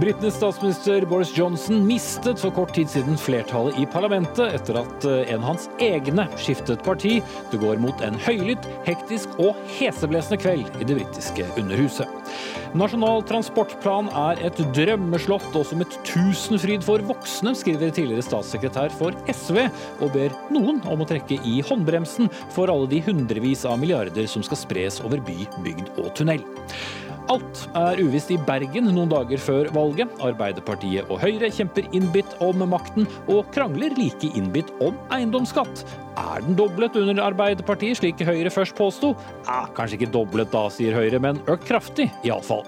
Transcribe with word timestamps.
Britenes 0.00 0.34
statsminister 0.34 1.04
Boris 1.04 1.38
Johnson 1.38 1.82
mistet 1.86 2.40
for 2.40 2.54
kort 2.56 2.70
tid 2.72 2.88
siden 2.88 3.18
flertallet 3.20 3.76
i 3.76 3.82
parlamentet 3.92 4.54
etter 4.56 4.78
at 4.80 5.04
eh, 5.04 5.32
en 5.34 5.42
av 5.42 5.50
hans 5.50 5.66
egne 5.76 6.24
skiftet 6.40 6.80
parti. 6.86 7.18
Det 7.50 7.58
går 7.60 7.82
mot 7.82 8.00
en 8.06 8.16
høylytt, 8.24 8.64
hektisk 8.86 9.34
og 9.42 9.58
heseblesende 9.76 10.38
kveld 10.40 10.70
i 10.80 10.86
det 10.88 10.96
britiske 11.02 11.44
Underhuset. 11.60 12.08
Nasjonal 12.80 13.26
transportplan 13.28 14.08
er 14.22 14.40
et 14.48 14.62
drømmeslott 14.78 15.58
og 15.58 15.68
som 15.68 15.84
et 15.84 15.98
tusenfryd 16.08 16.86
for 16.86 17.04
voksne, 17.10 17.52
skriver 17.58 17.92
tidligere 17.92 18.24
statssekretær 18.24 18.96
for 18.96 19.12
SV, 19.28 19.66
og 20.00 20.14
ber 20.16 20.32
noen 20.54 20.80
om 20.88 21.04
å 21.04 21.10
trekke 21.12 21.42
i 21.44 21.58
håndbremsen 21.68 22.32
for 22.56 22.72
alle 22.72 22.88
de 22.88 23.04
hundrevis 23.04 23.66
av 23.68 23.76
milliarder 23.82 24.32
som 24.32 24.48
skal 24.48 24.62
spres 24.64 25.02
over 25.04 25.20
by, 25.28 25.42
bygd 25.66 25.92
og 25.98 26.14
tunnel. 26.16 26.48
Alt 27.30 27.60
er 27.78 28.00
uvisst 28.02 28.32
i 28.34 28.38
Bergen 28.42 28.88
noen 28.90 29.10
dager 29.10 29.38
før 29.38 29.68
valget. 29.70 30.10
Arbeiderpartiet 30.24 31.06
og 31.12 31.20
Høyre 31.22 31.50
kjemper 31.54 31.86
innbitt 31.94 32.32
om 32.42 32.64
makten, 32.66 33.06
og 33.30 33.46
krangler 33.54 33.94
like 33.94 34.32
innbitt 34.34 34.72
om 34.82 34.98
eiendomsskatt. 35.14 35.84
Er 36.18 36.42
den 36.42 36.58
doblet 36.58 36.98
under 36.98 37.22
Arbeiderpartiet, 37.28 38.00
slik 38.00 38.24
Høyre 38.26 38.50
først 38.50 38.74
påsto? 38.78 39.12
Eh, 39.46 39.70
kanskje 39.76 40.00
ikke 40.00 40.10
doblet 40.18 40.50
da, 40.50 40.64
sier 40.74 40.96
Høyre, 40.96 41.22
men 41.22 41.38
økt 41.46 41.68
kraftig, 41.70 42.08
iallfall. 42.26 42.64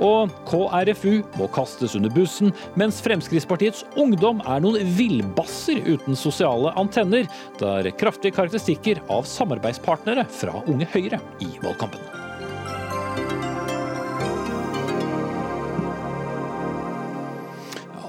Og 0.00 0.32
KrFU 0.48 1.20
må 1.36 1.52
kastes 1.52 1.96
under 1.98 2.12
bussen, 2.12 2.54
mens 2.80 3.02
Fremskrittspartiets 3.04 3.84
ungdom 4.00 4.40
er 4.48 4.64
noen 4.64 4.96
villbasser 4.96 5.82
uten 5.84 6.16
sosiale 6.16 6.72
antenner. 6.80 7.28
Det 7.60 7.72
er 7.82 7.96
kraftige 8.00 8.38
karakteristikker 8.38 9.04
av 9.12 9.28
samarbeidspartnere 9.28 10.24
fra 10.40 10.64
Unge 10.64 10.88
Høyre 10.96 11.20
i 11.44 11.52
valgkampen. 11.60 12.25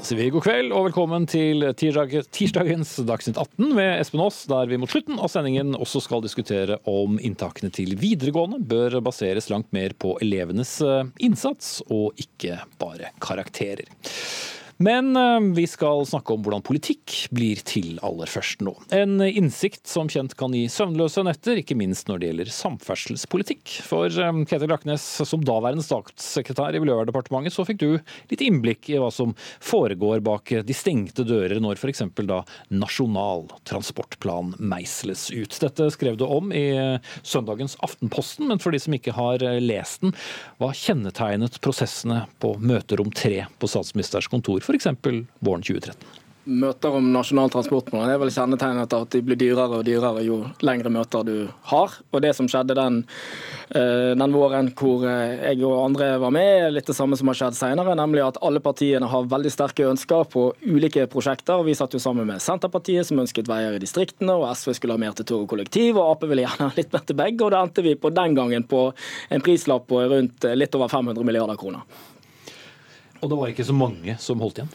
Sier 0.08 0.20
vi 0.22 0.30
god 0.32 0.46
kveld 0.46 0.72
og 0.72 0.86
velkommen 0.86 1.26
til 1.28 1.66
tirsdag, 1.76 2.14
tirsdagens 2.32 2.94
Dagsnytt 3.10 3.40
18 3.42 3.74
med 3.76 3.90
Espen 4.00 4.22
Aas, 4.24 4.38
der 4.48 4.70
vi 4.70 4.78
mot 4.80 4.92
slutten 4.92 5.18
av 5.20 5.28
sendingen 5.34 5.76
også 5.76 6.00
skal 6.06 6.22
diskutere 6.24 6.78
om 6.88 7.18
inntakene 7.20 7.74
til 7.76 7.92
videregående 8.00 8.62
bør 8.64 9.02
baseres 9.04 9.50
langt 9.52 9.74
mer 9.76 9.92
på 10.00 10.14
elevenes 10.24 10.78
eh, 10.86 11.10
innsats 11.28 11.82
og 11.92 12.16
ikke 12.24 12.62
bare 12.80 13.12
karakterer. 13.20 13.92
Men 14.78 15.16
eh, 15.16 15.40
vi 15.56 15.66
skal 15.68 16.06
snakke 16.06 16.34
om 16.34 16.44
hvordan 16.46 16.62
politikk 16.66 17.14
blir 17.34 17.62
til 17.66 17.98
aller 18.06 18.30
først 18.30 18.62
nå. 18.66 18.76
En 18.94 19.18
innsikt 19.26 19.90
som 19.90 20.10
kjent 20.12 20.36
kan 20.38 20.54
gi 20.54 20.68
søvnløse 20.70 21.24
netter, 21.26 21.58
ikke 21.62 21.78
minst 21.78 22.10
når 22.10 22.22
det 22.22 22.30
gjelder 22.30 22.52
samferdselspolitikk. 22.54 23.80
For 23.88 24.06
eh, 24.12 24.42
Ketil 24.50 24.70
Raknes, 24.70 25.06
som 25.26 25.46
daværende 25.46 25.86
statssekretær 25.86 26.78
i 26.78 26.82
Miljøverndepartementet, 26.84 27.56
så 27.56 27.66
fikk 27.66 27.82
du 27.82 27.88
litt 28.30 28.44
innblikk 28.46 28.92
i 28.94 29.00
hva 29.02 29.10
som 29.14 29.34
foregår 29.58 30.22
bak 30.26 30.54
de 30.68 30.78
stengte 30.78 31.26
dører 31.26 31.58
når 31.64 31.82
f.eks. 31.82 32.06
da 32.30 32.44
Nasjonal 32.70 33.48
transportplan 33.68 34.54
meisles 34.62 35.32
ut. 35.34 35.58
Dette 35.64 35.90
skrev 35.96 36.22
du 36.22 36.28
om 36.28 36.54
i 36.54 36.68
eh, 36.76 37.16
søndagens 37.26 37.80
Aftenposten, 37.82 38.46
men 38.52 38.62
for 38.62 38.76
de 38.76 38.84
som 38.84 38.94
ikke 38.94 39.18
har 39.18 39.42
lest 39.64 40.06
den, 40.06 40.14
hva 40.62 40.70
kjennetegnet 40.78 41.58
prosessene 41.66 42.26
på 42.44 42.54
møterom 42.62 43.10
tre 43.16 43.48
på 43.58 43.74
statsministerens 43.74 44.30
kontor 44.30 44.62
f.eks. 44.68 44.88
våren 45.40 45.64
2013? 45.64 46.18
Møter 46.48 46.94
om 46.96 47.10
Nasjonal 47.12 47.50
transportplan 47.52 48.08
er 48.08 48.20
vel 48.22 48.30
kjennetegnet 48.32 48.94
av 48.96 49.04
at 49.04 49.12
de 49.12 49.20
blir 49.26 49.36
dyrere 49.36 49.82
og 49.82 49.84
dyrere 49.84 50.22
jo 50.24 50.38
lengre 50.64 50.88
møter 50.96 51.26
du 51.28 51.50
har. 51.74 51.98
Og 52.16 52.24
Det 52.24 52.32
som 52.38 52.48
skjedde 52.48 52.78
den, 52.78 53.02
eh, 53.76 54.16
den 54.16 54.32
våren 54.32 54.72
hvor 54.72 55.04
eh, 55.04 55.44
jeg 55.44 55.60
og 55.68 55.84
andre 55.90 56.18
var 56.24 56.32
med, 56.32 56.48
er 56.64 56.72
litt 56.72 56.88
det 56.88 56.96
samme 56.96 57.20
som 57.20 57.28
har 57.28 57.36
skjedd 57.36 57.60
senere. 57.60 57.98
Nemlig 58.00 58.24
at 58.24 58.40
alle 58.40 58.64
partiene 58.64 59.12
har 59.12 59.28
veldig 59.28 59.52
sterke 59.52 59.92
ønsker 59.92 60.24
på 60.32 60.54
ulike 60.64 61.10
prosjekter. 61.12 61.66
Vi 61.68 61.76
satt 61.76 61.92
jo 61.92 62.00
sammen 62.00 62.30
med 62.32 62.40
Senterpartiet, 62.40 63.12
som 63.12 63.20
ønsket 63.20 63.52
veier 63.52 63.76
i 63.76 63.84
distriktene, 63.84 64.32
og 64.32 64.48
SV 64.56 64.72
skulle 64.80 64.96
ha 64.96 65.04
mer 65.04 65.20
til 65.20 65.28
tog 65.28 65.44
og 65.44 65.52
kollektiv, 65.52 65.98
og 66.00 66.14
Ap 66.16 66.24
ville 66.24 66.48
gjerne 66.48 66.72
ha 66.72 66.80
litt 66.80 66.96
mer 66.96 67.04
til 67.04 67.20
begge. 67.20 67.44
Og 67.44 67.52
da 67.52 67.66
endte 67.68 67.84
vi 67.84 68.00
på 68.00 68.16
den 68.16 68.40
gangen 68.40 68.64
på 68.64 68.94
en 69.28 69.44
prislapp 69.44 69.92
på 69.92 70.00
rundt 70.16 70.48
litt 70.56 70.80
over 70.80 70.88
500 70.88 71.28
milliarder 71.28 71.60
kroner. 71.60 71.84
Og 73.22 73.30
det 73.32 73.38
var 73.40 73.52
ikke 73.52 73.66
så 73.68 73.76
mange 73.76 74.18
som 74.22 74.42
holdt 74.44 74.62
igjen? 74.62 74.74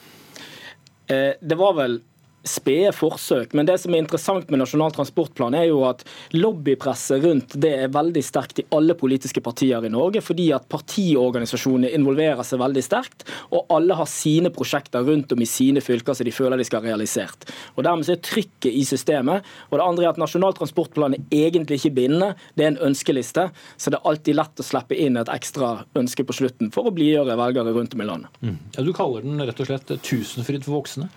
Eh, 1.12 1.32
det 1.40 1.58
var 1.58 1.76
vel 1.78 2.00
spede 2.44 2.92
forsøk. 2.96 3.54
Men 3.56 3.68
det 3.68 3.78
som 3.82 3.94
er 3.94 4.02
interessant 4.02 4.50
med 4.50 4.62
Nasjonal 4.62 4.94
transportplan, 4.94 5.54
er 5.58 5.68
jo 5.70 5.82
at 5.88 6.04
lobbypresset 6.34 7.22
rundt 7.24 7.56
det 7.62 7.72
er 7.84 7.92
veldig 7.94 8.22
sterkt 8.24 8.62
i 8.62 8.66
alle 8.74 8.96
politiske 8.98 9.42
partier 9.44 9.84
i 9.84 9.92
Norge, 9.92 10.22
fordi 10.24 10.50
at 10.54 10.68
partiorganisasjonene 10.72 11.92
involverer 11.96 12.42
seg 12.46 12.62
veldig 12.62 12.84
sterkt, 12.84 13.26
og 13.54 13.70
alle 13.74 13.96
har 13.98 14.10
sine 14.10 14.52
prosjekter 14.54 15.04
rundt 15.06 15.34
om 15.34 15.42
i 15.42 15.48
sine 15.48 15.82
fylker 15.84 16.16
som 16.16 16.28
de 16.28 16.34
føler 16.34 16.60
de 16.60 16.66
skal 16.68 16.82
ha 16.82 16.92
realisert. 16.92 17.48
Og 17.76 17.86
Dermed 17.86 18.08
er 18.10 18.20
trykket 18.22 18.70
i 18.72 18.84
systemet. 18.86 19.46
Og 19.70 19.78
det 19.78 19.84
andre 19.84 20.06
er 20.06 20.12
at 20.12 20.20
Nasjonal 20.20 20.54
transportplan 20.56 21.16
er 21.16 21.44
egentlig 21.44 21.80
ikke 21.80 21.94
bindende, 21.96 22.32
det 22.56 22.66
er 22.66 22.72
en 22.72 22.80
ønskeliste. 22.90 23.48
Så 23.76 23.92
det 23.92 24.00
er 24.00 24.08
alltid 24.08 24.38
lett 24.38 24.62
å 24.62 24.66
slippe 24.66 24.98
inn 24.98 25.18
et 25.20 25.30
ekstra 25.32 25.74
ønske 25.98 26.26
på 26.26 26.36
slutten 26.36 26.72
for 26.74 26.88
å 26.88 26.94
blidgjøre 26.94 27.38
velgere 27.38 27.74
rundt 27.76 27.96
om 27.96 28.04
i 28.04 28.08
landet. 28.08 28.42
Mm. 28.42 28.58
Ja, 28.76 28.84
du 28.86 28.92
kaller 28.96 29.24
den 29.24 29.42
rett 29.42 29.62
og 29.62 29.68
slett 29.68 29.92
tusenfryd 30.02 30.66
for 30.66 30.80
voksne? 30.80 31.10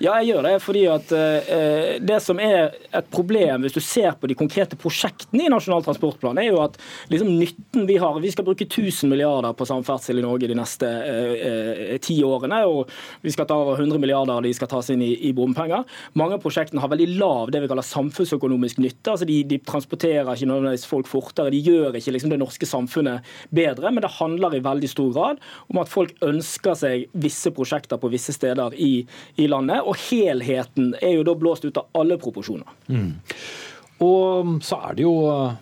Ja, 0.00 0.14
jeg 0.22 0.30
gjør 0.30 0.46
det. 0.46 0.54
fordi 0.64 0.82
at 0.88 1.10
eh, 1.12 1.98
Det 2.00 2.16
som 2.24 2.38
er 2.40 2.72
et 2.88 3.08
problem, 3.12 3.66
hvis 3.66 3.74
du 3.76 3.82
ser 3.84 4.14
på 4.16 4.30
de 4.30 4.36
konkrete 4.38 4.76
prosjektene 4.80 5.44
i 5.44 5.50
Nasjonal 5.52 5.84
transportplan, 5.84 6.38
er 6.40 6.48
jo 6.48 6.62
at 6.64 6.78
liksom, 7.12 7.28
nytten 7.36 7.84
vi 7.88 7.98
har 8.00 8.16
Vi 8.20 8.30
skal 8.32 8.46
bruke 8.46 8.64
1000 8.64 9.10
milliarder 9.10 9.52
på 9.52 9.66
samferdsel 9.68 10.18
i 10.18 10.24
Norge 10.24 10.48
de 10.48 10.56
neste 10.56 10.88
uh, 10.88 11.98
ti 12.00 12.16
årene. 12.24 12.62
og 12.64 12.88
Vi 13.20 13.34
skal 13.34 13.46
ta 13.46 13.58
over 13.60 13.76
100 13.76 14.00
milliarder 14.00 14.40
de 14.40 14.54
skal 14.56 14.70
tas 14.72 14.88
inn 14.90 15.02
i, 15.04 15.12
i 15.28 15.34
bompenger. 15.36 15.84
Mange 16.16 16.38
av 16.38 16.40
prosjektene 16.40 16.80
har 16.80 16.88
veldig 16.88 17.10
lav 17.20 17.52
det 17.52 17.60
vi 17.60 17.68
kaller 17.68 17.84
samfunnsøkonomisk 17.84 18.80
nytte. 18.80 19.12
altså 19.12 19.28
De, 19.28 19.42
de 19.44 19.60
transporterer 19.60 20.32
ikke 20.32 20.48
nødvendigvis 20.48 20.88
folk 20.88 21.10
fortere. 21.12 21.52
De 21.52 21.60
gjør 21.60 22.00
ikke 22.00 22.16
liksom, 22.16 22.32
det 22.32 22.40
norske 22.40 22.68
samfunnet 22.68 23.28
bedre, 23.52 23.92
men 23.92 24.00
det 24.06 24.14
handler 24.16 24.56
i 24.56 24.64
veldig 24.64 24.92
stor 24.94 25.12
grad 25.12 25.44
om 25.68 25.84
at 25.84 25.92
folk 25.92 26.16
ønsker 26.24 26.80
seg 26.86 27.06
visse 27.12 27.52
prosjekter 27.52 28.00
på 28.00 28.08
visse 28.12 28.32
steder 28.32 28.80
i, 28.80 29.04
i 29.36 29.50
landet 29.50 29.84
og 29.90 29.98
helheten 29.98 30.94
er 31.00 31.16
jo 31.16 31.26
da 31.26 31.34
blåst 31.38 31.66
ut 31.66 31.80
av 31.80 31.90
alle 31.98 32.18
proporsjoner. 32.20 32.78
Mm. 32.86 33.10
Og 34.06 34.54
så 34.64 34.78
er 34.88 34.96
det 34.96 35.04
jo 35.04 35.14
eh, 35.28 35.58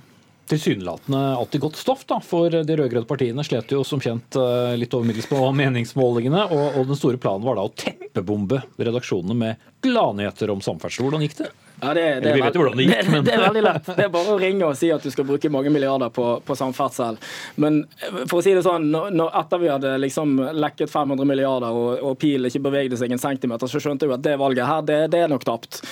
tilsynelatende 0.48 1.22
alltid 1.36 1.64
godt 1.64 1.76
stoff, 1.80 2.04
da, 2.08 2.20
for 2.24 2.52
de 2.52 2.76
rød-grønne 2.76 3.08
partiene 3.08 3.44
slet 3.46 3.72
jo 3.74 3.82
som 3.86 4.02
kjent 4.04 4.38
eh, 4.38 4.74
litt 4.80 4.94
over 4.94 5.08
middels 5.08 5.28
på 5.30 5.40
meningsmålingene, 5.62 6.44
og, 6.48 6.66
og, 6.78 6.84
den 6.90 7.00
store 7.00 7.20
planen 7.20 7.46
var 7.48 7.58
da 7.58 7.66
å 7.68 7.72
teppebombe 7.72 8.62
redaksjonene 8.76 9.38
med 9.38 9.70
gladnyheter 9.84 10.52
om 10.54 10.62
samferdsel. 10.64 11.08
Hvordan 11.08 11.26
gikk 11.26 11.40
det? 11.42 11.50
Ja, 11.80 11.94
det, 11.94 12.06
det, 12.24 12.34
vi 12.34 12.42
vet 12.42 12.58
jo 12.58 12.64
hvordan 12.64 12.80
det 12.80 12.88
gikk, 12.88 13.10
men... 13.12 13.24
det, 13.26 13.36
er 13.36 13.44
veldig 13.44 13.64
lett. 13.68 13.92
Det 13.94 14.06
er 14.08 14.12
bare 14.14 14.34
å 14.34 14.40
ringe 14.42 14.66
og 14.66 14.74
si 14.78 14.90
at 14.94 15.04
du 15.06 15.12
skal 15.14 15.28
bruke 15.28 15.52
mange 15.52 15.70
milliarder 15.70 16.10
på, 16.10 16.26
på 16.42 16.58
samferdsel. 16.58 17.20
Men 17.62 17.84
for 18.26 18.40
å 18.40 18.42
si 18.44 18.56
det 18.56 18.64
sånn, 18.66 18.90
når, 18.90 19.30
etter 19.44 19.62
vi 19.62 19.70
hadde 19.70 19.94
liksom 20.02 20.34
lekket 20.58 20.90
500 20.90 21.28
milliarder 21.28 21.70
og, 21.70 22.02
og 22.02 22.18
pilen 22.18 22.50
ikke 22.50 22.64
bevegde 22.66 22.98
seg 22.98 23.14
en 23.14 23.22
centimeter, 23.22 23.70
så 23.70 23.82
skjønte 23.82 24.10
vi 24.10 24.16
at 24.18 24.26
det 24.26 24.34
valget 24.42 24.66
her, 24.66 24.82
det, 24.88 25.00
det 25.14 25.22
er 25.22 25.30
nok 25.30 25.46
tapt. 25.46 25.82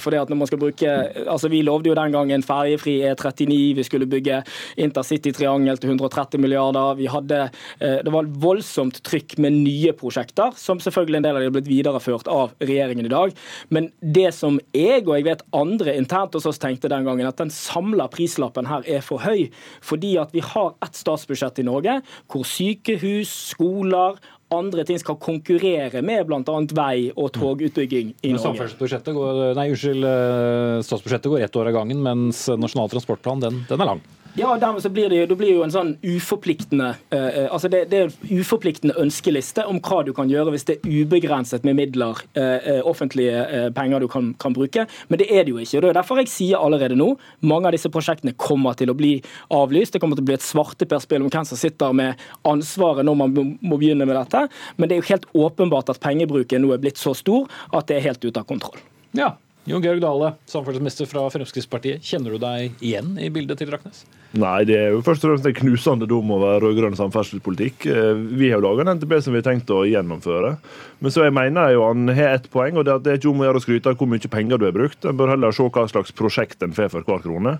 For 0.00 0.14
fordi 0.14 0.22
at 0.22 0.30
når 0.30 0.38
man 0.38 0.50
skal 0.50 0.60
bruke, 0.62 0.92
altså 1.26 1.48
Vi 1.50 1.62
lovde 1.62 1.90
jo 1.90 1.96
den 1.98 2.14
gangen 2.14 2.42
ferjefri 2.42 2.98
E39, 3.10 3.74
vi 3.76 3.84
skulle 3.86 4.08
bygge 4.10 4.42
intercity-triangel 4.76 5.78
til 5.80 5.90
130 5.94 6.40
milliarder. 6.40 6.94
vi 6.94 7.06
hadde, 7.06 7.50
eh, 7.80 8.02
Det 8.04 8.12
var 8.12 8.24
voldsomt 8.24 9.02
trykk 9.02 9.38
med 9.38 9.52
nye 9.52 9.92
prosjekter, 9.92 10.52
som 10.56 10.78
selvfølgelig 10.78 11.16
en 11.16 11.22
del 11.22 11.36
av 11.36 11.40
de 11.40 11.46
har 11.46 11.56
blitt 11.56 11.68
videreført 11.68 12.28
av 12.28 12.52
regjeringen 12.60 13.06
i 13.06 13.08
dag. 13.08 13.32
Men 13.70 13.90
det 14.00 14.34
som 14.34 14.60
jeg 14.72 15.06
og 15.06 15.16
jeg 15.16 15.24
vet 15.24 15.33
vet 15.34 15.44
andre 15.56 15.96
internt 15.98 16.34
hos 16.38 16.46
oss 16.48 16.62
tenkte 16.62 16.90
den 16.92 17.06
gangen 17.06 17.28
at 17.28 17.40
den 17.40 17.52
samla 17.52 18.08
prislappen 18.12 18.68
her 18.70 18.86
er 18.86 19.04
for 19.04 19.22
høy, 19.24 19.50
fordi 19.84 20.16
at 20.22 20.34
vi 20.34 20.44
har 20.44 20.74
ett 20.84 20.96
statsbudsjett 20.98 21.60
i 21.60 21.66
Norge 21.66 22.00
hvor 22.30 22.46
sykehus, 22.48 23.32
skoler, 23.52 24.18
andre 24.54 24.84
ting 24.86 24.98
skal 25.00 25.18
konkurrere 25.20 26.02
med 26.04 26.28
bl.a. 26.28 26.58
vei 26.76 27.10
og 27.14 27.32
togutbygging 27.34 28.12
i 28.22 28.34
Norge. 28.36 28.68
Går, 29.14 29.40
nei, 29.58 29.70
unnskyld, 29.72 30.06
eh, 30.08 30.82
statsbudsjettet 30.86 31.32
går 31.32 31.46
ett 31.46 31.56
år 31.58 31.72
av 31.72 31.80
gangen, 31.80 32.02
mens 32.04 32.46
Nasjonal 32.52 32.92
transportplan 32.92 33.42
den, 33.42 33.64
den 33.70 33.82
er 33.82 33.94
lang. 33.94 34.04
Ja, 34.36 34.56
dermed 34.58 34.82
så 34.82 34.88
blir 34.90 35.08
det, 35.08 35.26
det 35.30 35.36
blir 35.38 35.52
jo 35.54 35.62
en 35.62 35.70
sånn 35.70 35.92
uforpliktende 36.02 36.88
eh, 37.14 37.26
eh, 37.44 37.44
altså 37.54 37.68
det, 37.70 37.84
det, 37.92 37.98
er 38.02 38.40
uforpliktende 38.40 38.96
ønskeliste 38.98 39.62
om 39.70 39.78
hva 39.78 40.00
du 40.02 40.10
kan 40.16 40.26
gjøre 40.30 40.50
hvis 40.50 40.66
det 40.66 40.74
er 40.80 41.04
ubegrenset 41.04 41.62
med 41.62 41.76
midler, 41.78 42.18
eh, 42.34 42.66
eh 42.72 42.80
offentlige 42.82 43.44
eh, 43.44 43.66
penger 43.76 44.02
du 44.02 44.08
kan, 44.10 44.32
kan, 44.42 44.56
bruke. 44.56 44.88
Men 45.06 45.20
det 45.22 45.28
er 45.30 45.46
det 45.46 45.54
jo 45.54 45.60
ikke. 45.62 45.78
og 45.78 45.84
Det 45.84 45.92
er 45.92 45.98
derfor 46.00 46.18
jeg 46.18 46.32
sier 46.32 46.58
allerede 46.58 46.98
nå 46.98 47.12
mange 47.46 47.70
av 47.70 47.76
disse 47.76 47.92
prosjektene 47.94 48.34
kommer 48.34 48.74
til 48.74 48.90
å 48.90 48.96
bli 48.98 49.12
avlyst. 49.54 49.94
Det 49.94 50.02
kommer 50.02 50.18
til 50.18 50.26
å 50.26 50.30
bli 50.32 50.38
et 50.40 50.48
svarteperspill 50.48 51.22
om 51.22 51.30
hvem 51.30 51.46
som 51.46 51.60
sitter 51.60 51.94
med 51.94 52.26
ansvaret 52.42 53.06
når 53.06 53.20
man 53.22 53.54
må 53.62 53.78
begynne 53.78 54.02
med 54.02 54.18
dette. 54.18 54.48
Men 54.74 54.90
det 54.90 54.98
er 54.98 55.04
jo 55.04 55.10
helt 55.12 55.30
åpenbart 55.46 55.94
at 55.94 56.02
pengebruken 56.02 56.66
nå 56.66 56.74
er 56.74 56.82
blitt 56.82 56.98
så 56.98 57.14
stor 57.14 57.46
at 57.70 57.86
det 57.86 58.00
er 58.00 58.08
helt 58.10 58.26
ute 58.26 58.42
av 58.42 58.50
kontroll. 58.50 58.82
Ja, 59.14 59.36
Jon 59.70 59.86
Georg 59.86 60.02
Dale, 60.02 60.34
samferdselsminister 60.50 61.06
fra 61.06 61.28
Fremskrittspartiet. 61.30 62.02
Kjenner 62.02 62.34
du 62.34 62.42
deg 62.42 62.82
igjen 62.82 63.14
i 63.22 63.30
bildet 63.30 63.62
til 63.62 63.70
Raknes? 63.70 64.02
Nei, 64.34 64.64
det 64.66 64.74
er 64.74 64.88
jo 64.90 65.02
først 65.06 65.22
og 65.22 65.30
fremst 65.30 65.46
en 65.46 65.54
knusende 65.54 66.06
dom 66.10 66.32
over 66.34 66.56
rød-grønn 66.64 66.96
samferdselspolitikk. 66.98 67.84
Eh, 67.86 68.22
vi 68.34 68.48
har 68.50 68.58
jo 68.58 68.64
laga 68.64 68.82
en 68.82 68.96
NTP 68.98 69.12
som 69.22 69.34
vi 69.34 69.38
har 69.38 69.46
tenkt 69.46 69.70
å 69.70 69.84
gjennomføre. 69.86 70.56
Men 70.98 71.14
så 71.14 71.22
jeg 71.22 71.34
mener 71.36 71.70
jo 71.70 71.84
han 71.86 72.10
har 72.10 72.34
ett 72.34 72.48
poeng, 72.50 72.74
og 72.74 72.82
det 72.86 72.90
er 72.90 72.98
at 72.98 73.04
det 73.04 73.12
er 73.12 73.20
ikke 73.20 73.30
om 73.30 73.44
å 73.44 73.46
gjøre 73.46 73.60
å 73.60 73.64
skryte 73.64 73.92
av 73.92 74.00
hvor 74.00 74.10
mye 74.10 74.30
penger 74.32 74.58
du 74.58 74.66
har 74.66 74.74
brukt. 74.74 75.06
En 75.06 75.20
bør 75.20 75.30
heller 75.36 75.54
se 75.54 75.68
hva 75.68 75.84
slags 75.92 76.10
prosjekt 76.18 76.66
en 76.66 76.74
får 76.74 76.90
for 76.96 77.06
hver 77.06 77.22
krone. 77.22 77.52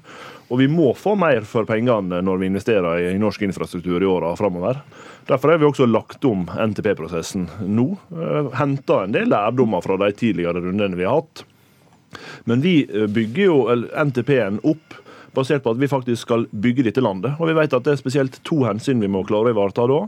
Og 0.51 0.63
vi 0.65 0.67
må 0.73 0.91
få 0.99 1.15
mer 1.21 1.47
for 1.47 1.69
pengene 1.69 2.19
når 2.27 2.43
vi 2.43 2.51
investerer 2.51 3.13
i 3.13 3.23
norsk 3.23 3.47
infrastruktur 3.47 4.03
i 4.03 4.11
åra 4.11 4.35
framover. 4.41 4.83
Derfor 5.31 5.55
har 5.55 5.63
vi 5.63 5.71
også 5.71 5.87
lagt 5.87 6.27
om 6.27 6.49
NTP-prosessen 6.51 7.47
nå. 7.71 7.87
Eh, 8.19 8.51
Henta 8.59 9.05
en 9.05 9.15
del 9.15 9.31
lærdommer 9.31 9.87
fra 9.87 10.01
de 10.03 10.11
tidligere 10.11 10.67
rundene 10.67 10.99
vi 10.99 11.07
har 11.07 11.23
hatt. 11.23 11.47
Men 12.51 12.67
vi 12.67 12.81
eh, 12.83 13.07
bygger 13.07 13.47
jo 13.47 13.63
NTP-en 13.95 14.59
opp 14.67 15.04
basert 15.37 15.65
på 15.65 15.75
at 15.75 15.81
vi 15.81 15.91
faktisk 15.91 16.27
skal 16.27 16.47
bygge 16.51 16.87
dette 16.87 17.03
landet. 17.05 17.37
Og 17.39 17.51
vi 17.51 17.57
vet 17.59 17.75
at 17.75 17.87
det 17.87 17.95
er 17.95 18.01
spesielt 18.01 18.41
to 18.47 18.63
hensyn 18.67 19.03
vi 19.03 19.11
må 19.11 19.25
klare 19.29 19.51
å 19.51 19.57
ivareta 19.57 19.89
da. 19.91 20.05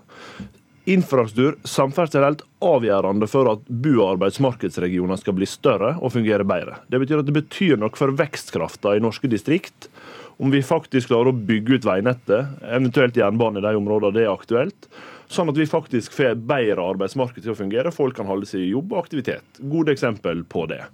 Infrastruktur, 0.86 1.56
samferdsel 1.66 2.20
er 2.22 2.28
helt 2.28 2.44
avgjørende 2.62 3.26
for 3.26 3.50
at 3.50 3.64
bu- 3.66 3.96
og 3.96 4.12
arbeidsmarkedsregioner 4.12 5.18
skal 5.18 5.34
bli 5.34 5.48
større 5.50 5.96
og 5.98 6.12
fungere 6.14 6.46
bedre. 6.46 6.78
Det 6.86 7.00
betyr 7.02 7.24
at 7.24 7.26
det 7.26 7.34
betyr 7.34 7.80
noe 7.80 7.90
for 7.98 8.14
vekstkrafta 8.14 8.94
i 8.94 9.02
norske 9.02 9.30
distrikt 9.30 9.90
om 10.36 10.52
vi 10.52 10.62
faktisk 10.62 11.08
klarer 11.08 11.32
å 11.32 11.44
bygge 11.48 11.78
ut 11.78 11.86
veinettet, 11.88 12.56
eventuelt 12.68 13.16
jernbane 13.16 13.60
i 13.60 13.64
de 13.64 13.72
områdene 13.78 14.14
det 14.18 14.26
er 14.26 14.34
aktuelt. 14.34 14.88
Sånn 15.32 15.48
at 15.50 15.58
vi 15.58 15.66
faktisk 15.66 16.12
får 16.14 16.36
bedre 16.46 16.84
arbeidsmarked 16.92 17.42
til 17.42 17.54
å 17.54 17.58
fungere. 17.58 17.90
Folk 17.94 18.14
kan 18.18 18.28
holde 18.28 18.46
seg 18.46 18.62
i 18.62 18.70
jobb 18.70 18.92
og 18.94 19.00
aktivitet. 19.00 19.58
Gode 19.58 19.96
eksempel 19.96 20.44
på 20.46 20.68
det. 20.70 20.84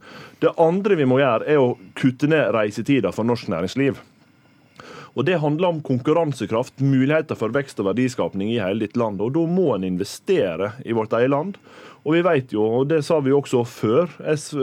Det 0.40 0.54
andre 0.62 0.96
vi 0.96 1.08
må 1.10 1.18
gjøre, 1.20 1.48
er 1.52 1.60
å 1.60 1.74
kutte 1.98 2.30
ned 2.30 2.54
reisetida 2.56 3.12
for 3.12 3.28
norsk 3.28 3.50
næringsliv. 3.52 4.00
Og 5.12 5.24
Det 5.28 5.40
handler 5.42 5.68
om 5.68 5.82
konkurransekraft, 5.84 6.80
muligheter 6.80 7.36
for 7.36 7.52
vekst 7.52 7.80
og 7.82 7.90
verdiskapning 7.90 8.52
i 8.54 8.60
hele 8.62 8.86
ditt 8.86 8.96
land. 8.96 9.20
Og 9.20 9.34
Da 9.36 9.46
må 9.46 9.74
en 9.74 9.84
investere 9.84 10.72
i 10.84 10.92
vårt 10.96 11.12
eget 11.12 11.30
land. 11.30 11.58
Og 12.02 12.16
vi 12.16 12.22
vet 12.26 12.50
jo, 12.50 12.64
og 12.80 12.88
det 12.90 12.98
sa 13.06 13.20
vi 13.22 13.30
også 13.30 13.60
før, 13.68 14.10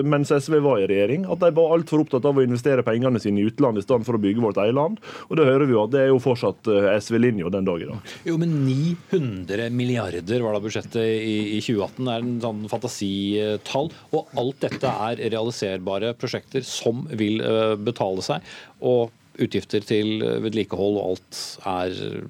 mens 0.04 0.28
SV 0.28 0.58
var 0.60 0.82
i 0.82 0.88
regjering, 0.92 1.24
at 1.24 1.40
de 1.40 1.52
var 1.56 1.72
altfor 1.72 2.04
opptatt 2.04 2.26
av 2.28 2.36
å 2.36 2.44
investere 2.44 2.84
pengene 2.84 3.22
sine 3.24 3.40
i 3.40 3.46
utlandet 3.48 3.86
i 3.86 3.88
stedet 3.88 4.08
for 4.08 4.18
å 4.18 4.20
bygge 4.20 4.44
vårt 4.44 4.60
eget 4.60 4.76
land. 4.76 4.98
Og 5.30 5.40
det 5.40 5.46
hører 5.48 5.70
vi 5.70 5.76
jo 5.78 5.86
at 5.86 5.94
det 5.94 6.02
er 6.04 6.10
jo 6.12 6.20
fortsatt 6.24 6.68
eh, 6.68 6.90
SV-linja 7.00 7.52
den 7.54 7.70
dag 7.70 7.86
i 7.86 7.88
dag. 7.88 8.12
Jo, 8.28 8.36
men 8.42 8.58
900 8.66 9.70
milliarder 9.72 10.44
var 10.44 10.58
da 10.58 10.64
budsjettet 10.66 11.00
i 11.00 11.62
2018. 11.64 12.02
Det 12.10 12.18
er 12.18 12.28
en 12.28 12.44
sånn 12.44 12.66
fantasitall. 12.74 13.88
Og 14.12 14.36
alt 14.44 14.60
dette 14.66 14.92
er 15.08 15.24
realiserbare 15.30 16.12
prosjekter 16.20 16.68
som 16.68 17.06
vil 17.16 17.40
eh, 17.40 17.78
betale 17.80 18.26
seg. 18.26 18.52
Og 18.84 19.16
utgifter 19.40 19.86
til 19.86 20.20
vedlikehold 20.44 21.00
og 21.00 21.14
alt 21.14 21.42
er 21.70 22.28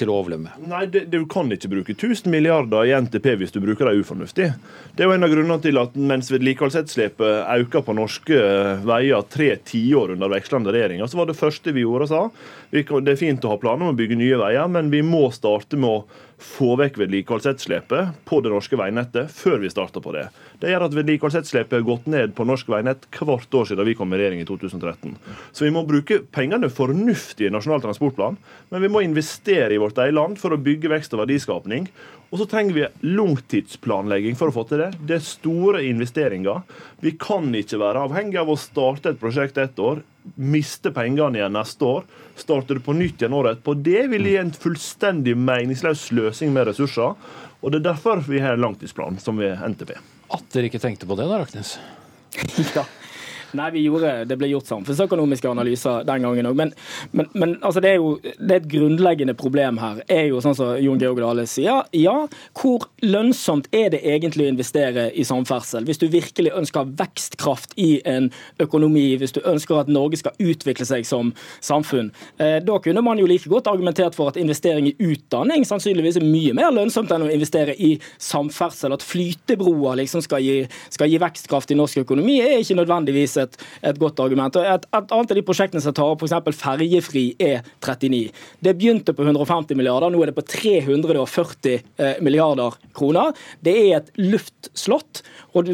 til 0.00 0.10
å 0.10 0.16
overleve 0.20 0.44
med? 0.46 0.68
Nei, 0.70 0.84
det, 0.90 1.04
Du 1.12 1.24
kan 1.30 1.50
ikke 1.52 1.70
bruke 1.72 1.94
1000 1.96 2.30
milliarder 2.32 2.88
i 2.88 2.94
NTP 2.96 3.32
hvis 3.40 3.54
du 3.54 3.60
bruker 3.62 3.88
det 3.88 4.00
ufornuftig. 4.00 4.48
Det 4.96 5.04
er 5.04 5.10
jo 5.10 5.16
en 5.16 5.26
av 5.26 5.32
grunnene 5.32 5.60
til 5.64 5.80
at 5.80 5.96
mens 5.98 6.30
vedlikeholdsetterslepet 6.32 7.50
øker 7.58 7.84
på 7.86 7.96
norske 7.98 8.40
veier 8.86 9.26
tre 9.32 9.52
tiår 9.70 10.14
under 10.16 10.32
vekslende 10.32 10.74
regjeringer, 10.74 11.10
så 11.10 11.20
var 11.20 11.30
det 11.30 11.38
første 11.38 11.74
vi 11.76 11.84
gjorde, 11.84 12.10
sa 12.10 12.26
det 12.70 12.86
er 12.86 13.18
fint 13.18 13.44
å 13.44 13.50
ha 13.50 13.58
planer 13.58 13.88
om 13.88 13.94
å 13.94 13.98
bygge 13.98 14.18
nye 14.20 14.38
veier, 14.38 14.68
men 14.70 14.92
vi 14.92 15.00
må 15.02 15.24
starte 15.34 15.78
med 15.80 15.90
å 15.90 16.04
få 16.40 16.74
vekk 16.80 16.98
vedlikeholdsetterslepet 17.02 18.20
på 18.28 18.40
det 18.44 18.52
norske 18.52 18.78
veinettet 18.80 19.32
før 19.34 19.58
vi 19.62 19.70
starter 19.72 20.02
på 20.04 20.14
det. 20.16 20.26
Det 20.62 20.72
gjør 20.72 20.86
at 20.86 20.96
vedlikeholdsetterslepet 20.96 21.78
har 21.78 21.86
gått 21.86 22.08
ned 22.10 22.34
på 22.36 22.46
norsk 22.48 22.70
veinett 22.72 23.06
hvert 23.16 23.56
år 23.60 23.68
siden 23.68 23.88
vi 23.88 23.96
kom 23.98 24.12
i 24.14 24.20
regjering 24.20 24.42
i 24.42 24.48
2013. 24.48 25.16
Så 25.52 25.66
vi 25.66 25.74
må 25.74 25.84
bruke 25.88 26.22
pengene 26.32 26.72
fornuftig 26.72 27.48
i 27.48 27.52
Nasjonal 27.52 27.84
transportplan, 27.84 28.38
men 28.72 28.84
vi 28.84 28.92
må 28.92 29.04
investere 29.04 29.76
i 29.76 29.80
vårt 29.80 30.00
eget 30.00 30.16
land 30.16 30.40
for 30.40 30.56
å 30.56 30.60
bygge 30.60 30.92
vekst 30.92 31.14
og 31.16 31.24
verdiskapning. 31.24 31.90
Og 32.30 32.38
så 32.38 32.46
trenger 32.46 32.76
vi 32.76 32.86
langtidsplanlegging 33.10 34.36
for 34.38 34.50
å 34.50 34.54
få 34.54 34.62
til 34.70 34.84
det. 34.84 34.90
Det 35.02 35.16
er 35.16 35.24
store 35.26 35.82
investeringer. 35.88 36.62
Vi 37.02 37.16
kan 37.18 37.48
ikke 37.58 37.80
være 37.82 38.04
avhengig 38.06 38.38
av 38.38 38.52
å 38.52 38.58
starte 38.58 39.10
et 39.10 39.18
prosjekt 39.18 39.58
ett 39.58 39.78
år, 39.82 40.04
miste 40.38 40.92
pengene 40.94 41.40
igjen 41.40 41.56
neste 41.56 41.86
år, 41.88 42.06
starte 42.38 42.76
det 42.78 42.84
på 42.86 42.94
nytt 42.94 43.22
igjen 43.22 43.34
året 43.34 43.58
etterpå. 43.58 43.74
Det 43.82 44.04
vil 44.12 44.30
gi 44.30 44.36
en 44.38 44.54
fullstendig 44.54 45.34
meningsløs 45.42 46.06
sløsing 46.12 46.54
med 46.54 46.70
ressurser. 46.70 47.18
Og 47.60 47.74
det 47.74 47.80
er 47.80 47.88
derfor 47.90 48.22
vi 48.28 48.40
har 48.40 48.54
en 48.54 48.62
langtidsplan 48.68 49.18
som 49.20 49.40
vi 49.40 49.50
er 49.50 49.66
NTP. 49.66 49.96
At 50.30 50.46
dere 50.54 50.70
ikke 50.70 50.80
tenkte 50.82 51.10
på 51.10 51.18
det 51.18 51.26
da, 51.26 51.42
Raknes? 51.42 51.74
ja. 52.76 52.86
Nei, 53.58 53.70
vi 53.74 53.84
gjorde, 53.86 54.24
Det 54.28 54.36
ble 54.38 54.50
gjort 54.52 54.68
samfunnsøkonomiske 54.70 55.50
analyser 55.50 56.04
den 56.06 56.26
gangen 56.26 56.48
òg. 56.50 56.56
Men, 56.58 56.72
men, 57.12 57.28
men 57.34 57.56
altså 57.60 57.82
det 57.82 57.94
er 57.94 57.98
jo 57.98 58.12
det 58.22 58.50
er 58.50 58.60
et 58.60 58.68
grunnleggende 58.70 59.34
problem 59.38 59.78
her. 59.80 60.02
er 60.08 60.28
jo 60.30 60.40
sånn 60.44 60.56
som 60.56 60.74
Jon 60.80 61.00
Georg 61.00 61.20
Dale 61.22 61.46
sier. 61.50 61.84
Ja, 61.96 62.14
hvor 62.58 62.86
lønnsomt 63.02 63.68
er 63.74 63.90
det 63.94 64.02
egentlig 64.06 64.46
å 64.46 64.52
investere 64.52 65.08
i 65.10 65.24
samferdsel? 65.26 65.86
Hvis 65.88 66.00
du 66.00 66.06
virkelig 66.12 66.54
ønsker 66.56 66.88
vekstkraft 66.98 67.74
i 67.80 67.90
en 68.08 68.30
økonomi, 68.62 69.08
hvis 69.20 69.34
du 69.36 69.40
ønsker 69.44 69.82
at 69.82 69.90
Norge 69.90 70.20
skal 70.20 70.36
utvikle 70.38 70.86
seg 70.88 71.08
som 71.08 71.32
samfunn, 71.64 72.12
eh, 72.38 72.58
da 72.64 72.78
kunne 72.82 73.04
man 73.04 73.20
jo 73.20 73.28
like 73.30 73.50
godt 73.50 73.70
argumentert 73.70 74.16
for 74.18 74.30
at 74.30 74.38
investering 74.40 74.90
i 74.90 74.96
utdanning 75.10 75.66
sannsynligvis 75.66 76.20
er 76.20 76.26
mye 76.26 76.54
mer 76.56 76.72
lønnsomt 76.74 77.12
enn 77.14 77.26
å 77.26 77.32
investere 77.32 77.76
i 77.76 77.94
samferdsel. 78.18 78.94
At 78.96 79.06
flytebroer 79.06 80.00
liksom 80.02 80.24
skal 80.24 80.44
gi, 80.44 80.58
skal 80.92 81.10
gi 81.10 81.20
vekstkraft 81.22 81.72
i 81.74 81.78
norsk 81.78 82.04
økonomi, 82.04 82.40
er 82.44 82.60
ikke 82.60 82.78
nødvendigvis 82.80 83.39
et, 83.44 83.58
et 83.90 84.00
godt 84.00 84.20
argument. 84.22 84.56
Og 84.56 84.66
et, 84.66 84.86
et, 84.86 85.14
annet 85.16 85.34
av 85.34 85.38
de 85.38 85.44
prosjektene 85.46 85.82
som 85.84 85.96
tar 85.96 86.12
opp, 86.12 86.24
f.eks. 86.24 86.60
ferjefri 86.60 87.24
E39. 87.40 88.22
Det 88.60 88.76
begynte 88.78 89.14
på 89.16 89.26
150 89.26 89.78
milliarder, 89.78 90.12
nå 90.12 90.22
er 90.22 90.30
det 90.30 90.36
på 90.38 90.46
340 90.46 91.76
eh, 91.76 92.20
milliarder 92.24 92.76
kroner. 92.96 93.34
Det 93.64 93.76
er 93.86 94.00
et 94.00 94.12
luftslott. 94.20 95.22
Og, 95.54 95.66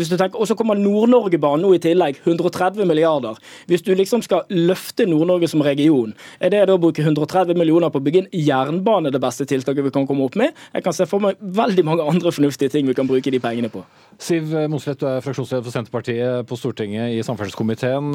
så 0.48 0.56
kommer 0.56 0.78
Nord-Norgebanen 0.80 1.66
nå 1.66 1.74
i 1.76 1.82
tillegg, 1.82 2.20
130 2.24 2.88
milliarder. 2.88 3.36
Hvis 3.68 3.84
du 3.84 3.92
liksom 3.96 4.22
skal 4.24 4.46
løfte 4.52 5.06
Nord-Norge 5.08 5.50
som 5.52 5.64
region, 5.64 6.14
er 6.40 6.52
det 6.54 6.64
da 6.68 6.76
å 6.76 6.80
bruke 6.80 7.04
130 7.04 7.58
millioner 7.58 7.92
på 7.92 8.00
å 8.00 8.06
bygge 8.06 8.24
en 8.24 8.30
jernbane 8.32 9.12
det 9.12 9.20
beste 9.22 9.46
tiltaket 9.48 9.84
vi 9.86 9.92
kan 9.94 10.08
komme 10.08 10.26
opp 10.26 10.38
med? 10.38 10.56
Jeg 10.72 10.86
kan 10.86 10.96
se 10.96 11.08
for 11.08 11.22
meg 11.22 11.40
veldig 11.40 11.84
mange 11.86 12.06
andre 12.06 12.32
fornuftige 12.32 12.72
ting 12.72 12.88
vi 12.88 12.96
kan 12.96 13.08
bruke 13.08 13.32
de 13.32 13.42
pengene 13.42 13.70
på. 13.72 13.84
Siv 14.22 14.54
Mossleth, 14.72 15.02
du 15.02 15.08
er 15.10 15.24
fraksjonsleder 15.24 15.64
for 15.66 15.74
Senterpartiet 15.74 16.48
på 16.48 16.56
Stortinget 16.56 17.12
i 17.12 17.20
samferdselskomiteen. 17.56 18.12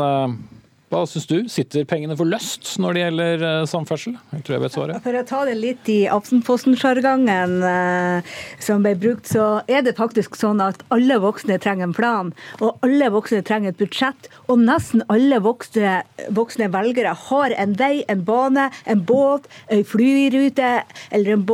Hva 0.91 1.05
syns 1.07 1.23
du? 1.29 1.37
Sitter 1.47 1.85
pengene 1.87 2.17
for 2.19 2.27
løst 2.27 2.73
når 2.83 2.97
det 2.97 3.03
gjelder 3.05 3.43
eh, 3.47 3.61
samferdsel? 3.71 4.17
Jeg 4.35 4.43
tror 4.43 4.55
jeg 4.57 4.63
vet 4.65 4.73
svaret. 4.75 4.97
For 5.05 5.15
å 5.15 5.21
ta 5.29 5.37
det 5.47 5.53
litt 5.55 5.87
i 5.87 6.01
Aftenposten-sjargongen 6.11 7.53
eh, 7.63 8.33
som 8.59 8.83
ble 8.83 8.91
brukt, 8.99 9.29
så 9.31 9.61
er 9.71 9.85
det 9.85 9.93
faktisk 9.95 10.35
sånn 10.35 10.59
at 10.59 10.83
alle 10.91 11.15
voksne 11.23 11.55
trenger 11.63 11.87
en 11.87 11.95
plan. 11.95 12.33
Og 12.59 12.83
alle 12.83 13.07
voksne 13.13 13.39
trenger 13.47 13.71
et 13.71 13.79
budsjett. 13.79 14.27
Og 14.51 14.59
nesten 14.59 15.05
alle 15.07 15.39
voksne, 15.45 16.01
voksne 16.35 16.67
velgere 16.75 17.15
har 17.29 17.55
en 17.55 17.77
vei, 17.79 18.03
en 18.11 18.27
bane, 18.27 18.67
en 18.83 19.05
båt, 19.07 19.47
en 19.71 19.85
flyrute 19.87 20.73
eller, 21.15 21.39
en 21.39 21.47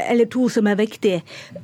eller 0.00 0.26
to 0.34 0.48
som 0.50 0.66
er 0.66 0.80
viktig. 0.82 1.20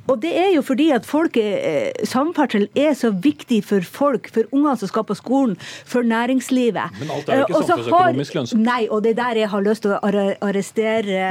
Og 0.07 0.23
det 0.23 0.31
er 0.31 0.53
jo 0.53 0.63
fordi 0.63 0.93
at 0.95 1.03
folk, 1.11 1.35
eh, 1.43 1.91
samferdsel 2.07 2.69
er 2.71 2.95
så 2.95 3.11
viktig 3.11 3.65
for 3.67 3.83
folk, 3.83 4.31
for 4.31 4.47
ungene 4.55 4.79
som 4.79 4.95
skal 4.95 5.09
på 5.11 5.19
skolen, 5.19 5.59
for 5.83 6.07
næringslivet. 6.07 6.95
Men 7.03 7.16
alt 7.17 7.29
er 7.29 7.41
jo 7.41 7.47
ikke 7.47 7.59
eh, 7.59 7.67
samfunnsøkonomisk 7.71 8.37
lønnsomt. 8.37 8.63
Nei, 8.65 8.79
og 8.89 9.03
det 9.05 9.13
er 9.13 9.19
der 9.21 9.41
jeg 9.41 9.51
har 9.53 9.65
lyst 9.65 9.85
til 9.85 9.95
å 9.95 9.99
arrestere 10.01 11.21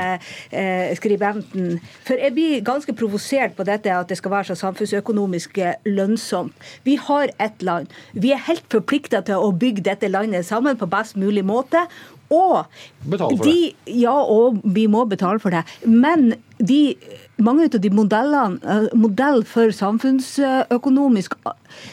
eh, 0.50 0.94
skribenten. 0.98 1.78
For 2.06 2.22
jeg 2.22 2.34
blir 2.36 2.64
ganske 2.66 2.96
provosert 2.96 3.56
på 3.58 3.66
dette 3.68 3.92
at 3.94 4.10
det 4.10 4.18
skal 4.20 4.34
være 4.34 4.50
så 4.50 4.58
samfunnsøkonomisk 4.64 5.62
eh, 5.62 5.78
lønnsomt. 5.88 6.68
Vi 6.88 6.98
har 7.08 7.32
ett 7.42 7.64
land. 7.66 7.92
Vi 8.14 8.34
er 8.34 8.44
helt 8.48 8.66
forplikta 8.72 9.22
til 9.26 9.42
å 9.42 9.54
bygge 9.54 9.86
dette 9.86 10.10
landet 10.12 10.46
sammen 10.48 10.78
på 10.80 10.90
best 10.90 11.18
mulig 11.20 11.44
måte. 11.46 11.86
Og 12.32 12.64
for 13.06 13.30
de, 13.44 13.52
det. 13.86 13.94
Ja, 14.00 14.16
og 14.18 14.58
vi 14.64 14.86
må 14.90 15.04
betale 15.06 15.38
for 15.42 15.54
det. 15.54 15.62
Men 15.86 16.32
de, 16.58 16.96
mange 17.36 17.68
av 17.68 17.80
de 17.80 17.90
modellene, 17.92 18.58
eh, 18.64 18.88
modell 18.96 19.42
for 19.44 19.72
samfunnsøkonomisk 19.74 21.36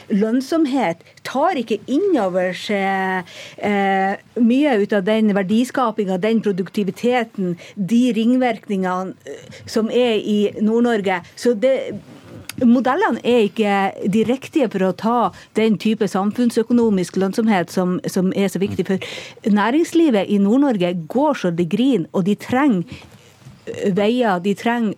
lønnsomhet 0.09 1.03
tar 1.27 1.59
ikke 1.59 1.79
inn 1.91 2.15
over 2.19 2.53
seg 2.55 3.27
eh, 3.57 4.15
mye 4.39 4.77
ut 4.79 4.95
av 4.95 5.03
den 5.03 5.33
verdiskapinga, 5.35 6.17
den 6.17 6.41
produktiviteten, 6.45 7.57
de 7.75 8.03
ringvirkningene 8.15 9.15
eh, 9.27 9.62
som 9.65 9.91
er 9.91 10.19
i 10.19 10.39
Nord-Norge. 10.62 11.23
Så 11.35 11.57
det 11.59 11.77
Modellene 12.63 13.17
er 13.25 13.47
ikke 13.47 14.07
de 14.13 14.19
riktige 14.29 14.67
for 14.69 14.85
å 14.85 14.91
ta 14.93 15.19
den 15.57 15.73
type 15.81 16.05
samfunnsøkonomisk 16.07 17.17
lønnsomhet 17.17 17.73
som, 17.73 17.95
som 18.05 18.29
er 18.38 18.51
så 18.53 18.62
viktig. 18.62 18.85
For 18.85 19.50
næringslivet 19.50 20.29
i 20.29 20.38
Nord-Norge 20.39 20.93
går 21.09 21.39
så 21.41 21.50
det 21.50 21.65
griner, 21.73 22.05
og 22.13 22.27
de 22.29 22.38
trenger 22.38 23.01
veier, 23.97 24.38
de 24.45 24.53
trenger 24.53 24.93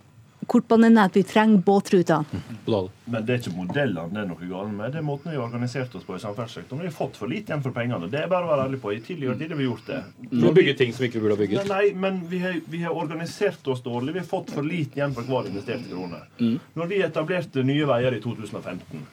kortbanenett, 0.47 1.15
vi 1.15 1.23
trenger 1.23 1.61
båtrutene. 1.65 2.41
Men 3.05 3.25
det 3.25 3.35
er 3.35 3.41
ikke 3.41 3.53
modellene 3.55 4.13
det 4.13 4.21
er 4.23 4.29
noe 4.29 4.49
galt 4.49 4.71
med. 4.73 4.93
Det 4.93 5.01
er 5.01 5.05
måten 5.05 5.31
vi 5.31 5.37
har 5.37 5.45
organisert 5.45 5.95
oss 5.97 6.05
på 6.07 6.17
i 6.17 6.21
samferdselssektoren. 6.23 6.83
Vi 6.85 6.89
har 6.89 6.95
fått 6.95 7.19
for 7.19 7.31
lite 7.31 7.51
igjen 7.51 7.63
for 7.65 7.75
pengene. 7.75 8.09
Det 8.11 8.21
er 8.21 8.31
bare 8.31 8.47
å 8.47 8.51
være 8.53 8.67
ærlig 8.69 8.79
på. 8.83 8.93
I 8.95 9.01
tidligere 9.05 9.37
tider 9.39 9.55
har 9.55 9.61
vi 9.61 9.67
gjort 9.67 9.89
det. 9.89 9.99
Vi 10.31 10.45
har 10.45 10.55
bygget 10.59 10.79
ting 10.81 10.95
som 10.95 11.05
vi 11.05 11.11
ikke 11.11 11.25
burde 11.25 11.37
ha 11.37 11.43
bygget. 11.43 11.69
Nei, 11.71 11.83
men 12.05 12.23
vi 12.31 12.39
har, 12.45 12.57
vi 12.71 12.81
har 12.85 12.95
organisert 12.95 13.67
oss 13.73 13.83
dårlig. 13.85 14.15
Vi 14.15 14.23
har 14.23 14.31
fått 14.31 14.55
for 14.55 14.65
lite 14.65 15.01
igjen 15.01 15.13
for 15.17 15.27
hver 15.29 15.51
investerte 15.51 15.91
krone. 15.91 16.23
Når 16.79 16.91
vi 16.91 17.03
etablerte 17.05 17.65
Nye 17.65 17.85
Veier 17.89 18.17
i 18.17 18.23
2015 18.23 19.05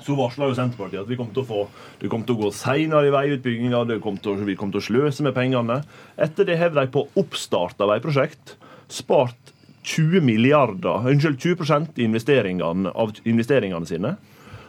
så 0.00 0.14
varsla 0.16 0.48
jo 0.48 0.56
Senterpartiet 0.56 1.02
at 1.02 1.10
vi 1.10 1.18
kom 1.18 1.28
til 1.34 1.42
å 1.42 1.48
få, 1.48 1.62
det 2.00 2.08
kom 2.08 2.22
til 2.24 2.38
å 2.38 2.46
gå 2.46 2.50
seinere 2.56 3.10
i 3.10 3.14
veiutbygginga, 3.14 3.82
vi 3.84 3.98
kom 4.00 4.72
til 4.72 4.80
å 4.80 4.84
sløse 4.86 5.26
med 5.26 5.34
pengene. 5.36 5.82
Etter 6.16 6.48
det 6.48 6.56
har 6.60 6.72
de 6.72 6.86
på 6.92 7.06
oppstart 7.20 7.80
av 7.84 7.92
veiprosjekt 7.92 8.56
spart 8.90 9.49
20 9.82 10.20
milliarder, 10.24 11.06
unnskyld, 11.08 11.38
20 11.40 11.96
i 11.96 12.04
investeringene, 12.04 12.92
av 12.92 13.14
investeringene 13.24 13.88
sine. 13.88 14.16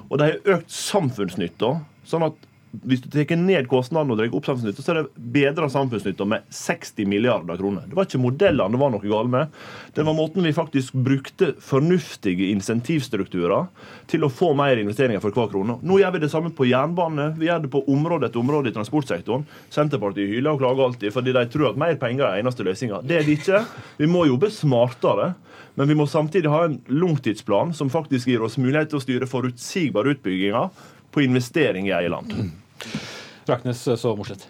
Og 0.09 0.19
de 0.19 0.29
har 0.29 0.55
økt 0.57 0.71
samfunnsnytta, 0.71 1.73
sånn 2.07 2.27
at 2.27 2.47
hvis 2.71 3.01
du 3.03 3.09
tar 3.11 3.35
ned 3.35 3.67
kostnadene 3.67 4.13
og 4.13 4.19
drar 4.19 4.35
opp 4.37 4.47
samfunnsnytta, 4.47 4.83
så 4.83 4.93
er 4.93 4.99
det 5.01 5.23
bedra 5.33 5.67
samfunnsnytta 5.71 6.27
med 6.29 6.45
60 6.55 7.07
milliarder 7.09 7.59
kroner. 7.59 7.83
Det 7.89 7.97
var 7.97 8.07
ikke 8.07 8.21
modellene 8.23 8.71
det 8.71 8.79
var 8.79 8.93
noe 8.93 9.11
galt 9.11 9.31
med. 9.33 9.57
Det 9.95 10.05
var 10.07 10.15
måten 10.15 10.47
vi 10.47 10.53
faktisk 10.55 10.95
brukte 10.95 11.51
fornuftige 11.59 12.47
insentivstrukturer 12.53 13.67
til 14.11 14.23
å 14.23 14.31
få 14.31 14.53
mer 14.57 14.79
investeringer 14.79 15.23
for 15.23 15.35
hver 15.35 15.51
krone. 15.51 15.77
Nå 15.83 15.99
gjør 15.99 16.15
vi 16.15 16.23
det 16.23 16.31
samme 16.31 16.53
på 16.55 16.69
jernbane. 16.69 17.33
Vi 17.39 17.49
gjør 17.49 17.65
det 17.65 17.73
på 17.75 17.83
område 17.91 18.29
etter 18.29 18.43
område 18.43 18.71
i 18.71 18.77
transportsektoren. 18.77 19.43
Senterpartiet 19.73 20.31
hyler 20.31 20.53
og 20.53 20.63
klager 20.63 20.87
alltid 20.87 21.15
fordi 21.15 21.35
de 21.35 21.45
tror 21.51 21.73
at 21.73 21.83
mer 21.83 21.99
penger 21.99 22.29
er 22.29 22.39
eneste 22.39 22.65
løsninga. 22.67 23.03
Det 23.03 23.19
er 23.19 23.27
det 23.27 23.39
ikke. 23.41 23.65
Vi 23.99 24.09
må 24.11 24.23
jobbe 24.29 24.51
smartere. 24.53 25.33
Men 25.75 25.87
vi 25.87 25.95
må 25.95 26.03
samtidig 26.07 26.51
ha 26.51 26.65
en 26.67 26.81
langtidsplan 26.91 27.71
som 27.73 27.91
faktisk 27.91 28.27
gir 28.27 28.43
oss 28.43 28.57
mulighet 28.59 28.91
til 28.91 28.99
å 28.99 29.03
styre 29.05 29.29
forutsigbare 29.29 30.17
utbygginger 30.17 30.67
på 31.11 31.23
investering 31.23 31.87
i 31.87 31.95
eget 31.95 32.11
land. 32.11 32.33
Raknes 33.49 33.83
så 33.99 34.15
morsomt. 34.17 34.47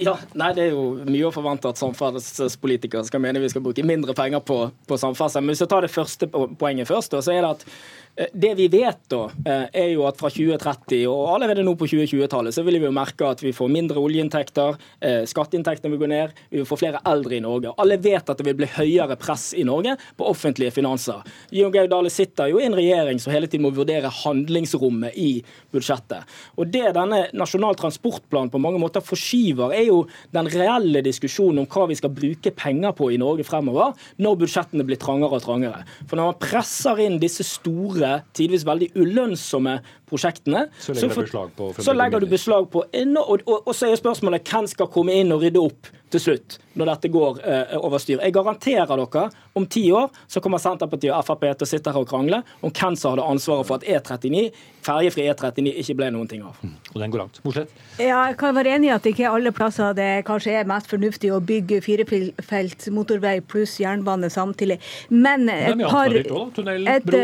Ja, 0.00 0.14
nei, 0.32 0.52
Det 0.56 0.62
er 0.64 0.70
jo 0.72 0.84
mye 1.04 1.26
å 1.28 1.32
forvente 1.34 1.68
at 1.68 1.76
samferdselspolitikere 1.76 3.04
skal 3.04 3.20
mene 3.20 3.42
vi 3.42 3.50
skal 3.52 3.60
bruke 3.64 3.84
mindre 3.84 4.14
penger 4.16 4.40
på, 4.40 4.62
på 4.88 4.96
samferdsel. 4.96 5.44
Men 5.44 5.52
hvis 5.52 5.60
jeg 5.60 5.72
tar 5.72 5.84
det 5.84 5.92
første 5.92 6.28
poenget 6.30 6.88
først, 6.88 7.18
så 7.20 7.34
er 7.34 7.44
det 7.44 7.50
at 7.58 7.66
Eh, 7.66 7.99
det 8.32 8.54
vi 8.54 8.68
vet, 8.68 8.98
da, 9.08 9.30
eh, 9.46 9.66
er 9.72 9.88
jo 9.94 10.04
at 10.08 10.18
fra 10.18 10.28
2030 10.32 11.06
og 11.08 11.28
allerede 11.34 11.62
nå 11.64 11.76
på 11.78 11.86
2020-tallet 11.88 12.54
så 12.54 12.64
vil 12.66 12.80
vi 12.80 12.88
jo 12.88 12.94
merke 12.94 13.28
at 13.28 13.40
vi 13.42 13.52
får 13.54 13.70
mindre 13.72 14.02
oljeinntekter, 14.02 14.76
eh, 15.00 15.22
skatteinntektene 15.30 15.92
vil 15.94 16.02
gå 16.02 16.08
ned, 16.10 16.34
vi 16.50 16.60
vil 16.60 16.68
få 16.68 16.78
flere 16.80 17.00
eldre 17.06 17.38
i 17.38 17.40
Norge. 17.44 17.72
Alle 17.80 17.96
vet 18.02 18.28
at 18.28 18.36
det 18.36 18.46
vil 18.46 18.58
bli 18.58 18.68
høyere 18.74 19.16
press 19.20 19.50
i 19.54 19.64
Norge 19.64 19.96
på 20.18 20.26
offentlige 20.28 20.74
finanser. 20.74 21.22
Jon 21.54 21.72
Gaudale 21.72 21.90
Dale 21.90 22.10
sitter 22.12 22.50
jo 22.50 22.60
i 22.60 22.66
en 22.66 22.76
regjering 22.76 23.18
som 23.20 23.32
hele 23.32 23.48
tiden 23.50 23.66
må 23.66 23.72
vurdere 23.74 24.10
handlingsrommet 24.22 25.16
i 25.18 25.42
budsjettet. 25.72 26.26
Og 26.56 26.70
Det 26.70 26.92
denne 26.94 27.26
Nasjonal 27.36 27.76
transportplan 27.76 28.50
på 28.50 28.60
mange 28.62 28.78
måter 28.80 29.04
forskyver, 29.04 29.74
er 29.74 29.86
jo 29.88 30.06
den 30.32 30.48
reelle 30.48 31.02
diskusjonen 31.02 31.62
om 31.62 31.66
hva 31.66 31.88
vi 31.90 31.98
skal 31.98 32.14
bruke 32.14 32.52
penger 32.54 32.94
på 32.96 33.10
i 33.12 33.18
Norge 33.20 33.44
fremover, 33.44 33.94
når 34.18 34.38
budsjettene 34.44 34.86
blir 34.86 35.00
trangere 35.00 35.36
og 35.36 35.44
trangere. 35.44 35.84
For 36.06 36.16
når 36.16 36.30
man 36.30 36.40
presser 36.40 37.02
inn 37.04 37.18
disse 37.20 37.44
store 37.46 37.99
tidvis 38.36 38.66
veldig 38.66 38.90
ulønnsomme 38.96 39.78
prosjektene, 40.10 40.66
så 40.78 40.96
legger, 40.96 41.14
så, 41.14 41.46
for, 41.56 41.80
så 41.86 41.94
legger 41.96 42.22
du 42.22 42.28
beslag 42.30 42.68
på 42.72 42.84
og, 42.84 43.32
og, 43.46 43.56
og, 43.56 43.72
så 43.76 43.88
er 43.88 44.00
spørsmålet 44.00 44.46
hvem 44.50 44.68
skal 44.70 44.90
komme 44.92 45.16
inn 45.16 45.32
og 45.34 45.44
rydde 45.44 45.62
opp 45.62 45.90
til 46.10 46.22
slutt, 46.22 46.56
når 46.78 46.90
dette 46.90 47.10
går 47.12 47.38
eh, 47.46 47.76
over 47.78 48.00
styr. 48.02 48.18
Jeg 48.18 48.34
garanterer 48.34 48.90
dere, 48.90 49.24
om 49.58 49.66
ti 49.70 49.84
år 49.94 50.10
så 50.30 50.42
kommer 50.42 50.62
Senterpartiet 50.62 51.12
og 51.14 51.24
Frp 51.26 51.44
til 51.46 51.66
å 51.66 51.68
sitte 51.68 51.92
her 51.94 52.02
og 52.02 52.08
krangle 52.10 52.40
om 52.60 52.72
hvem 52.72 52.96
som 52.98 53.14
hadde 53.14 53.26
ansvaret 53.30 53.68
for 53.68 53.78
at 53.78 53.86
E39, 53.86 54.48
ferjefri 54.84 55.26
E39 55.30 55.74
ikke 55.82 55.96
ble 55.98 56.10
noen 56.14 56.30
ting 56.30 56.42
av. 56.46 56.58
Mm. 56.62 56.74
Og 56.94 56.98
den 57.02 57.14
går 57.14 57.22
langt. 57.22 57.40
Morslett? 57.46 57.74
Ja, 57.98 58.24
jeg 58.30 58.38
kan 58.40 58.56
være 58.56 58.74
enig 58.76 58.90
i 58.90 58.94
at 58.94 59.06
det 59.06 59.14
ikke 59.14 59.26
er 59.28 59.36
alle 59.38 59.54
plasser 59.54 59.94
det 59.96 60.08
kanskje 60.28 60.56
er 60.60 60.70
mest 60.70 60.90
fornuftig 60.90 61.32
å 61.34 61.40
bygge 61.44 61.80
firefelts 61.84 62.90
motorvei 62.94 63.38
pluss 63.46 63.76
jernbane 63.82 64.30
samtidig. 64.32 64.80
Men 65.10 65.46
et 65.52 65.84
par, 65.84 66.14
et, 66.14 67.14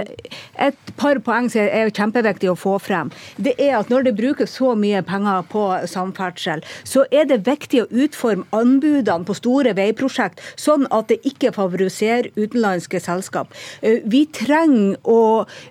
et 0.68 0.94
par 0.98 1.22
poeng 1.26 1.50
som 1.52 1.66
er 1.66 1.90
kjempeviktig 1.94 2.52
å 2.52 2.58
få 2.58 2.75
frem, 2.82 3.10
det 3.36 3.56
er 3.62 3.78
at 3.80 3.90
når 3.92 4.08
det 4.08 4.16
brukes 4.18 4.56
så 4.58 4.74
mye 4.78 5.02
penger 5.06 5.46
på 5.52 5.64
samferdsel, 5.90 6.64
så 6.84 7.06
er 7.10 7.28
det 7.30 7.44
viktig 7.46 7.84
å 7.84 7.90
utforme 8.04 8.46
anbudene 8.56 9.26
på 9.26 9.36
store 9.36 9.74
veiprosjekt 9.76 10.42
sånn 10.60 10.86
at 10.94 11.10
det 11.12 11.20
ikke 11.28 11.54
favoriserer 11.56 12.32
utenlandske 12.36 13.00
selskap. 13.02 13.52
Eh, 13.80 14.02
vi 14.04 14.26
trenger 14.32 14.96
å 15.02 15.20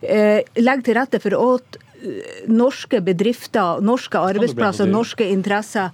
eh, 0.01 0.41
legge 0.59 0.89
til 0.89 0.97
rette 0.99 1.21
for 1.23 1.37
at 1.37 1.79
eh, 1.79 2.45
norske 2.51 3.01
bedrifter, 3.05 3.81
norske 3.85 4.21
arbeidsplasser, 4.31 4.89
norske 4.89 5.27
interesser 5.31 5.91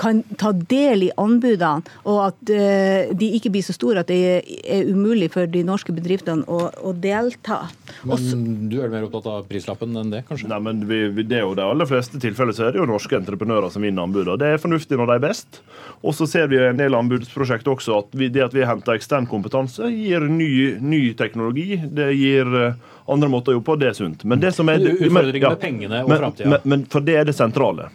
kan 0.00 0.22
ta 0.40 0.52
del 0.52 1.06
i 1.06 1.10
anbudene, 1.20 1.86
og 2.08 2.20
at 2.26 2.52
uh, 2.52 3.12
de 3.16 3.30
ikke 3.38 3.52
blir 3.54 3.64
så 3.64 3.74
store 3.76 4.02
at 4.02 4.10
det 4.10 4.18
er 4.66 4.90
umulig 4.90 5.30
for 5.34 5.48
de 5.50 5.62
norske 5.66 5.94
bedriftene 5.94 6.46
å, 6.50 6.66
å 6.82 6.92
delta. 6.92 7.62
Men 8.02 8.16
Også, 8.16 8.38
du 8.70 8.78
er 8.82 8.92
mer 8.92 9.06
opptatt 9.06 9.28
av 9.30 9.46
prislappen 9.50 9.94
enn 9.96 10.12
det, 10.12 10.24
kanskje? 10.28 10.50
Nei, 10.50 10.60
men 10.66 10.82
vi, 10.88 11.00
det 11.22 11.40
er 11.40 11.46
jo 11.46 11.54
de 11.58 11.66
aller 11.66 11.88
fleste 11.88 12.20
tilfeller 12.22 12.56
så 12.56 12.66
er 12.66 12.74
det 12.74 12.82
jo 12.82 12.88
norske 12.90 13.18
entreprenører 13.18 13.72
som 13.72 13.86
vinner 13.86 14.06
anbudene. 14.06 14.38
Det 14.40 14.52
er 14.54 14.62
fornuftig 14.62 14.98
når 14.98 15.12
de 15.12 15.18
er 15.18 15.26
best. 15.28 15.60
Og 16.02 16.16
så 16.16 16.28
ser 16.30 16.50
vi 16.50 16.58
i 16.58 16.66
en 16.68 16.80
del 16.80 16.96
anbudsprosjekt 16.98 17.68
også 17.70 18.00
at 18.00 18.16
vi, 18.18 18.30
det 18.32 18.44
at 18.46 18.56
vi 18.56 18.66
henter 18.66 18.98
ekstern 18.98 19.28
kompetanse, 19.30 19.88
gir 19.92 20.26
ny, 20.30 20.50
ny 20.82 21.02
teknologi. 21.18 21.80
Det 21.86 22.10
gir 22.16 22.50
uh, 22.50 22.96
andre 23.12 23.30
måter 23.32 23.54
å 23.54 23.58
jobbe 23.58 23.70
på, 23.70 23.78
det 23.80 23.92
er 23.92 23.98
sunt. 23.98 24.26
Men 24.26 24.42
det 24.42 24.52
som 24.56 24.68
er 24.72 24.82
Utfordringen 24.82 25.46
med 25.46 25.62
pengene 25.62 26.02
og 26.04 26.12
framtida. 26.12 26.50
Men, 26.56 26.66
men 26.66 26.84
for 26.90 27.04
det 27.06 27.20
er 27.20 27.28
det 27.28 27.36
sentrale. 27.36 27.90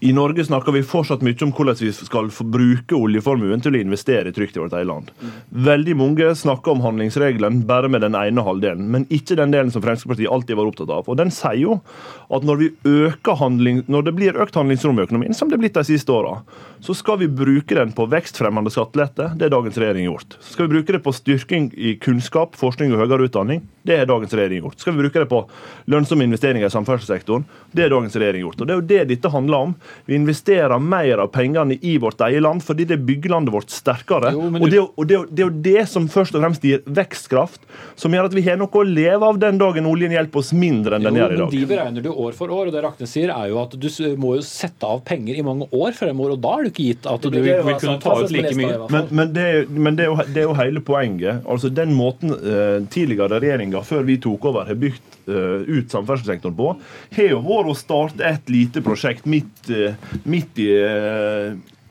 I 0.00 0.12
Norge 0.12 0.44
snakker 0.44 0.74
vi 0.76 0.82
fortsatt 0.84 1.22
mye 1.24 1.38
om 1.46 1.52
hvordan 1.56 1.78
vi 1.80 1.88
skal 1.96 2.26
bruke 2.52 2.96
oljeformuen 2.98 3.62
til 3.64 3.78
å 3.78 3.80
investere 3.80 4.32
trygt 4.36 4.58
i 4.58 4.60
vårt 4.60 4.74
eget 4.76 4.90
land. 4.90 5.08
Veldig 5.48 5.94
mange 5.96 6.28
snakker 6.36 6.74
om 6.74 6.82
handlingsregelen 6.84 7.62
bare 7.68 7.88
med 7.88 8.04
den 8.04 8.18
ene 8.18 8.44
halvdelen, 8.44 8.90
men 8.92 9.06
ikke 9.08 9.38
den 9.40 9.54
delen 9.54 9.72
som 9.72 9.80
Fremskrittspartiet 9.84 10.28
alltid 10.28 10.60
var 10.60 10.68
opptatt 10.68 10.92
av. 10.92 11.08
Og 11.08 11.16
Den 11.16 11.32
sier 11.32 11.56
jo 11.62 11.78
at 12.28 12.44
når, 12.44 12.66
når 12.84 14.04
det 14.04 14.16
blir 14.18 14.36
økt 14.44 14.60
handlingsrom 14.60 15.00
i 15.00 15.06
økonomien, 15.06 15.36
som 15.36 15.48
det 15.48 15.56
er 15.56 15.64
blitt 15.64 15.80
de 15.80 15.86
siste 15.88 16.12
åra, 16.12 16.42
så 16.80 16.94
skal 16.94 17.18
vi 17.18 17.28
bruke 17.28 17.74
den 17.74 17.92
på 17.96 18.06
vekstfremmende 18.10 18.70
skattelette. 18.72 19.30
Det 19.38 19.48
er 19.48 19.54
dagens 19.54 19.78
regjering 19.80 20.08
gjort. 20.08 20.36
Så 20.40 20.54
skal 20.54 20.68
vi 20.68 20.76
bruke 20.76 20.96
det 20.96 21.02
på 21.04 21.14
styrking 21.14 21.70
i 21.76 21.94
kunnskap, 22.02 22.56
forskning 22.58 22.94
og 22.94 23.02
høyere 23.04 23.28
utdanning. 23.28 23.62
Det 23.86 23.94
er 23.94 24.08
dagens 24.08 24.34
regjering 24.34 24.64
gjort. 24.64 24.80
Skal 24.82 24.96
vi 24.96 25.04
bruke 25.04 25.22
det 25.22 25.28
på 25.30 25.40
lønnsomme 25.92 26.26
investeringer 26.26 26.66
i 26.66 26.74
samferdselssektoren? 26.74 27.46
Det 27.70 27.86
er 27.86 27.92
dagens 27.92 28.16
regjering 28.18 28.44
gjort. 28.44 28.60
Og 28.60 28.66
Det 28.66 28.74
er 28.74 28.80
jo 28.80 28.86
det 28.90 29.02
dette 29.12 29.32
handler 29.32 29.68
om. 29.68 29.74
Vi 30.06 30.18
investerer 30.18 30.82
mer 30.82 31.22
av 31.22 31.30
pengene 31.34 31.78
i 31.80 31.96
vårt 32.02 32.20
eget 32.26 32.42
land 32.42 32.64
fordi 32.66 32.86
det 32.90 32.98
bygger 33.06 33.36
landet 33.36 33.54
vårt 33.54 33.70
sterkere. 33.70 34.32
Jo, 34.34 34.48
og, 34.50 34.68
det, 34.72 34.82
og 34.82 35.06
det, 35.06 35.20
det, 35.30 35.44
er 35.44 35.46
jo 35.46 35.62
det 35.68 35.86
som 35.90 36.08
først 36.10 36.36
og 36.36 36.42
fremst 36.44 36.66
gir 36.66 36.82
vekstkraft, 36.86 37.62
som 37.98 38.14
gjør 38.14 38.30
at 38.30 38.36
vi 38.36 38.44
har 38.46 38.58
noe 38.60 38.70
å 38.70 38.86
leve 38.86 39.30
av 39.30 39.38
den 39.42 39.60
dagen 39.60 39.86
oljen 39.88 40.14
hjelper 40.14 40.42
oss 40.42 40.52
mindre 40.56 40.98
enn 40.98 41.06
den 41.06 41.20
gjør 41.20 41.36
i 41.36 41.40
dag. 41.40 41.50
Men 41.50 41.56
de 41.56 41.70
beregner 41.70 42.06
du 42.06 42.10
år 42.12 42.36
for 42.36 42.52
år, 42.52 42.68
og 42.68 42.74
det 42.74 42.82
Rakne 42.84 43.08
sier 43.10 43.32
er 43.34 43.50
jo 43.52 43.60
at 43.62 43.76
du 43.78 43.88
må 44.20 44.36
jo 44.38 44.44
sette 44.46 44.86
av 44.86 45.02
penger 45.06 45.38
i 45.38 45.44
mange 45.46 45.68
år 45.70 45.94
fremover, 45.96 46.34
og 46.36 46.42
da 46.42 46.56
er 46.58 46.65
det 46.66 46.72
ikke 46.74 46.88
gitt 46.90 47.08
at 47.10 47.26
du 47.26 47.38
vil 47.38 47.62
kunne 47.80 47.96
ta 48.02 48.16
ut 48.20 48.34
like 48.34 48.54
mye. 48.58 48.78
Men, 48.92 49.08
men, 49.10 49.32
det, 49.34 49.46
men 49.70 49.98
det, 49.98 50.06
er 50.06 50.10
jo, 50.12 50.18
det, 50.26 50.42
er 50.42 50.48
jo, 50.48 50.56
hele 50.58 50.82
poenget. 50.84 51.44
Altså 51.48 51.70
Den 51.72 51.94
måten 51.96 52.34
uh, 52.34 52.82
tidligere 52.92 53.40
regjeringer 53.42 53.86
før 53.86 54.06
vi 54.08 54.18
tok 54.22 54.50
over, 54.50 54.68
har 54.68 54.80
bygd 54.80 55.20
uh, 55.30 55.62
ut 55.62 55.92
samferdselssektoren 55.92 56.58
på, 56.58 56.72
har 57.16 57.32
jo 57.32 57.40
vært 57.46 57.72
å 57.72 57.78
starte 57.78 58.26
et 58.26 58.52
lite 58.52 58.82
prosjekt 58.84 59.28
midt, 59.30 59.70
uh, 59.70 59.96
midt 60.28 60.62
i 60.62 60.70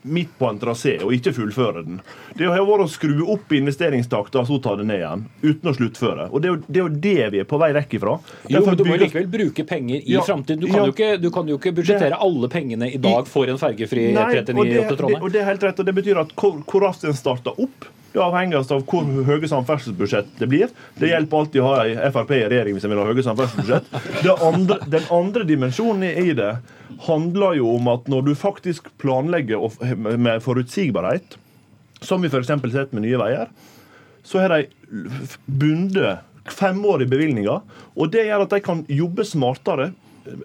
midt 0.05 0.35
på 0.39 0.49
en 0.49 0.59
trasé 0.61 0.95
og 1.03 1.13
ikke 1.15 1.33
fullføre 1.35 1.83
den. 1.85 1.99
Det 2.37 2.47
har 2.49 2.61
vært 2.67 2.85
å 2.85 2.89
skru 2.91 3.23
opp 3.33 3.53
investeringstakta 3.57 4.43
og 4.43 4.49
så 4.49 4.59
ta 4.63 4.75
det 4.79 4.87
ned 4.89 5.01
igjen, 5.01 5.25
uten 5.43 5.71
å 5.71 5.75
sluttføre. 5.75 6.29
Og 6.31 6.43
Det 6.43 6.49
er 6.49 6.53
jo 6.53 6.61
det, 6.67 6.77
er 6.77 6.83
jo 6.83 7.01
det 7.07 7.29
vi 7.33 7.41
er 7.43 7.49
på 7.49 7.59
vei 7.61 7.71
vekk 7.75 7.97
ifra. 7.99 8.15
Jo, 8.51 8.61
men 8.67 8.77
Du 8.77 8.85
må 8.85 8.95
jo 8.95 9.01
likevel 9.05 9.27
bruke 9.31 9.67
penger 9.67 9.99
i 9.99 10.15
ja, 10.15 10.23
framtiden. 10.25 10.61
Du, 10.61 10.69
ja, 10.69 11.17
du, 11.17 11.29
kan 11.33 11.49
jo 11.49 11.59
ikke 11.59 11.73
budsjettere 11.79 12.21
alle 12.21 12.51
pengene 12.51 12.91
i 12.91 13.01
dag 13.01 13.27
for 13.29 13.49
en 13.49 13.61
fergefri 13.61 14.11
39 14.13 14.55
opp 14.55 14.89
til 14.93 15.01
Trondheim. 15.01 15.21
Og 15.23 15.33
det 15.33 15.43
er 15.43 15.49
helt 15.49 15.69
rett, 15.69 15.81
og 15.81 15.89
det 15.89 15.97
betyr 15.97 16.21
at 16.21 16.33
hvor, 16.39 16.59
hvor 16.69 16.89
raskt 16.89 17.07
en 17.09 17.17
starter 17.17 17.55
opp 17.57 17.89
det 18.15 18.23
avhenger 18.23 18.63
av 18.63 18.83
hvor 18.87 19.07
høye 19.27 19.47
samferdselsbudsjett 19.51 20.37
det 20.39 20.47
blir. 20.47 20.71
Det 20.95 21.09
hjelper 21.09 21.41
alltid 21.41 21.61
å 21.61 21.67
ha 21.67 21.81
en 21.83 22.13
Frp 22.15 22.31
i 22.31 22.45
regjering 22.47 22.77
hvis 22.77 22.87
en 22.87 22.93
vil 22.93 23.01
ha 23.01 23.07
høye 23.09 23.25
samferdselsbudsjett. 23.25 23.89
Andre, 24.45 24.77
den 24.87 25.09
andre 25.11 25.47
dimensjonen 25.49 26.07
i 26.07 26.31
det 26.37 26.53
handler 27.05 27.57
jo 27.59 27.73
om 27.75 27.89
at 27.91 28.07
når 28.11 28.27
du 28.27 28.35
faktisk 28.37 28.87
planlegger 29.01 29.67
med 29.95 30.43
forutsigbarhet, 30.43 31.37
som 32.01 32.23
vi 32.23 32.29
f.eks. 32.29 32.49
har 32.49 32.71
sett 32.73 32.93
med 32.95 33.05
Nye 33.05 33.19
Veier, 33.19 33.51
så 34.25 34.41
har 34.41 34.53
de 34.53 34.65
bundet 35.45 36.23
femårige 36.49 37.09
bevilgninger. 37.09 37.61
Og 37.95 38.11
det 38.13 38.27
gjør 38.27 38.45
at 38.45 38.53
de 38.53 38.61
kan 38.63 38.83
jobbe 38.89 39.25
smartere 39.27 39.91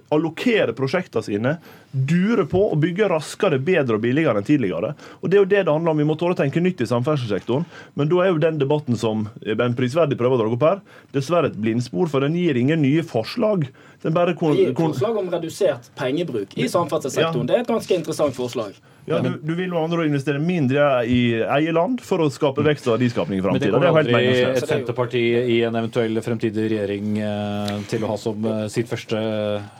allokere 0.08 0.74
prosjektene 0.76 1.24
sine, 1.24 1.52
dure 1.90 2.44
på 2.48 2.60
og 2.70 2.78
bygge 2.82 3.08
raskere, 3.10 3.58
bedre 3.62 3.98
og 3.98 4.04
billigere 4.04 4.40
enn 4.40 4.46
tidligere. 4.46 4.94
Og 5.20 5.30
Det 5.30 5.38
er 5.38 5.42
jo 5.42 5.50
det 5.50 5.64
det 5.64 5.72
handler 5.72 5.94
om. 5.94 6.02
Vi 6.02 6.08
må 6.08 6.16
tåle 6.18 6.36
å 6.36 6.40
tenke 6.40 6.62
nytt 6.62 6.82
i 6.84 6.88
samferdselssektoren. 6.90 7.66
Men 7.94 8.10
da 8.10 8.22
er 8.24 8.32
jo 8.32 8.42
den 8.42 8.60
debatten 8.60 8.98
som 9.00 9.28
Ben 9.56 9.74
prisverdig 9.78 10.18
prøver 10.20 10.38
å 10.38 10.42
dra 10.44 10.54
opp 10.54 10.66
her, 10.66 10.80
dessverre 11.12 11.50
et 11.50 11.58
blindspor, 11.58 12.08
for 12.12 12.20
den 12.20 12.36
gir 12.38 12.56
ingen 12.56 12.82
nye 12.82 13.02
forslag. 13.06 13.66
Den 14.02 14.16
bare 14.16 14.34
det 14.34 14.54
gir 14.56 14.74
forslag 14.76 15.16
om 15.16 15.28
redusert 15.32 15.90
pengebruk 15.98 16.56
i 16.56 16.68
samferdselssektoren. 16.68 17.44
Ja. 17.44 17.48
Det 17.50 17.58
er 17.58 17.66
et 17.66 17.74
ganske 17.74 17.94
interessant 17.96 18.36
forslag. 18.36 18.78
Ja, 19.10 19.18
du, 19.24 19.30
du 19.42 19.52
vil 19.58 19.70
med 19.72 19.78
andre 19.80 20.06
investere 20.06 20.40
mindre 20.42 20.86
i 21.08 21.20
eierland 21.42 22.02
for 22.04 22.22
å 22.22 22.28
skape 22.32 22.62
vekst 22.66 22.86
og 22.88 22.96
verdiskaping 22.96 23.40
i 23.40 23.44
framtida. 23.44 23.72
Men 23.72 23.82
det 23.82 23.90
kommer 23.90 24.04
aldri 24.04 24.44
et 24.44 24.68
Senterparti 24.70 25.22
i 25.56 25.60
en 25.66 25.78
eventuell 25.80 26.22
fremtidig 26.24 26.68
regjering 26.74 27.18
eh, 27.18 27.72
til 27.90 28.06
å 28.06 28.12
ha 28.12 28.18
som 28.20 28.46
eh, 28.52 28.64
sitt 28.72 28.90
første, 28.90 29.20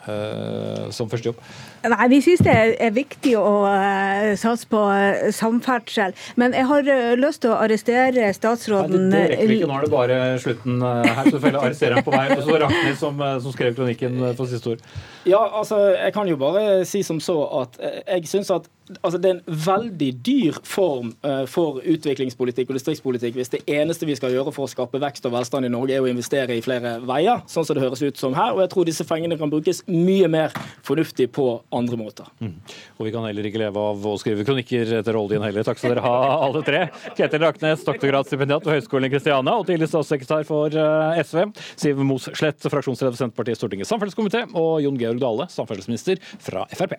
uh, 0.09 0.89
som 0.95 1.11
første 1.13 1.31
jobb? 1.31 1.45
Nei, 1.81 2.09
Vi 2.13 2.21
syns 2.25 2.43
det 2.45 2.57
er 2.83 2.95
viktig 2.95 3.37
å 3.41 3.53
uh, 3.65 4.33
satse 4.41 4.69
på 4.71 4.81
uh, 4.81 5.31
samferdsel. 5.35 6.17
Men 6.41 6.57
jeg 6.57 6.69
har 6.69 6.91
lyst 7.21 7.45
til 7.45 7.55
å 7.55 7.61
arrestere 7.61 8.33
statsråden 8.37 9.09
Nei, 9.09 9.11
det, 9.11 9.23
det 9.23 9.31
rekker 9.35 9.53
vi 9.53 9.61
ikke. 9.61 9.71
Nå 9.71 9.79
er 9.79 9.87
det 9.87 9.93
bare 9.95 10.19
slutten 10.43 10.83
her. 10.85 11.23
Så 11.31 11.39
får 11.39 11.49
jeg 11.49 11.61
arrestere 11.63 12.01
ham 12.01 12.07
på 12.07 12.17
vei. 12.17 12.27
Og 12.37 12.45
så 12.45 12.59
Ragnhild 12.65 13.01
som, 13.01 13.25
som 13.47 13.57
skrev 13.57 13.79
kronikken 13.79 14.21
for 14.39 14.51
siste 14.51 14.75
ord. 14.75 14.85
Ja, 15.29 15.41
altså, 15.41 15.81
jeg 15.97 16.13
kan 16.17 16.29
jo 16.29 16.37
bare 16.41 16.85
si 16.89 17.05
som 17.07 17.21
så 17.23 17.39
at 17.63 17.81
jeg 17.81 18.29
syns 18.29 18.53
at 18.53 18.69
altså, 19.03 19.19
det 19.19 19.31
er 19.31 19.35
en 19.39 19.59
veldig 19.67 20.11
dyr 20.27 20.59
form 20.65 21.13
uh, 21.27 21.45
for 21.51 21.81
utviklingspolitikk 21.85 22.71
og 22.71 22.79
distriktspolitikk 22.79 23.39
hvis 23.39 23.53
det 23.55 23.63
eneste 23.71 24.09
vi 24.09 24.17
skal 24.19 24.35
gjøre 24.35 24.53
for 24.55 24.67
å 24.67 24.71
skape 24.71 25.01
vekst 25.03 25.27
og 25.29 25.35
velstand 25.37 25.69
i 25.69 25.73
Norge, 25.73 25.97
er 25.97 26.05
å 26.05 26.11
investere 26.11 26.57
i 26.57 26.65
flere 26.65 26.97
veier, 27.07 27.45
sånn 27.51 27.67
som 27.67 27.79
det 27.79 27.85
høres 27.85 28.03
ut 28.03 28.21
som 28.21 28.37
her. 28.37 28.55
Og 28.57 28.65
jeg 28.65 28.73
tror 28.75 28.89
disse 28.89 29.07
pengene 29.09 29.39
kan 29.41 29.53
brukes 29.53 29.83
mye 29.89 30.29
mer 30.31 30.55
fornuftig 30.87 31.31
på 31.37 31.47
andre 31.77 31.99
måter. 32.01 32.29
Mm. 32.41 32.55
Og 32.99 33.07
vi 33.07 33.13
kan 33.15 33.27
heller 33.27 33.47
ikke 33.47 33.63
leve 33.63 33.85
av 33.93 34.07
å 34.07 34.15
skrive 34.21 34.47
kronikker 34.47 34.95
etter 35.01 35.17
rollen 35.17 35.37
din 35.37 35.47
heller. 35.47 35.67
Takk 35.67 35.81
skal 35.81 35.95
dere 35.95 36.05
ha, 36.05 36.15
alle 36.47 36.63
tre. 36.67 36.85
Ketil 37.19 37.45
Raknes, 37.45 37.85
doktorgradsstipendiat 37.87 38.67
ved 38.67 38.79
Høgskolen 38.79 39.09
i 39.09 39.13
Kristiania 39.15 39.57
og 39.57 39.67
tidligere 39.69 39.93
statssekretær 39.95 40.47
for 40.49 40.75
uh, 40.75 41.19
SV. 41.23 41.45
Siv 41.81 42.03
Mos 42.07 42.31
Slett, 42.33 42.63
fraksjonsleder 42.67 43.15
for 43.15 43.25
Senterpartiet 43.25 43.59
i 43.59 43.63
Stortingets 43.63 43.93
samferdselskomité. 43.95 44.47
Og 44.59 44.81
Jon 44.85 44.99
Georg 45.01 45.23
Dale, 45.23 45.51
samferdselsminister 45.53 46.23
fra 46.43 46.67
Frp. 46.75 46.99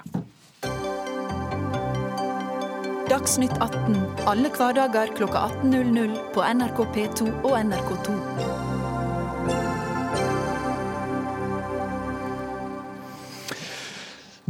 Dagsnytt 3.11 3.57
18 3.59 3.97
alle 4.29 4.51
hverdager 4.55 5.11
kl 5.17 5.25
18.00 5.27 6.15
på 6.31 6.45
NRK 6.53 6.85
P2 6.95 7.27
og 7.43 7.57
NRK2. 7.59 8.80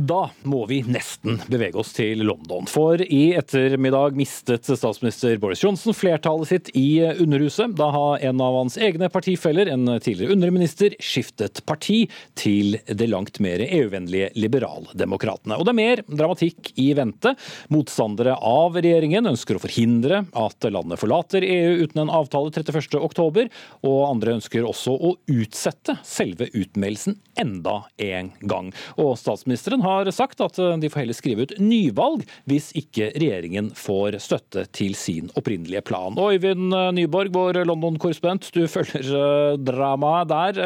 Da 0.01 0.21
må 0.49 0.63
vi 0.65 0.79
nesten 0.87 1.37
bevege 1.51 1.77
oss 1.77 1.91
til 1.93 2.23
London. 2.25 2.65
For 2.69 3.01
i 3.03 3.35
ettermiddag 3.37 4.15
mistet 4.17 4.65
statsminister 4.65 5.35
Boris 5.41 5.61
Johnson 5.61 5.93
flertallet 5.93 6.49
sitt 6.49 6.71
i 6.77 7.03
Underhuset 7.21 7.75
da 7.77 7.91
har 7.93 8.23
en 8.25 8.41
av 8.41 8.57
hans 8.57 8.79
egne 8.81 9.11
partifeller, 9.13 9.69
en 9.69 9.85
tidligere 10.01 10.33
underminister, 10.33 10.95
skiftet 10.97 11.61
parti 11.69 12.07
til 12.39 12.79
det 12.87 13.09
langt 13.11 13.37
mer 13.43 13.61
EU-vennlige 13.67 14.31
Liberaldemokratene. 14.41 15.59
Og 15.59 15.67
det 15.67 15.75
er 15.75 15.79
mer 15.81 16.03
dramatikk 16.07 16.71
i 16.81 16.87
vente. 16.97 17.35
Motstandere 17.69 18.39
av 18.39 18.79
regjeringen 18.81 19.29
ønsker 19.29 19.59
å 19.59 19.61
forhindre 19.61 20.23
at 20.33 20.69
landet 20.71 21.01
forlater 21.03 21.45
EU 21.45 21.85
uten 21.85 22.07
en 22.07 22.13
avtale 22.21 22.49
31.10, 22.57 23.51
og 23.85 23.99
andre 24.07 24.37
ønsker 24.39 24.65
også 24.65 24.97
å 24.97 25.13
utsette 25.29 25.99
selve 26.07 26.49
utmeldelsen 26.57 27.19
enda 27.41 27.83
en 28.01 28.33
gang. 28.49 28.73
Og 28.97 29.13
statsministeren 29.21 29.85
har 29.85 29.90
har 29.91 30.11
sagt 30.15 30.41
at 30.43 30.59
eh, 30.61 30.77
de 30.81 30.89
får 30.91 31.03
heller 31.03 31.17
skrive 31.17 31.45
ut 31.45 31.55
nyvalg 31.61 32.23
hvis 32.49 32.71
ikke 32.79 33.11
regjeringen 33.15 33.71
får 33.77 34.19
støtte 34.23 34.65
til 34.75 34.95
sin 34.97 35.31
opprinnelige 35.37 35.83
plan. 35.87 36.17
Og 36.19 36.37
Øyvind 36.37 36.75
eh, 36.77 36.91
Nyborg, 36.97 37.33
vår 37.35 37.61
London-korrespondent, 37.69 38.51
du 38.55 38.63
følger 38.71 39.11
eh, 39.21 39.59
dramaet 39.61 40.31
der. 40.31 40.61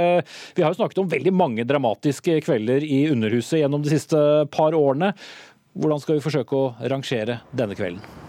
Vi 0.55 0.63
har 0.63 0.73
jo 0.73 0.79
snakket 0.79 1.01
om 1.01 1.09
veldig 1.11 1.33
mange 1.35 1.65
dramatiske 1.67 2.39
kvelder 2.45 2.85
i 2.85 3.05
Underhuset 3.11 3.61
gjennom 3.61 3.83
de 3.85 3.93
siste 3.95 4.19
par 4.53 4.77
årene. 4.77 5.13
Hvordan 5.75 6.01
skal 6.01 6.17
vi 6.17 6.23
forsøke 6.23 6.55
å 6.55 6.71
rangere 6.91 7.41
denne 7.55 7.75
kvelden? 7.77 8.24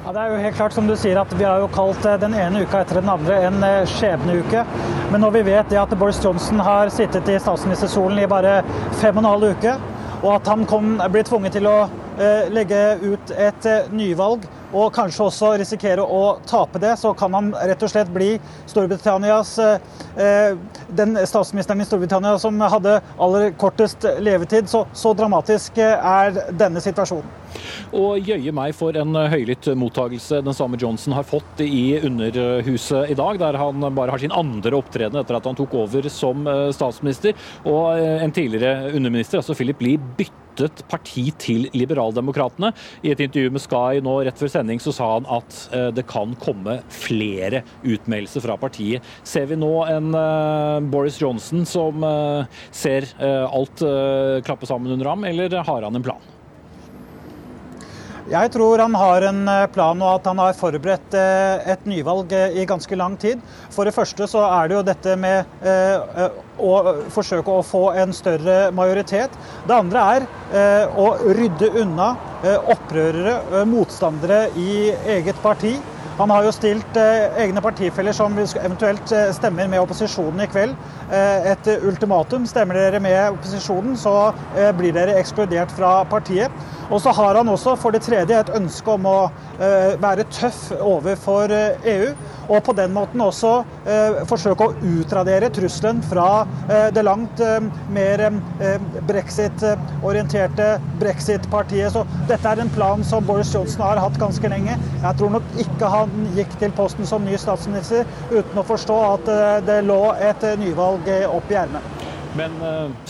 Ja, 0.00 0.12
det 0.16 0.20
er 0.20 0.30
jo 0.32 0.36
helt 0.40 0.56
klart 0.56 0.72
som 0.72 0.86
du 0.88 0.94
sier 0.96 1.18
at 1.20 1.32
Vi 1.36 1.44
har 1.44 1.60
jo 1.60 1.66
kalt 1.68 2.06
den 2.22 2.32
ene 2.32 2.62
uka 2.64 2.80
etter 2.80 3.02
den 3.02 3.10
andre 3.12 3.36
en 3.50 3.64
skjebneuke. 3.84 4.62
Men 5.12 5.20
når 5.20 5.34
vi 5.34 5.42
vet 5.50 5.68
det 5.68 5.76
at 5.76 5.92
Boris 6.00 6.20
Johnson 6.24 6.62
har 6.64 6.88
sittet 6.88 7.28
i 7.28 7.36
statsministerstolen 7.36 8.22
i 8.22 8.28
bare 8.30 8.62
fem 9.02 9.18
og 9.18 9.20
en 9.20 9.28
halv 9.28 9.50
uke, 9.52 9.74
og 10.22 10.30
at 10.38 10.48
han 10.48 10.64
kom, 10.68 10.94
blir 11.12 11.26
tvunget 11.28 11.58
til 11.58 11.68
å 11.68 11.76
eh, 11.84 12.09
legge 12.52 12.80
ut 13.02 13.32
et 13.36 13.66
eh, 13.68 13.92
nyvalg 13.94 14.46
og 14.70 14.92
kanskje 14.94 15.26
også 15.26 15.52
risikere 15.58 16.04
å 16.04 16.36
tape 16.46 16.78
det, 16.82 16.92
så 17.00 17.12
kan 17.18 17.34
han 17.34 17.50
rett 17.54 17.82
og 17.82 17.90
slett 17.90 18.10
bli 18.14 18.32
Storbritannias 18.70 19.56
eh, 19.58 20.58
den 20.94 21.18
statsministeren 21.26 21.82
i 21.82 21.88
Storbritannia 21.88 22.36
som 22.38 22.60
hadde 22.60 23.00
aller 23.18 23.50
kortest 23.58 24.06
levetid. 24.22 24.70
Så, 24.70 24.84
så 24.92 25.14
dramatisk 25.16 25.80
er 25.80 26.36
denne 26.54 26.82
situasjonen. 26.84 27.38
Og 27.96 28.22
jøye 28.22 28.52
meg 28.54 28.74
for 28.78 28.94
en 28.98 29.16
høylytt 29.32 29.66
mottagelse 29.78 30.40
den 30.44 30.56
samme 30.56 30.78
Johnson 30.80 31.16
har 31.16 31.26
fått 31.26 31.62
i 31.64 31.98
Underhuset 32.06 33.10
i 33.10 33.16
dag, 33.18 33.40
der 33.42 33.58
han 33.58 33.82
bare 33.96 34.14
har 34.14 34.22
sin 34.22 34.34
andre 34.34 34.76
opptreden 34.78 35.18
etter 35.20 35.38
at 35.38 35.48
han 35.48 35.58
tok 35.58 35.74
over 35.82 36.06
som 36.12 36.46
eh, 36.46 36.68
statsminister. 36.76 37.34
Og 37.66 37.98
eh, 37.98 38.22
en 38.24 38.34
tidligere 38.34 38.92
underminister, 38.94 39.42
altså 39.42 39.56
Philip 39.58 39.82
Lee, 39.82 39.98
byttet 40.60 40.84
parti 40.90 41.26
til 41.40 41.68
Liberaldemokratene. 41.76 42.72
I 43.02 43.12
et 43.14 43.22
intervju 43.24 43.54
med 43.54 43.64
Sky 43.64 44.02
nå 44.04 44.16
rett 44.26 44.40
før 44.40 44.52
sending 44.52 44.82
så 44.82 44.94
sa 44.94 45.12
han 45.16 45.28
at 45.30 45.60
eh, 45.76 45.88
det 45.96 46.06
kan 46.10 46.34
komme 46.40 46.80
flere 46.92 47.62
utmeldelser 47.82 48.44
fra 48.44 48.58
partiet. 48.60 49.06
Ser 49.26 49.48
vi 49.50 49.58
nå 49.58 49.72
en 49.90 50.12
Boris 50.90 51.18
Johnson 51.20 51.64
som 51.68 52.04
ser 52.74 53.06
alt 53.20 53.82
klappe 54.46 54.68
sammen 54.68 54.92
under 54.94 55.12
ham, 55.12 55.24
eller 55.28 55.54
har 55.66 55.86
han 55.86 55.96
en 55.96 56.04
plan? 56.04 56.30
Jeg 58.30 58.52
tror 58.54 58.78
han 58.78 58.94
har 58.94 59.24
en 59.26 59.40
eh, 59.50 59.66
plan 59.74 60.02
og 60.04 60.20
at 60.20 60.28
han 60.30 60.38
har 60.38 60.54
forberedt 60.54 61.14
eh, 61.18 61.72
et 61.72 61.86
nyvalg 61.88 62.30
eh, 62.36 62.60
i 62.62 62.66
ganske 62.68 62.94
lang 62.94 63.16
tid. 63.18 63.40
For 63.74 63.88
det 63.88 63.94
første 63.96 64.28
så 64.30 64.44
er 64.46 64.70
det 64.70 64.76
jo 64.76 64.84
dette 64.86 65.16
med 65.18 65.48
å 66.60 66.96
forsøke 67.12 67.52
å 67.52 67.64
få 67.66 67.84
en 68.00 68.14
større 68.16 68.70
majoritet. 68.76 69.34
Det 69.66 69.76
andre 69.76 70.04
er 70.16 70.26
å 70.98 71.12
rydde 71.36 71.70
unna 71.82 72.12
opprørere, 72.72 73.64
motstandere 73.68 74.46
i 74.58 74.90
eget 75.16 75.38
parti. 75.44 75.76
Han 76.20 76.32
har 76.34 76.44
jo 76.44 76.52
stilt 76.52 76.98
egne 77.00 77.62
partifeller 77.64 78.12
som 78.16 78.34
eventuelt 78.36 79.14
stemmer 79.36 79.70
med 79.72 79.80
opposisjonen 79.80 80.42
i 80.44 80.48
kveld, 80.50 80.74
et 81.10 81.70
ultimatum. 81.78 82.44
Stemmer 82.50 82.76
dere 82.76 83.00
med 83.00 83.38
opposisjonen, 83.38 83.96
så 83.96 84.32
blir 84.76 84.92
dere 84.96 85.16
ekskludert 85.20 85.72
fra 85.78 86.00
partiet. 86.10 86.52
Og 86.90 86.98
så 87.02 87.12
har 87.14 87.38
han 87.38 87.48
også 87.48 87.76
for 87.78 87.94
det 87.94 88.02
tredje 88.02 88.34
et 88.40 88.50
ønske 88.56 88.90
om 88.90 89.04
å 89.06 89.18
eh, 89.62 89.94
være 90.02 90.26
tøff 90.34 90.72
overfor 90.74 91.52
EU. 91.54 92.10
Eh, 92.10 92.10
e 92.10 92.38
og 92.50 92.64
på 92.66 92.74
den 92.74 92.90
måten 92.90 93.20
også 93.22 93.50
eh, 93.86 94.24
forsøke 94.26 94.66
å 94.66 94.72
utradere 94.98 95.52
trusselen 95.54 96.00
fra 96.02 96.42
det 96.94 97.02
langt 97.02 97.40
mer 97.90 98.22
brexit-orienterte 99.08 100.68
brexit-partiet. 101.00 101.90
Så 101.94 102.04
dette 102.28 102.52
er 102.52 102.62
en 102.62 102.70
plan 102.74 103.02
som 103.06 103.26
Boris 103.26 103.50
Johnson 103.54 103.82
har 103.86 104.00
hatt 104.02 104.20
ganske 104.20 104.52
lenge. 104.52 104.76
Jeg 105.02 105.18
tror 105.18 105.34
nok 105.34 105.58
ikke 105.64 105.90
han 105.90 106.28
gikk 106.36 106.54
til 106.62 106.76
posten 106.78 107.08
som 107.10 107.26
ny 107.26 107.34
statsminister 107.40 108.06
uten 108.30 108.62
å 108.62 108.66
forstå 108.66 109.00
at 109.08 109.34
det 109.66 109.80
lå 109.88 110.00
et 110.30 110.46
nyvalg 110.62 111.10
opp 111.26 111.50
i 111.50 111.60
ermet. 111.64 112.06
Men 112.38 112.54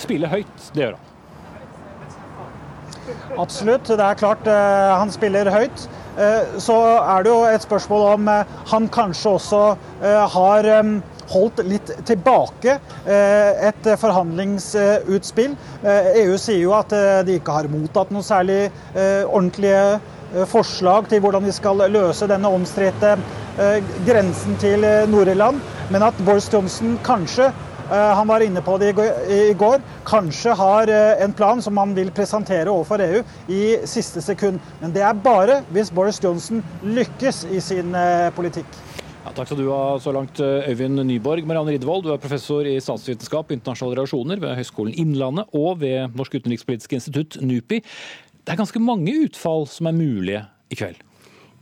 spille 0.01 0.31
høyt, 0.31 0.69
det 0.73 0.87
gjør 0.87 0.97
han. 0.97 1.07
Absolutt. 3.39 3.89
Det 3.89 4.05
er 4.05 4.19
klart 4.19 4.49
eh, 4.51 4.91
han 4.99 5.13
spiller 5.13 5.51
høyt. 5.53 5.87
Eh, 6.21 6.59
så 6.63 6.77
er 7.01 7.25
det 7.25 7.33
jo 7.33 7.39
et 7.49 7.65
spørsmål 7.65 8.07
om 8.15 8.29
eh, 8.33 8.59
han 8.73 8.89
kanskje 8.93 9.37
også 9.37 9.63
har 10.35 10.67
holdt 11.31 11.63
litt 11.67 11.93
tilbake 12.09 12.77
et 13.07 13.89
forhandlingsutspill. 14.01 15.57
EU 15.85 16.35
e 16.35 16.41
sier 16.41 16.63
jo 16.65 16.75
at 16.77 16.95
de 17.27 17.39
ikke 17.39 17.55
har 17.55 17.71
mottatt 17.73 18.13
noe 18.15 18.27
særlig 18.27 18.65
ordentlige 18.95 20.45
forslag 20.51 21.09
til 21.11 21.23
hvordan 21.25 21.47
de 21.47 21.55
skal 21.55 21.83
løse 21.91 22.29
denne 22.31 22.51
omstridte 22.55 23.17
grensen 24.07 24.59
til 24.63 24.87
Nord-Irland, 25.11 25.59
men 25.91 26.07
at 26.07 26.23
Boris 26.27 26.51
Johnson 26.53 26.99
kanskje 27.07 27.51
Eh, 27.91 28.15
han 28.15 28.29
var 28.29 28.41
inne 28.41 28.63
på 28.63 28.79
det 28.79 28.93
i 29.29 29.55
går. 29.59 29.81
Kanskje 30.07 30.55
har 30.55 30.91
eh, 30.95 31.23
en 31.25 31.33
plan 31.35 31.63
som 31.63 31.77
han 31.81 31.95
vil 31.97 32.13
presentere 32.15 32.71
overfor 32.71 33.03
EU 33.03 33.23
i 33.51 33.63
siste 33.85 34.23
sekund. 34.23 34.61
Men 34.81 34.95
det 34.95 35.03
er 35.03 35.25
bare 35.25 35.61
hvis 35.75 35.91
Boris 35.91 36.23
Johnson 36.23 36.63
lykkes 36.87 37.45
i 37.51 37.59
sin 37.61 37.95
eh, 37.99 38.31
politikk. 38.37 38.79
Ja, 39.21 39.35
takk 39.37 39.51
skal 39.51 39.59
du 39.61 39.67
ha 39.69 39.99
så 40.01 40.15
langt, 40.17 40.39
Øyvind 40.41 41.03
Nyborg. 41.05 41.45
Marianne 41.45 41.75
Ridvold, 41.75 42.07
du 42.07 42.15
er 42.15 42.23
professor 42.23 42.65
i 42.65 42.79
statsvitenskap 42.81 43.51
og 43.51 43.53
internasjonale 43.53 43.99
relasjoner 43.99 44.41
ved 44.41 44.57
Høgskolen 44.57 44.97
Innlandet 44.97 45.53
og 45.53 45.83
ved 45.83 46.17
Norsk 46.17 46.39
utenrikspolitisk 46.39 46.95
institutt, 46.97 47.37
NUPI. 47.45 47.83
Det 48.41 48.55
er 48.55 48.61
ganske 48.63 48.81
mange 48.81 49.13
utfall 49.27 49.69
som 49.69 49.91
er 49.91 49.99
mulige 49.99 50.41
i 50.73 50.79
kveld? 50.81 51.03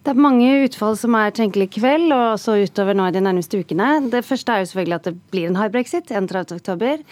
Det 0.06 0.14
er 0.14 0.22
mange 0.22 0.46
utfall 0.68 0.94
som 0.96 1.16
er 1.18 1.34
tenkelig 1.34 1.66
i 1.66 1.80
kveld, 1.80 2.06
og 2.14 2.36
også 2.36 2.60
utover 2.62 2.94
nå 2.94 3.08
i 3.10 3.16
de 3.18 3.24
nærmeste 3.26 3.58
ukene. 3.58 3.90
Det 4.12 4.22
første 4.24 4.54
er 4.54 4.62
jo 4.62 4.70
selvfølgelig 4.70 4.98
at 5.00 5.10
det 5.10 5.16
blir 5.34 5.50
en 5.50 5.58
hard 5.58 5.74
brexit 5.74 6.14
31.10. 6.14 7.02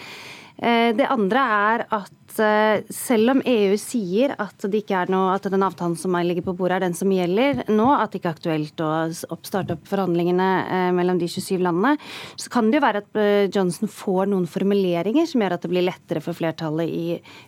Eh, 0.63 0.93
det 0.95 1.11
andre 1.11 1.43
er 1.59 1.83
at 1.99 2.26
Eh, 2.39 2.83
selv 2.93 3.33
om 3.33 3.41
EU 3.45 3.75
sier 3.79 4.33
at, 4.37 4.65
det 4.67 4.83
ikke 4.83 5.01
er 5.01 5.11
noe, 5.11 5.33
at 5.35 5.47
den 5.49 5.63
avtalen 5.65 5.97
som 5.99 6.15
ligger 6.17 6.45
på 6.45 6.55
bordet, 6.57 6.77
er 6.77 6.87
den 6.87 6.97
som 6.97 7.11
gjelder 7.13 7.63
nå, 7.71 7.87
at 7.95 8.11
det 8.11 8.21
ikke 8.21 8.31
er 8.31 8.37
aktuelt 8.37 8.83
å 8.83 8.91
starte 9.13 9.77
opp 9.77 9.87
forhandlingene 9.89 10.47
eh, 10.65 10.89
mellom 10.95 11.19
de 11.21 11.29
27 11.31 11.63
landene, 11.63 11.95
så 12.39 12.51
kan 12.53 12.69
det 12.69 12.79
jo 12.79 12.85
være 12.85 13.01
at 13.03 13.19
eh, 13.21 13.49
Johnson 13.53 13.91
får 13.91 14.31
noen 14.31 14.47
formuleringer 14.49 15.27
som 15.29 15.43
gjør 15.43 15.57
at 15.57 15.65
det 15.65 15.71
blir 15.71 15.87
lettere 15.87 16.23
for 16.23 16.37
flertallet 16.37 16.91
i 16.91 17.05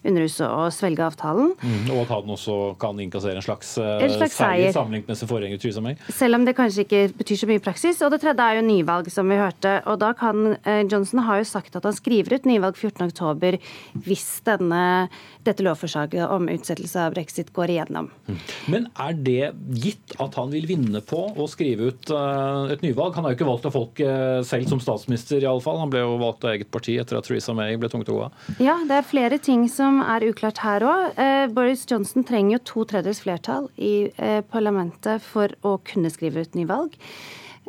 Underhuset 0.08 0.46
å 0.48 0.70
svelge 0.74 1.06
avtalen. 1.06 1.54
Mm, 1.60 1.92
og 1.94 2.04
at 2.04 2.14
han 2.16 2.34
også 2.36 2.58
kan 2.82 3.00
innkassere 3.02 3.40
en 3.40 3.46
slags, 3.46 3.76
en 3.80 4.16
slags 4.16 4.38
seier 4.40 4.74
sammenlignet 4.76 5.12
med 5.12 5.20
sin 5.20 5.30
forgjenger 5.30 5.62
Theresa 5.62 5.84
May. 5.84 5.98
Selv 6.16 6.40
om 6.40 6.48
det 6.48 6.56
kanskje 6.58 6.86
ikke 6.86 7.04
betyr 7.20 7.42
så 7.42 7.50
mye 7.50 7.62
i 7.62 7.64
praksis. 7.64 8.02
Og 8.06 8.14
det 8.14 8.22
tredje 8.24 8.46
er 8.46 8.60
jo 8.60 8.66
nyvalg, 8.66 9.10
som 9.14 9.30
vi 9.30 9.40
hørte. 9.40 9.76
Og 9.90 10.00
da 10.02 10.12
kan 10.18 10.56
Johnson 10.90 11.24
har 11.28 11.42
jo 11.42 11.48
sagt 11.50 11.76
at 11.78 11.86
han 11.86 11.96
skriver 11.96 12.38
ut 12.38 12.48
nyvalg 12.50 12.80
14.10 12.80 13.60
hvis 14.06 14.28
denne 14.48 14.79
dette 15.48 15.64
lovforslaget 15.64 16.30
om 16.30 16.50
utsettelse 16.52 17.06
av 17.06 17.14
brexit 17.16 17.52
går 17.56 17.74
igjennom. 17.74 18.10
Men 18.72 18.88
er 19.00 19.16
det 19.16 19.52
gitt 19.82 20.16
at 20.22 20.36
han 20.40 20.52
vil 20.54 20.68
vinne 20.70 21.02
på 21.06 21.22
å 21.32 21.48
skrive 21.50 21.90
ut 21.92 22.12
eh, 22.14 22.74
et 22.76 22.84
nyvalg? 22.86 23.16
Han 23.18 23.28
er 23.28 23.34
jo 23.34 23.40
ikke 23.40 23.50
valgt 23.50 23.70
av 23.70 23.76
folk 23.76 24.02
eh, 24.04 24.42
selv 24.48 24.70
som 24.72 24.84
statsminister, 24.84 25.42
i 25.42 25.50
alle 25.50 25.64
fall. 25.64 25.80
Han 25.82 25.94
ble 25.94 26.04
jo 26.04 26.20
valgt 26.22 26.46
av 26.46 26.54
eget 26.56 26.72
parti 26.74 26.98
etter 27.02 27.20
at 27.20 27.28
Theresa 27.30 27.56
May 27.58 27.80
ble 27.80 27.90
gå 27.90 28.20
Ja, 28.60 28.78
det 28.88 29.00
er 29.00 29.08
flere 29.08 29.40
ting 29.42 29.68
som 29.72 30.04
er 30.04 30.28
uklart 30.28 30.62
her 30.66 30.86
òg. 30.86 31.20
Eh, 31.20 31.48
Boris 31.54 31.86
Johnson 31.90 32.28
trenger 32.28 32.58
jo 32.58 32.64
to 32.74 32.88
tredjedels 32.92 33.24
flertall 33.24 33.70
i 33.78 34.10
parlamentet 34.52 35.24
for 35.24 35.52
å 35.66 35.78
kunne 35.86 36.12
skrive 36.14 36.44
ut 36.44 36.56
nyvalg. 36.58 36.96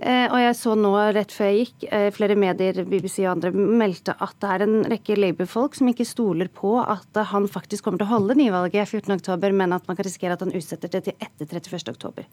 Eh, 0.00 0.26
og 0.32 0.38
jeg 0.40 0.54
så 0.56 0.72
nå 0.80 0.90
rett 1.12 1.32
før 1.34 1.50
jeg 1.50 1.66
gikk, 1.66 1.84
eh, 1.92 2.06
flere 2.16 2.36
medier, 2.38 2.78
BBC 2.88 3.20
og 3.26 3.34
andre, 3.34 3.50
meldte 3.52 4.14
at 4.16 4.32
det 4.40 4.48
er 4.54 4.62
en 4.64 4.78
rekke 4.88 5.16
Labour-folk 5.18 5.76
som 5.76 5.90
ikke 5.92 6.06
stoler 6.08 6.48
på 6.48 6.72
at 6.80 7.20
han 7.28 7.48
faktisk 7.52 7.84
kommer 7.84 8.00
til 8.00 8.08
å 8.08 8.14
holde 8.14 8.36
nyvalget 8.38 8.88
14.10, 8.88 9.52
men 9.52 9.76
at 9.76 9.84
man 9.86 9.98
kan 9.98 10.08
risikere 10.08 10.38
at 10.38 10.40
han 10.40 10.54
utsetter 10.56 10.88
det 10.88 11.02
til 11.04 11.14
etter 11.20 11.52
31.10. 11.52 12.24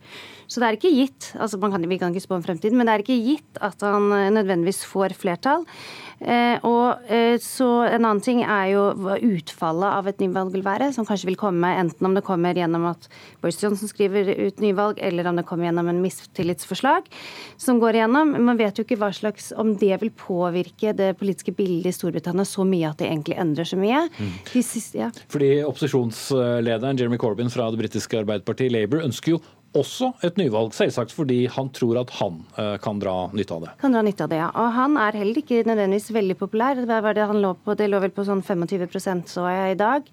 Så 0.48 0.64
det 0.64 0.70
er 0.70 0.78
ikke 0.80 0.94
gitt, 0.96 1.34
altså 1.36 1.60
kan, 1.60 1.90
vi 1.92 2.00
kan 2.00 2.16
ikke 2.16 2.24
spå 2.24 2.38
om 2.40 2.46
fremtiden, 2.46 2.80
men 2.80 2.88
det 2.88 2.96
er 2.96 3.04
ikke 3.04 3.20
gitt 3.20 3.60
at 3.60 3.84
han 3.84 4.14
eh, 4.16 4.32
nødvendigvis 4.32 4.86
får 4.88 5.18
flertall. 5.20 5.68
Og 6.18 7.10
så 7.46 7.66
En 7.88 8.02
annen 8.08 8.22
ting 8.26 8.40
er 8.42 8.72
jo 8.72 8.88
hva 8.98 9.20
utfallet 9.22 9.86
av 10.00 10.08
et 10.10 10.18
nyvalg 10.18 10.50
vil 10.56 10.64
være, 10.66 10.88
som 10.96 11.06
kanskje 11.06 11.28
vil 11.30 11.38
komme 11.38 11.70
enten 11.78 12.08
om 12.10 12.16
det 12.18 12.24
kommer 12.26 12.58
gjennom 12.58 12.88
at 12.90 13.06
Boris 13.38 13.62
Johnson 13.62 13.92
skriver 13.92 14.32
ut 14.34 14.58
nyvalg, 14.64 14.98
eller 14.98 15.30
om 15.30 15.38
det 15.38 15.46
kommer 15.46 15.70
gjennom 15.70 15.92
en 15.92 16.02
mistillitsforslag 16.02 17.06
som 17.58 17.80
går 17.82 18.00
igjennom. 18.00 18.36
Man 18.46 18.60
vet 18.60 18.78
jo 18.78 18.86
ikke 18.86 19.00
hva 19.02 19.10
slags, 19.16 19.50
om 19.58 19.74
det 19.80 19.98
vil 20.02 20.14
påvirke 20.16 20.94
det 20.98 21.14
politiske 21.20 21.54
bildet 21.58 21.92
i 21.92 21.98
Storbritannia 21.98 22.46
så 22.48 22.66
mye 22.68 22.92
at 22.92 23.02
det 23.02 23.10
egentlig 23.10 23.38
endrer 23.42 23.68
så 23.68 23.80
mye. 23.80 24.06
Mm. 24.18 24.34
Siste, 24.68 25.00
ja. 25.00 25.12
Fordi 25.32 25.52
Opposisjonslederen 25.68 27.00
Jeremy 27.00 27.20
Corbyn 27.22 27.52
fra 27.54 27.70
det 27.74 27.82
britiske 27.82 28.22
Arbeiderpartiet 28.22 28.74
Labour 28.74 29.06
ønsker 29.06 29.36
jo 29.36 29.42
også 29.78 30.12
et 30.26 30.38
nyvalg, 30.40 30.72
selvsagt 30.76 31.14
fordi 31.14 31.42
han 31.52 31.70
tror 31.76 32.00
at 32.02 32.12
han 32.18 32.40
uh, 32.58 32.76
kan 32.82 33.02
dra 33.02 33.16
nytte 33.36 33.58
av 33.58 33.66
det. 33.66 33.74
Kan 33.82 33.96
dra 33.96 34.04
nytte 34.06 34.26
av 34.26 34.32
det, 34.32 34.40
ja. 34.42 34.50
Og 34.56 34.70
han 34.78 34.98
er 35.02 35.18
heller 35.20 35.42
ikke 35.42 35.64
nødvendigvis 35.68 36.12
veldig 36.16 36.38
populær. 36.40 36.80
Hva 36.88 37.02
var 37.06 37.18
det 37.18 37.28
han 37.30 37.42
lå 37.44 37.54
på? 37.64 37.76
Det 37.78 37.90
lå 37.92 38.02
vel 38.04 38.14
på 38.16 38.26
sånn 38.28 38.44
25 38.46 39.26
så 39.30 39.48
jeg 39.52 39.76
i 39.76 39.80
dag. 39.80 40.08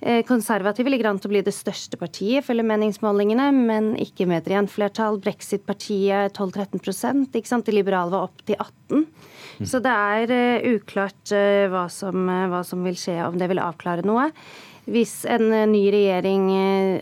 Eh, 0.00 0.20
konservative 0.26 0.90
ligger 0.90 1.08
an 1.08 1.20
til 1.20 1.30
å 1.30 1.32
bli 1.32 1.42
det 1.44 1.54
største 1.54 1.98
partiet, 2.00 2.44
følger 2.44 2.66
meningsmålingene, 2.68 3.46
men 3.54 3.92
ikke 4.00 4.26
med 4.28 4.42
et 4.42 4.50
rent 4.52 4.72
flertall. 4.72 5.20
Brexit-partiet 5.22 6.34
12-13 6.36 7.24
ikke 7.30 7.48
sant? 7.48 7.66
De 7.68 7.76
liberale 7.76 8.12
var 8.12 8.28
opp 8.28 8.44
til 8.44 8.58
18 8.58 9.00
mm. 9.00 9.06
Så 9.70 9.78
det 9.78 9.94
er 9.94 10.34
uh, 10.34 10.68
uklart 10.74 11.30
uh, 11.30 11.64
hva, 11.70 11.86
som, 11.92 12.26
hva, 12.26 12.64
som, 12.66 12.82
vil 12.84 12.98
skje, 12.98 13.20
om 13.22 13.38
det 13.38 13.48
vil 13.52 13.62
avklare 13.62 14.04
noe. 14.06 14.28
Hvis 14.84 15.22
en 15.30 15.46
ny 15.70 15.86
regjering, 15.88 16.50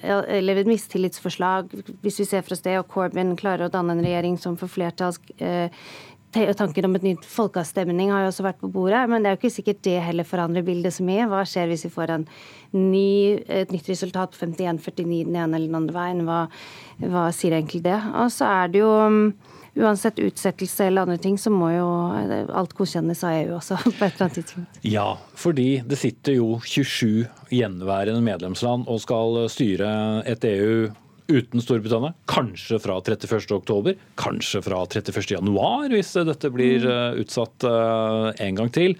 eller 0.06 0.60
et 0.60 0.68
mistillitsforslag, 0.70 1.72
hvis 2.04 2.20
vi 2.20 2.26
ser 2.28 2.44
fra 2.46 2.54
sted, 2.54 2.76
og 2.78 2.86
Corbyn 2.92 3.32
klarer 3.34 3.66
å 3.66 3.72
danne 3.74 3.96
en 3.96 4.04
regjering 4.04 4.36
som 4.38 4.54
får 4.60 4.70
flertall 4.70 5.18
Tanken 6.32 6.86
om 6.88 6.96
et 6.96 7.04
nytt 7.04 7.24
folkeavstemning 7.28 8.08
har 8.12 8.24
jo 8.24 8.30
også 8.30 8.44
vært 8.46 8.60
på 8.62 8.70
bordet, 8.72 9.02
men 9.10 9.20
det 9.20 9.28
er 9.28 9.34
jo 9.34 9.40
ikke 9.42 9.52
sikkert 9.52 9.82
det 9.84 9.98
heller 10.00 10.24
forandrer 10.24 10.64
bildet 10.64 10.96
så 10.96 11.04
mye. 11.04 11.26
Hva 11.28 11.42
skjer 11.48 11.68
hvis 11.68 11.84
vi 11.84 11.92
får 11.92 12.14
ny, 12.72 13.42
et 13.52 13.74
nytt 13.74 13.90
resultat 13.92 14.32
på 14.32 14.46
51-49 14.46 15.26
den 15.28 15.36
ene 15.36 15.58
eller 15.58 15.68
den 15.68 15.80
andre 15.82 15.96
veien? 15.98 16.22
Hva, 16.28 16.46
hva 17.04 17.26
sier 17.36 17.58
egentlig 17.58 17.82
det? 17.84 17.98
Og 18.16 18.32
så 18.32 18.48
er 18.48 18.72
det 18.72 18.80
jo 18.80 18.88
um, 18.88 19.20
uansett 19.76 20.22
utsettelse 20.24 20.86
eller 20.86 21.04
andre 21.04 21.18
ting, 21.20 21.36
så 21.38 21.52
må 21.52 21.68
jo 21.74 21.86
alt 22.48 22.72
godkjennes 22.80 23.22
av 23.28 23.36
EU 23.42 23.54
også 23.58 23.78
på 23.84 23.92
et 23.92 24.08
eller 24.08 24.26
annet 24.26 24.40
tidspunkt. 24.40 24.80
Ja, 24.88 25.06
fordi 25.36 25.68
det 25.84 26.00
sitter 26.00 26.36
jo 26.38 26.48
27 26.64 27.28
gjenværende 27.52 28.24
medlemsland 28.24 28.88
og 28.88 29.04
skal 29.04 29.44
styre 29.52 29.92
et 30.28 30.48
EU 30.48 30.88
uten 31.28 31.62
Storbritannia. 31.62 32.12
Kanskje 32.30 32.78
fra 32.82 32.98
31.10, 33.00 33.96
kanskje 34.20 34.62
fra 34.64 34.82
31.1 34.84 35.92
hvis 35.92 36.14
dette 36.28 36.50
blir 36.54 36.86
eh, 36.88 37.20
utsatt 37.22 37.66
eh, 37.68 38.46
en 38.46 38.58
gang 38.58 38.72
til. 38.74 38.96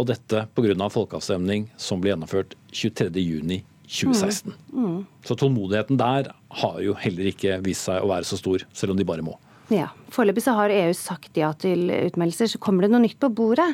Og 0.00 0.08
dette 0.08 0.46
pga. 0.56 0.88
folkeavstemning 0.88 1.68
som 1.76 2.00
ble 2.00 2.14
gjennomført 2.14 2.56
23.6.2016. 2.72 4.54
Mm. 4.72 4.86
Mm. 4.86 4.98
Så 5.26 5.36
tålmodigheten 5.36 6.00
der 6.00 6.32
har 6.62 6.80
jo 6.80 6.96
heller 6.98 7.30
ikke 7.30 7.60
vist 7.66 7.88
seg 7.88 8.02
å 8.02 8.10
være 8.12 8.28
så 8.28 8.38
stor, 8.40 8.64
selv 8.72 8.94
om 8.94 9.00
de 9.00 9.06
bare 9.08 9.24
må. 9.26 9.36
Ja, 9.70 9.92
Foreløpig 10.10 10.42
så 10.42 10.56
har 10.56 10.72
EU 10.74 10.94
sagt 10.98 11.36
ja 11.38 11.52
til 11.54 11.92
utmeldelser. 11.92 12.50
Så 12.50 12.58
kommer 12.62 12.86
det 12.86 12.94
noe 12.94 13.04
nytt 13.04 13.20
på 13.22 13.30
bordet 13.30 13.68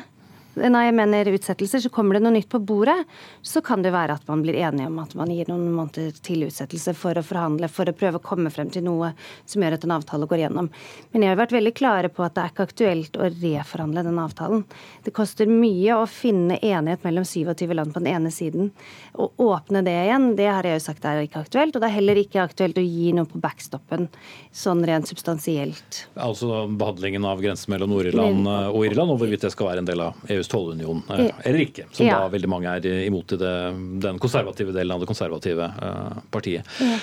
nei, 0.57 0.83
jeg 0.87 0.95
mener 0.97 1.29
utsettelser, 1.31 1.81
så 1.83 1.91
kommer 1.93 2.17
det 2.17 2.23
noe 2.25 2.33
nytt 2.35 2.49
på 2.51 2.59
bordet, 2.63 2.97
så 3.45 3.61
kan 3.65 3.83
det 3.85 3.93
være 3.93 4.17
at 4.17 4.27
man 4.29 4.41
blir 4.45 4.57
enige 4.59 4.89
om 4.89 4.97
at 5.03 5.13
man 5.17 5.31
gir 5.33 5.49
noen 5.51 5.67
måneder 5.75 6.15
til 6.25 6.47
utsettelse 6.47 6.93
for 6.97 7.17
å 7.19 7.25
forhandle, 7.25 7.69
for 7.71 7.89
å 7.89 7.95
prøve 7.97 8.21
å 8.21 8.23
komme 8.23 8.51
frem 8.53 8.71
til 8.73 8.85
noe 8.87 9.11
som 9.45 9.63
gjør 9.63 9.77
at 9.77 9.87
en 9.87 9.95
avtale 9.97 10.27
går 10.29 10.43
gjennom. 10.45 10.69
Men 11.13 11.25
jeg 11.25 11.33
har 11.33 11.39
vært 11.41 11.55
veldig 11.55 11.73
klare 11.77 12.11
på 12.13 12.25
at 12.25 12.35
det 12.35 12.43
er 12.43 12.53
ikke 12.53 12.67
aktuelt 12.67 13.19
å 13.19 13.29
reforhandle 13.29 14.05
den 14.07 14.21
avtalen. 14.21 14.65
Det 15.05 15.13
koster 15.15 15.49
mye 15.51 15.99
å 16.01 16.07
finne 16.09 16.59
enighet 16.59 17.05
mellom 17.07 17.27
27 17.27 17.75
land 17.77 17.93
på 17.93 18.03
den 18.03 18.11
ene 18.15 18.33
siden. 18.33 18.71
Å 19.13 19.29
åpne 19.47 19.83
det 19.85 19.95
igjen, 20.07 20.29
det 20.39 20.49
har 20.49 20.67
jeg 20.67 20.79
jo 20.79 20.85
sagt 20.87 21.05
er 21.07 21.23
ikke 21.25 21.45
aktuelt. 21.45 21.75
Og 21.75 21.83
det 21.83 21.89
er 21.89 21.97
heller 21.97 22.21
ikke 22.21 22.43
aktuelt 22.43 22.79
å 22.79 22.85
gi 22.85 23.13
noe 23.15 23.29
på 23.29 23.41
backstoppen, 23.41 24.07
sånn 24.55 24.83
rent 24.87 25.09
substansielt. 25.09 26.03
Altså 26.15 26.65
behandlingen 26.67 27.25
av 27.27 27.41
grensen 27.43 27.73
mellom 27.73 27.93
Nord-Irland 27.93 28.47
og 28.47 28.81
Irland, 28.87 29.13
og 29.13 29.21
hvorvidt 29.21 29.45
det 29.45 29.53
skal 29.53 29.71
være 29.71 29.83
en 29.83 29.89
del 29.89 30.03
av 30.09 30.27
EUs 30.31 30.46
EUs 30.47 30.51
tollunion 30.51 31.03
eh, 31.09 31.31
eller 31.43 31.59
ikke. 31.65 31.87
Som 31.91 32.07
ja. 32.07 32.19
da 32.21 32.29
veldig 32.31 32.49
mange 32.49 32.77
er 32.77 32.87
imot 33.05 33.33
i 33.35 33.37
det, 33.41 33.55
den 34.03 34.19
konservative 34.19 34.73
delen 34.75 34.95
av 34.95 35.03
det 35.03 35.09
konservative 35.09 35.67
uh, 35.81 36.21
partiet. 36.31 36.67
Ja. 36.81 36.99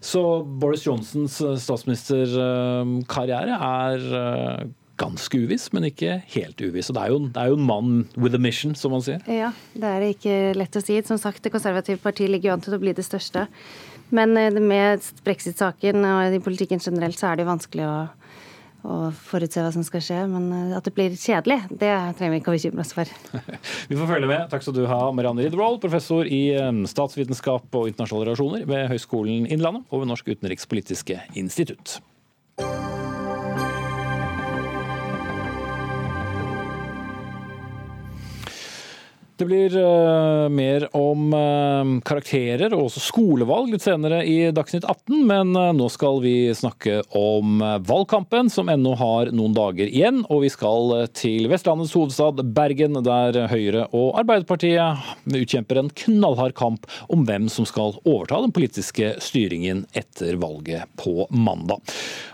Så 0.00 0.44
Boris 0.44 0.86
Johnsons 0.86 1.40
eh, 1.42 1.56
statsministerkarriere 1.58 3.56
er 3.58 4.68
ganske 4.98 5.38
uviss, 5.38 5.68
men 5.74 5.86
ikke 5.88 6.20
helt 6.34 6.60
uviss. 6.62 6.90
Og 6.90 6.96
det 6.96 7.02
er, 7.02 7.10
jo, 7.10 7.18
det 7.26 7.42
er, 7.42 7.50
jo, 7.50 7.58
en 7.58 7.66
mann 7.66 8.08
with 8.18 8.34
a 8.34 8.40
mission, 8.42 8.74
som 8.78 8.94
man 8.94 9.02
sier. 9.02 9.22
Ja, 9.30 9.52
det 9.74 9.90
er 9.90 10.06
ikke 10.06 10.38
lett 10.58 10.78
å 10.78 10.82
si. 10.82 10.98
Som 11.06 11.18
sagt, 11.22 11.42
Det 11.42 11.54
konservative 11.54 12.02
partiet 12.02 12.30
ligger 12.30 12.50
jo 12.50 12.56
an 12.56 12.64
til 12.66 12.74
å 12.74 12.82
bli 12.82 12.94
det 12.94 13.06
største. 13.06 13.46
Men 14.14 14.34
med 14.34 15.04
brexit-saken 15.26 16.06
og 16.08 16.34
i 16.34 16.42
politikken 16.42 16.80
generelt 16.82 17.18
så 17.18 17.28
er 17.28 17.38
det 17.38 17.44
jo 17.44 17.52
vanskelig 17.52 17.86
å 17.86 17.96
og 18.88 19.16
forutse 19.28 19.62
hva 19.62 19.70
som 19.74 19.84
skal 19.86 20.02
skje. 20.04 20.18
Men 20.32 20.48
eh, 20.54 20.76
at 20.78 20.88
det 20.88 20.94
blir 20.96 21.16
kjedelig, 21.18 21.60
det 21.70 21.92
trenger 22.18 22.34
vi 22.34 22.40
ikke 22.42 22.52
å 22.52 22.56
bekymre 22.56 22.84
oss 22.84 22.94
for. 22.96 23.14
vi 23.90 23.98
får 23.98 24.12
følge 24.14 24.30
med. 24.30 24.46
Takk 24.52 24.64
skal 24.64 24.78
du 24.78 24.84
ha, 24.90 25.00
Marianne 25.14 25.46
Riddervold, 25.46 25.80
professor 25.84 26.28
i 26.28 26.42
eh, 26.56 26.84
statsvitenskap 26.90 27.78
og 27.78 27.90
internasjonale 27.92 28.30
relasjoner 28.30 28.68
ved 28.68 28.88
Høgskolen 28.94 29.48
Innlandet 29.48 29.88
og 29.92 30.04
ved 30.04 30.12
Norsk 30.12 30.32
utenrikspolitiske 30.34 31.20
institutt. 31.38 31.98
Det 39.38 39.44
blir 39.46 39.76
uh, 39.76 40.48
mer 40.48 40.96
om 40.96 41.28
uh, 41.30 42.00
karakterer 42.02 42.72
og 42.74 42.88
også 42.88 43.02
skolevalg 43.04 43.70
litt 43.70 43.84
senere 43.84 44.24
i 44.26 44.48
Dagsnytt 44.50 44.82
18, 44.82 45.20
men 45.28 45.52
uh, 45.54 45.68
nå 45.78 45.86
skal 45.94 46.18
vi 46.24 46.48
snakke 46.58 47.04
om 47.14 47.62
valgkampen, 47.86 48.50
som 48.50 48.66
ennå 48.72 48.96
har 48.98 49.30
noen 49.30 49.54
dager 49.54 49.86
igjen. 49.86 50.24
Og 50.26 50.42
vi 50.42 50.50
skal 50.50 51.06
til 51.14 51.46
Vestlandets 51.52 51.94
hovedstad 51.94 52.42
Bergen, 52.56 52.98
der 53.06 53.38
Høyre 53.52 53.86
og 53.94 54.18
Arbeiderpartiet 54.18 55.06
utkjemper 55.30 55.84
en 55.84 55.92
knallhard 56.02 56.56
kamp 56.58 56.90
om 57.06 57.22
hvem 57.28 57.46
som 57.46 57.68
skal 57.68 57.94
overta 58.02 58.42
den 58.42 58.56
politiske 58.56 59.14
styringen 59.22 59.84
etter 59.94 60.34
valget 60.42 60.90
på 60.98 61.28
mandag. 61.30 61.78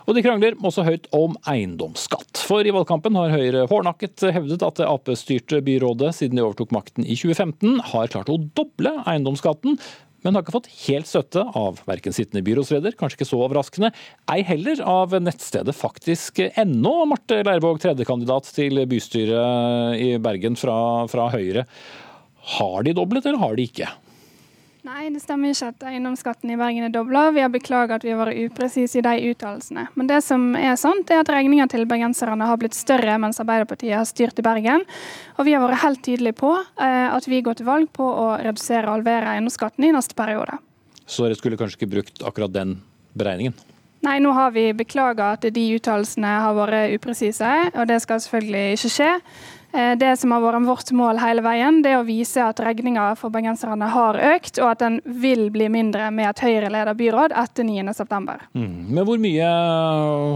Og 0.08 0.16
de 0.16 0.24
krangler 0.24 0.56
også 0.60 0.84
høyt 0.84 1.06
om 1.16 1.36
eiendomsskatt. 1.48 2.40
For 2.44 2.64
i 2.64 2.72
valgkampen 2.74 3.16
har 3.16 3.32
Høyre 3.32 3.64
hårdnakket 3.70 4.26
hevdet 4.36 4.64
at 4.64 4.80
det 4.80 4.88
Ap-styrte 4.88 5.62
byrådet 5.64 6.12
siden 6.16 6.36
de 6.36 6.44
overtok 6.44 6.72
makten 6.76 6.93
makten 6.94 7.06
i 7.06 7.16
2015 7.16 7.80
har 7.92 8.08
klart 8.08 8.30
å 8.30 8.38
doble 8.54 9.02
eiendomsskatten, 9.06 9.78
men 10.24 10.34
har 10.34 10.42
ikke 10.42 10.54
fått 10.54 10.70
helt 10.86 11.06
støtte 11.06 11.42
av 11.54 11.82
verken 11.86 12.14
sittende 12.14 12.42
byrådsleder, 12.46 12.96
kanskje 12.96 13.18
ikke 13.18 13.28
så 13.28 13.40
overraskende, 13.44 13.92
ei 14.32 14.42
heller 14.42 14.80
av 14.80 15.12
nettstedet 15.20 15.74
faktisk 15.76 16.40
ennå. 16.56 17.04
Marte 17.10 17.42
Leirvåg, 17.44 17.80
tredjekandidat 17.82 18.48
til 18.54 18.86
bystyret 18.88 20.00
i 20.00 20.16
Bergen 20.18 20.56
fra, 20.56 21.06
fra 21.08 21.28
Høyre. 21.34 21.66
Har 22.56 22.84
de 22.84 22.94
doblet, 22.96 23.26
eller 23.26 23.42
har 23.42 23.56
de 23.56 23.68
ikke? 23.68 23.90
Nei, 24.84 25.06
det 25.08 25.22
stemmer 25.22 25.48
ikke 25.54 25.70
at 25.72 25.84
eiendomsskatten 25.88 26.50
i 26.52 26.56
Bergen 26.60 26.84
er 26.84 26.90
dobla. 26.92 27.30
Vi 27.32 27.40
har 27.40 27.48
beklaget 27.48 27.94
at 27.96 28.02
vi 28.04 28.10
har 28.12 28.18
vært 28.20 28.36
upresise 28.50 28.98
i 29.00 29.02
de 29.06 29.30
uttalelsene. 29.30 29.86
Men 29.96 30.10
det 30.10 30.18
som 30.26 30.50
er 30.60 30.74
sant, 30.76 31.08
er 31.08 31.22
at 31.22 31.30
regninga 31.32 31.64
til 31.72 31.86
bergenserne 31.88 32.44
har 32.44 32.60
blitt 32.60 32.76
større 32.76 33.14
mens 33.22 33.40
Arbeiderpartiet 33.40 33.96
har 33.96 34.04
styrt 34.04 34.42
i 34.42 34.44
Bergen. 34.44 34.84
Og 35.38 35.48
vi 35.48 35.56
har 35.56 35.64
vært 35.64 35.80
helt 35.86 36.04
tydelige 36.04 36.36
på 36.36 36.52
eh, 36.60 37.08
at 37.08 37.24
vi 37.24 37.40
går 37.46 37.56
til 37.62 37.70
valg 37.70 37.88
på 37.96 38.04
å 38.04 38.28
redusere 38.44 38.84
og 38.84 38.98
halvere 38.98 39.32
eiendomsskatten 39.32 39.88
i 39.88 39.94
neste 39.96 40.20
periode. 40.20 40.60
Så 41.08 41.24
dere 41.24 41.40
skulle 41.40 41.56
kanskje 41.56 41.80
ikke 41.80 41.92
brukt 41.96 42.20
akkurat 42.20 42.52
den 42.52 42.76
beregningen? 43.16 43.56
Nei, 44.04 44.18
nå 44.20 44.36
har 44.36 44.52
vi 44.52 44.68
beklaga 44.76 45.32
at 45.38 45.48
de 45.48 45.68
uttalelsene 45.78 46.28
har 46.44 46.52
vært 46.60 46.92
upresise, 46.98 47.56
og 47.72 47.88
det 47.88 48.02
skal 48.04 48.20
selvfølgelig 48.20 48.76
ikke 48.76 48.96
skje. 48.98 49.12
Eh, 49.74 49.96
det 49.98 50.12
som 50.20 50.30
har 50.30 50.42
vært 50.44 50.68
vårt 50.68 50.92
mål 50.94 51.18
hele 51.18 51.42
veien, 51.42 51.80
det 51.82 51.90
er 51.90 51.98
å 51.98 52.06
vise 52.06 52.42
at 52.44 52.62
regninga 52.62 53.08
for 53.18 53.34
bergenserne 53.34 53.88
har 53.90 54.18
økt, 54.34 54.60
og 54.62 54.70
at 54.70 54.84
den 54.84 55.00
vil 55.04 55.48
bli 55.54 55.66
mindre 55.72 56.12
med 56.14 56.30
et 56.30 56.42
Høyre-ledet 56.46 56.94
byråd 57.00 57.34
etter 57.42 57.66
9.9. 57.66 58.36
Mm. 58.54 58.72
Men 58.94 59.04
hvor 59.08 59.18
mye 59.18 59.52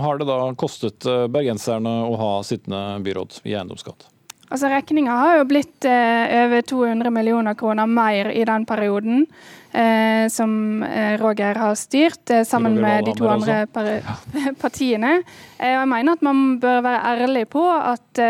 har 0.02 0.18
det 0.18 0.26
da 0.26 0.38
kostet 0.58 1.06
eh, 1.06 1.26
bergenserne 1.30 2.00
å 2.08 2.16
ha 2.18 2.32
sittende 2.46 2.98
byråd 3.06 3.42
i 3.46 3.54
eiendomsskatt? 3.54 4.08
Altså 4.48 4.70
Regninga 4.72 5.12
har 5.12 5.34
jo 5.36 5.46
blitt 5.50 5.84
eh, 5.84 6.34
over 6.46 6.62
200 6.64 7.12
millioner 7.12 7.54
kroner 7.54 7.86
mer 7.86 8.30
i 8.32 8.46
den 8.48 8.64
perioden 8.66 9.26
eh, 9.72 10.24
som 10.32 10.82
eh, 10.82 11.18
Roger 11.20 11.60
har 11.60 11.74
styrt, 11.76 12.30
eh, 12.30 12.44
sammen 12.48 12.80
med 12.80 13.04
de 13.04 13.14
to 13.18 13.28
andre 13.28 13.66
partiene. 14.62 15.22
jeg 15.58 15.88
mener 15.88 16.16
at 16.16 16.24
man 16.24 16.56
bør 16.62 16.80
være 16.86 17.12
ærlig 17.12 17.44
på 17.52 17.66
at 17.68 18.22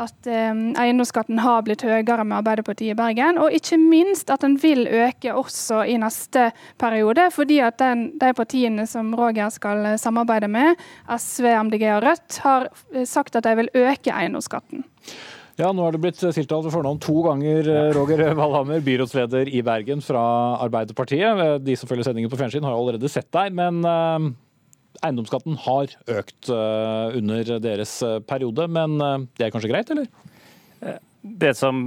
at 0.00 0.26
eh, 0.26 0.50
eiendomsskatten 0.80 1.38
har 1.42 1.62
blitt 1.66 1.84
høyere 1.86 2.24
med 2.26 2.40
Arbeiderpartiet 2.40 2.94
i 2.94 2.98
Bergen. 2.98 3.38
Og 3.42 3.54
ikke 3.54 3.78
minst 3.80 4.30
at 4.32 4.42
den 4.44 4.56
vil 4.62 4.86
øke 4.88 5.34
også 5.34 5.84
i 5.90 5.96
neste 6.00 6.50
periode, 6.80 7.28
fordi 7.34 7.60
at 7.64 7.78
den, 7.82 8.08
de 8.20 8.32
partiene 8.36 8.88
som 8.90 9.12
Roger 9.18 9.52
skal 9.54 9.92
eh, 9.92 10.00
samarbeide 10.00 10.50
med, 10.50 10.82
SV, 11.06 11.48
MDG 11.68 11.86
og 11.94 12.02
Rødt, 12.08 12.40
har 12.44 12.68
eh, 12.94 13.06
sagt 13.08 13.38
at 13.38 13.46
de 13.46 13.56
vil 13.62 13.72
øke 13.86 14.12
eiendomsskatten. 14.12 14.84
Ja, 15.54 15.68
Nå 15.70 15.84
har 15.86 15.94
det 15.94 16.00
blitt 16.02 16.18
tiltalt 16.18 16.66
for 16.66 16.74
fornavn 16.80 16.98
to 16.98 17.20
ganger, 17.22 17.68
Roger 17.94 18.24
Valhammer, 18.34 18.80
byrådsleder 18.82 19.52
i 19.54 19.60
Bergen 19.62 20.00
fra 20.02 20.24
Arbeiderpartiet. 20.64 21.62
De 21.62 21.76
som 21.78 21.86
følger 21.86 22.08
sendingen 22.08 22.32
på 22.32 22.40
fjernsyn, 22.40 22.66
har 22.66 22.74
allerede 22.74 23.06
sett 23.12 23.30
deg. 23.30 23.54
Men 23.54 23.78
Eiendomsskatten 25.04 25.58
har 25.66 25.92
økt 26.16 26.50
eh, 26.52 27.18
under 27.18 27.56
deres 27.62 27.96
eh, 28.06 28.20
periode, 28.24 28.68
men 28.72 28.96
eh, 29.04 29.26
det 29.38 29.46
er 29.46 29.54
kanskje 29.54 29.72
greit, 29.72 29.92
eller? 29.92 30.08
Det 31.24 31.54
som 31.56 31.78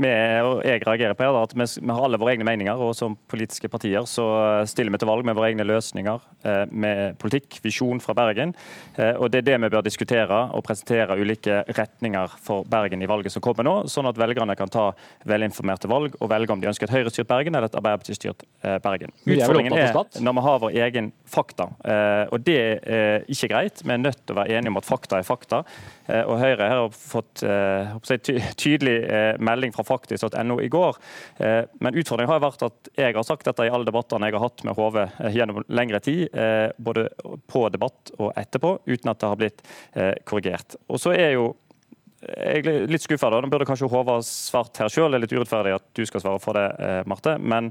vi 0.00 0.10
og 0.46 0.60
jeg 0.62 0.82
reagerer 0.86 1.16
på, 1.18 1.26
er 1.26 1.36
at 1.40 1.54
vi, 1.58 1.64
har 1.90 2.04
alle 2.06 2.18
våre 2.22 2.36
egne 2.36 2.46
meninger. 2.46 2.78
og 2.78 2.94
Som 2.94 3.16
politiske 3.30 3.66
partier 3.68 4.06
så 4.06 4.26
stiller 4.70 4.94
vi 4.94 5.00
til 5.02 5.10
valg 5.10 5.26
med 5.26 5.34
våre 5.34 5.48
egne 5.50 5.66
løsninger, 5.66 6.22
eh, 6.46 6.62
med 6.70 7.18
politikk, 7.18 7.58
visjon 7.64 7.98
fra 8.00 8.14
Bergen. 8.14 8.54
Eh, 8.94 9.16
og 9.18 9.30
Det 9.30 9.40
er 9.40 9.48
det 9.48 9.56
vi 9.64 9.70
bør 9.74 9.82
diskutere 9.82 10.38
og 10.54 10.62
presentere 10.62 11.18
ulike 11.18 11.64
retninger 11.74 12.36
for 12.38 12.64
Bergen 12.64 13.02
i 13.02 13.08
valget 13.10 13.32
som 13.34 13.42
kommer 13.42 13.66
nå, 13.66 13.74
sånn 13.90 14.06
at 14.06 14.20
velgerne 14.20 14.56
kan 14.56 14.70
ta 14.70 14.92
velinformerte 15.26 15.90
valg 15.90 16.14
og 16.20 16.30
velge 16.30 16.54
om 16.54 16.60
de 16.60 16.70
ønsker 16.70 16.86
et 16.86 16.94
Høyre-styrt 16.94 17.28
Bergen 17.28 17.54
eller 17.54 17.66
et 17.66 17.74
Arbeiderparti-styrt 17.74 18.46
eh, 18.62 18.78
Bergen. 18.78 19.10
Utfordringen 19.26 19.74
er 19.74 19.98
når 20.20 20.38
vi 20.38 20.46
har 20.46 20.62
vår 20.62 20.78
egen 20.86 21.12
fakta. 21.26 21.66
Og 22.30 22.38
det 22.44 22.58
er 22.86 23.24
ikke 23.30 23.48
greit. 23.50 23.82
Vi 23.82 23.92
er 23.92 23.98
nødt 23.98 24.22
til 24.22 24.34
å 24.34 24.40
være 24.40 24.58
enige 24.58 24.70
om 24.70 24.78
at 24.78 24.86
fakta 24.86 25.18
er 25.18 25.26
fakta. 25.26 25.62
Og 26.26 26.38
Høyre 26.38 26.68
har 26.70 26.88
fått 26.94 27.42
tydelig 28.60 28.96
eh, 29.04 29.32
melding 29.38 29.72
fra 29.72 29.84
faktisk.no 29.86 30.60
i 30.60 30.68
går. 30.68 30.98
Eh, 31.36 31.62
men 31.80 31.96
utfordringen 31.96 32.32
har 32.32 32.42
vært 32.44 32.66
at 32.66 32.90
jeg 32.96 33.16
har 33.16 33.26
sagt 33.26 33.48
dette 33.48 33.66
i 33.66 33.72
alle 33.72 33.88
debattene 33.88 34.28
jeg 34.28 34.36
har 34.36 34.46
hatt 34.46 34.64
med 34.66 34.76
HV 34.78 35.00
eh, 35.02 35.30
gjennom 35.36 35.62
lengre 35.68 36.00
tid, 36.04 36.28
både 36.78 37.06
på 37.50 37.62
debatt 37.72 38.12
og 38.18 38.32
etterpå, 38.38 38.72
uten 38.86 39.10
at 39.10 39.20
det 39.20 39.28
har 39.28 39.38
blitt 39.38 39.62
korrigert. 40.28 40.76
Og 40.90 41.00
så 41.00 41.12
er 41.16 41.34
jo 41.36 41.50
jeg 42.20 42.60
er 42.66 42.90
litt 42.90 43.04
skuffa. 43.04 43.30
Nå 43.32 43.48
burde 43.48 43.66
kanskje 43.68 43.88
Håvard 43.88 44.26
svart 44.28 44.76
her 44.82 44.92
sjøl. 44.92 45.08
Det 45.08 45.18
er 45.18 45.22
litt 45.24 45.32
urettferdig 45.32 45.72
at 45.78 45.86
du 45.96 46.02
skal 46.08 46.22
svare 46.24 46.42
for 46.42 46.58
det, 46.58 46.66
Marte. 47.08 47.38
Men 47.40 47.70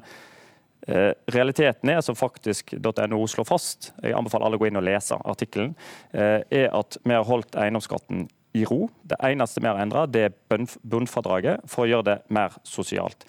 realiteten 1.30 1.92
er, 1.94 2.02
som 2.02 2.18
faktisk.no 2.18 3.22
slår 3.30 3.46
fast, 3.46 3.92
jeg 4.02 4.16
anbefaler 4.18 4.50
alle 4.50 4.58
å 4.58 4.64
gå 4.64 4.72
inn 4.72 4.82
og 4.82 4.88
lese 4.88 5.20
artikkelen, 5.22 5.76
er 6.14 6.74
at 6.74 6.98
vi 7.04 7.14
har 7.14 7.28
holdt 7.30 7.60
eiendomsskatten 7.62 8.26
i 8.54 8.66
ro. 8.66 8.88
Det 9.04 9.18
eneste 9.24 9.62
vi 9.62 9.70
har 9.70 9.80
endra, 9.82 10.08
er 10.08 10.34
bunnfradraget 10.50 11.66
for 11.70 11.86
å 11.86 11.90
gjøre 11.90 12.08
det 12.10 12.18
mer 12.34 12.56
sosialt. 12.64 13.26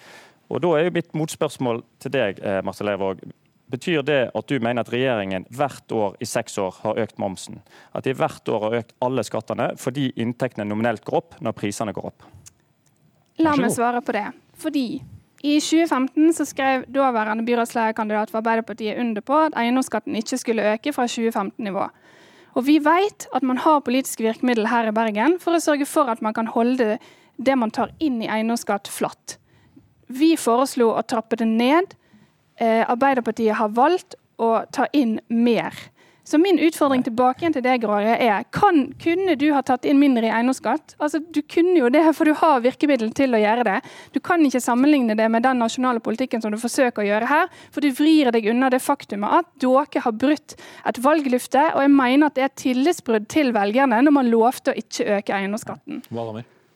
Og 0.51 0.61
Da 0.61 0.73
er 0.77 0.83
jo 0.85 0.97
mitt 0.97 1.13
motspørsmål 1.15 1.83
til 1.99 2.11
deg, 2.11 2.41
Marte 2.41 2.65
Marcel 2.65 2.89
Leivåg. 2.89 3.21
Betyr 3.71 4.01
det 4.03 4.31
at 4.35 4.47
du 4.49 4.59
mener 4.59 4.83
at 4.83 4.91
regjeringen 4.91 5.45
hvert 5.49 5.93
år 5.95 6.17
i 6.19 6.27
seks 6.27 6.57
år 6.59 6.75
har 6.83 6.99
økt 6.99 7.17
momsen? 7.17 7.61
At 7.95 8.03
de 8.03 8.13
hvert 8.13 8.49
år 8.51 8.65
har 8.65 8.75
økt 8.81 8.91
alle 8.99 9.23
skattene 9.23 9.69
fordi 9.79 10.09
inntektene 10.19 10.67
nominelt 10.67 11.05
går 11.07 11.21
opp 11.21 11.37
når 11.39 11.55
prisene 11.55 11.93
går 11.95 12.09
opp? 12.11 12.27
La 13.39 13.55
meg 13.55 13.71
svare 13.71 14.01
på 14.03 14.11
det. 14.11 14.27
Fordi 14.59 14.99
i 15.41 15.55
2015 15.63 16.33
så 16.35 16.45
skrev 16.45 16.83
daværende 16.91 17.45
byrådslederkandidat 17.47 18.29
for 18.29 18.43
Arbeiderpartiet 18.43 18.99
under 18.99 19.23
på 19.25 19.39
at 19.47 19.55
eiendomsskatten 19.57 20.19
ikke 20.19 20.37
skulle 20.37 20.67
øke 20.73 20.93
fra 20.93 21.07
2015-nivå. 21.07 21.87
Og 22.55 22.65
vi 22.67 22.77
vet 22.83 23.27
at 23.35 23.45
man 23.47 23.61
har 23.63 23.83
politiske 23.85 24.25
virkemidler 24.25 24.71
her 24.71 24.89
i 24.89 24.95
Bergen 24.95 25.37
for 25.39 25.55
å 25.55 25.63
sørge 25.63 25.87
for 25.87 26.11
at 26.11 26.21
man 26.25 26.35
kan 26.35 26.51
holde 26.51 26.97
det 27.41 27.57
man 27.57 27.71
tar 27.73 27.93
inn 28.03 28.19
i 28.21 28.29
eiendomsskatt, 28.29 28.89
flatt. 28.91 29.37
Vi 30.11 30.35
foreslo 30.37 30.91
å 30.93 31.03
trappe 31.07 31.39
det 31.39 31.47
ned. 31.47 31.95
Eh, 32.59 32.83
Arbeiderpartiet 32.83 33.55
har 33.57 33.71
valgt 33.73 34.17
å 34.41 34.65
ta 34.73 34.87
inn 34.93 35.19
mer. 35.29 35.75
Så 36.31 36.37
min 36.37 36.59
utfordring 36.59 37.01
tilbake 37.03 37.43
igjen 37.43 37.57
til 37.57 37.63
deg, 37.65 37.83
Roger, 37.83 38.15
er 38.15 38.45
kan, 38.55 38.85
kunne 39.03 39.33
du 39.35 39.49
ha 39.51 39.59
tatt 39.67 39.83
inn 39.83 39.97
mindre 39.99 40.29
i 40.29 40.31
eiendomsskatt? 40.31 40.93
Altså, 41.03 41.19
du 41.19 41.41
kunne 41.43 41.73
jo 41.75 41.89
det, 41.91 42.05
for 42.15 42.23
du 42.23 42.31
har 42.39 42.61
virkemiddel 42.63 43.11
til 43.17 43.35
å 43.35 43.41
gjøre 43.41 43.65
det. 43.67 43.73
Du 44.15 44.21
kan 44.23 44.39
ikke 44.47 44.61
sammenligne 44.63 45.17
det 45.19 45.25
med 45.33 45.43
den 45.43 45.59
nasjonale 45.59 45.99
politikken 45.99 46.39
som 46.39 46.55
du 46.55 46.59
forsøker 46.61 47.03
å 47.03 47.07
gjøre 47.09 47.27
her, 47.27 47.51
for 47.75 47.83
du 47.83 47.91
vrir 47.97 48.31
deg 48.31 48.47
unna 48.47 48.69
det 48.71 48.79
faktumet 48.79 49.41
at 49.41 49.51
dere 49.59 50.05
har 50.05 50.15
brutt 50.23 50.55
et 50.87 51.01
valgløfte, 51.03 51.65
og 51.75 51.83
jeg 51.83 51.93
mener 51.97 52.31
at 52.31 52.39
det 52.39 52.47
er 52.47 52.53
et 52.53 52.59
tillitsbrudd 52.63 53.27
til 53.35 53.51
velgerne 53.57 53.99
når 54.07 54.17
man 54.21 54.31
lovte 54.31 54.71
å 54.71 54.79
ikke 54.85 55.09
øke 55.17 55.35
eiendomsskatten. 55.35 55.99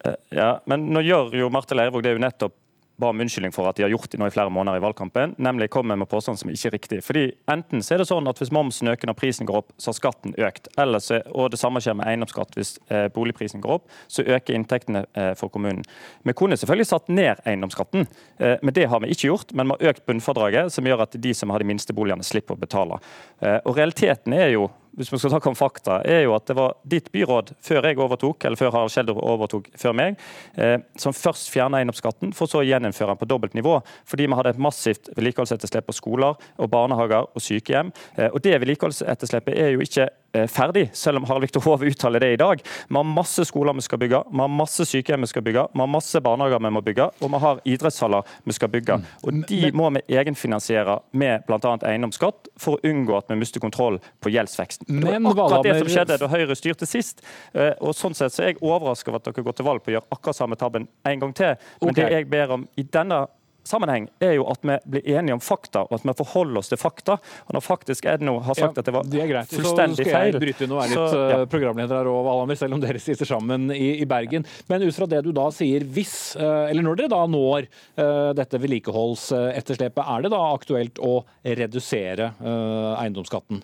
Eh, 0.03 0.19
ja, 0.35 0.51
men 0.67 0.89
nå 0.91 1.07
gjør 1.07 1.31
jo 1.39 1.47
Marte 1.55 1.79
Leirvåg 1.79 2.03
det 2.03 2.11
er 2.11 2.19
jo 2.19 2.25
nettopp 2.27 2.59
ba 3.01 3.09
om 3.11 3.19
unnskyldning 3.19 3.53
for 3.55 3.67
at 3.69 3.77
de 3.77 3.83
har 3.83 3.91
gjort 3.91 4.09
det 4.11 4.19
nå 4.21 4.27
i 4.29 4.33
flere 4.33 4.51
måneder 4.53 4.79
i 4.79 4.83
valgkampen, 4.83 5.35
nemlig 5.41 5.69
kommer 5.73 5.97
med 5.99 6.09
påstand 6.09 6.39
som 6.39 6.51
ikke 6.51 6.69
er 6.69 6.75
riktig. 6.77 6.99
Fordi 7.03 7.25
Enten 7.51 7.83
så 7.83 7.95
er 7.95 8.01
det 8.01 8.07
sånn 8.09 8.27
at 8.29 8.39
hvis 8.39 8.53
momsen 8.55 8.89
øker 8.91 9.09
når 9.09 9.17
prisen 9.19 9.47
går 9.47 9.59
opp, 9.61 9.73
så 9.81 9.91
har 9.91 9.97
skatten 9.97 10.35
økt. 10.47 10.69
Ellers, 10.81 11.11
og 11.31 11.51
det 11.53 11.59
samme 11.61 11.81
skjer 11.83 11.97
med 11.99 12.07
eiendomsskatt. 12.09 12.55
Hvis 12.57 12.75
eh, 12.89 13.07
boligprisen 13.13 13.63
går 13.63 13.77
opp, 13.77 13.91
så 14.11 14.25
øker 14.25 14.55
inntektene 14.55 15.05
eh, 15.13 15.33
for 15.39 15.51
kommunen. 15.53 15.83
Vi 16.25 16.35
kunne 16.37 16.57
selvfølgelig 16.59 16.89
satt 16.89 17.11
ned 17.11 17.43
eiendomsskatten, 17.45 18.07
eh, 18.39 18.55
men 18.61 18.75
det 18.77 18.87
har 18.91 19.03
vi 19.03 19.11
ikke 19.13 19.29
gjort. 19.29 19.53
Men 19.53 19.69
vi 19.69 19.77
har 19.77 19.93
økt 19.93 20.05
bunnfradraget, 20.09 20.73
som 20.73 20.87
gjør 20.87 21.05
at 21.05 21.19
de 21.21 21.35
som 21.37 21.53
har 21.53 21.61
de 21.61 21.69
minste 21.69 21.95
boligene, 21.95 22.25
slipper 22.25 22.57
å 22.57 22.63
betale. 22.63 22.99
Eh, 23.43 23.59
og 23.63 23.77
realiteten 23.77 24.35
er 24.35 24.53
jo 24.55 24.69
hvis 24.95 25.11
vi 25.11 25.19
skal 25.19 25.33
snakke 25.33 25.51
om 25.51 25.57
fakta, 25.57 25.99
er 26.07 26.23
jo 26.23 26.35
at 26.37 26.45
det 26.47 26.55
var 26.57 26.75
ditt 26.87 27.11
byråd 27.13 27.51
før 27.63 27.89
jeg 27.89 27.99
overtok, 27.99 28.45
eller 28.47 28.59
før 28.59 28.71
Harald 28.73 28.93
Schjelderup 28.93 29.23
overtok 29.23 29.67
før 29.79 29.95
meg, 29.97 30.19
eh, 30.55 30.77
som 30.99 31.15
først 31.15 31.51
fjerna 31.51 31.81
eiendomsskatten, 31.81 32.31
for 32.35 32.51
så 32.51 32.61
å 32.61 32.67
gjeninnføre 32.67 33.11
den 33.11 33.21
på 33.21 33.29
dobbelt 33.29 33.57
nivå. 33.57 33.77
Fordi 34.07 34.27
vi 34.27 34.39
hadde 34.39 34.55
et 34.55 34.61
massivt 34.61 35.11
vedlikeholdsetterslep 35.17 35.89
på 35.89 35.97
skoler 35.97 36.39
og 36.57 36.71
barnehager 36.71 37.27
og 37.27 37.43
sykehjem. 37.43 37.91
Eh, 38.15 38.29
og 38.31 38.39
det 38.45 38.55
vedlikeholdsetterslepet 38.61 39.59
er 39.59 39.75
jo 39.75 39.83
ikke 39.83 40.07
ferdig, 40.51 40.89
selv 40.97 41.21
om 41.21 41.27
Harald 41.29 41.45
Viktor 41.45 41.63
Hove 41.65 41.89
uttaler 41.89 42.23
det 42.23 42.31
i 42.35 42.39
dag. 42.39 42.61
Vi 42.89 42.95
har 42.95 43.07
masse 43.07 43.45
skoler 43.47 43.75
vi 43.77 43.85
skal 43.85 44.01
bygge, 44.01 44.21
vi 44.31 44.43
har 44.43 44.51
masse 44.51 44.85
sykehjem 44.87 45.25
vi 45.25 45.31
skal 45.31 45.45
bygge, 45.45 45.67
vi 45.73 45.83
har 45.83 45.91
masse 45.91 46.21
barnehager 46.23 46.63
vi 46.65 46.73
må 46.75 46.81
bygge, 46.85 47.09
og 47.21 47.31
vi 47.33 47.41
har 47.45 47.61
idrettshaller 47.75 48.35
vi 48.43 48.57
skal 48.57 48.71
bygge. 48.73 48.99
Mm. 48.99 49.07
Og 49.23 49.45
De 49.49 49.71
må 49.75 49.89
vi 49.97 50.03
egenfinansiere 50.19 50.99
med 51.17 51.45
bl.a. 51.47 51.75
eiendomsskatt 51.89 52.51
for 52.61 52.77
å 52.77 52.91
unngå 52.91 53.17
at 53.17 53.31
vi 53.31 53.39
mister 53.39 53.63
kontroll 53.63 53.99
på 54.23 54.33
gjeldsveksten. 54.33 54.89
Det 54.89 55.15
var 55.23 55.31
akkurat 55.31 55.65
det 55.67 55.77
som 55.79 55.91
skjedde 55.91 56.19
da 56.21 56.31
Høyre 56.31 56.57
styrte 56.57 56.89
sist. 56.89 57.23
eh, 57.53 57.73
og 57.79 57.95
sånn 57.95 58.15
sett 58.17 58.33
så 58.33 58.43
er 58.43 58.53
jeg 58.53 58.61
overrasket 58.61 59.11
over 59.11 59.21
at 59.21 59.29
dere 59.29 59.45
går 59.45 59.57
til 59.57 59.67
valg 59.67 59.83
på 59.83 59.93
å 59.93 59.97
gjøre 59.97 60.11
akkurat 60.17 60.37
samme 60.37 60.59
tabben 60.59 60.87
en 61.05 61.23
gang 61.23 61.33
til. 61.35 61.55
Men 61.81 61.97
det 61.97 62.11
jeg 62.11 62.29
ber 62.31 62.55
om 62.57 62.67
i 62.75 62.83
denne 62.83 63.25
sammenheng 63.67 64.07
er 64.23 64.35
jo 64.37 64.45
at 64.51 64.63
vi 64.65 64.77
blir 64.95 65.09
enige 65.17 65.35
om 65.35 65.41
fakta, 65.43 65.85
og 65.87 65.97
at 65.97 66.05
vi 66.07 66.15
forholder 66.19 66.61
oss 66.61 66.71
til 66.71 66.79
fakta. 66.79 67.17
Og 67.47 67.57
når 67.57 67.65
faktisk 67.65 68.07
Edno 68.09 68.37
har 68.45 68.57
sagt 68.57 68.77
Ja, 68.77 68.83
at 68.83 68.89
det 68.89 68.95
var 68.95 69.09
det 69.09 69.27
greit. 69.29 69.51
Så 69.51 69.73
skal 69.73 69.95
jeg 69.97 70.39
bryte 70.41 70.65
inn 70.65 70.75
og 70.75 70.81
være 70.81 70.93
litt 70.93 71.17
ja. 71.17 71.41
eh, 71.41 71.45
programleder 71.51 72.09
og 72.11 72.21
Valhammer, 72.29 72.59
selv 72.59 72.77
om 72.77 72.83
dere 72.83 73.01
sitter 73.01 73.29
sammen 73.29 73.69
i, 73.75 73.95
i 74.01 74.09
Bergen. 74.09 74.47
Men 74.71 74.85
ut 74.85 74.95
fra 74.97 75.09
det 75.09 75.23
du 75.25 75.31
da 75.35 75.49
sier, 75.55 75.85
hvis, 75.95 76.15
eh, 76.39 76.71
eller 76.71 76.85
når 76.85 77.01
dere 77.01 77.13
da 77.15 77.21
når 77.29 77.67
eh, 77.67 78.31
dette 78.37 78.61
vedlikeholdsetterslepet, 78.61 80.03
er 80.05 80.25
det 80.25 80.33
da 80.33 80.41
aktuelt 80.51 81.01
å 81.03 81.15
redusere 81.45 82.33
eiendomsskatten? 82.45 83.63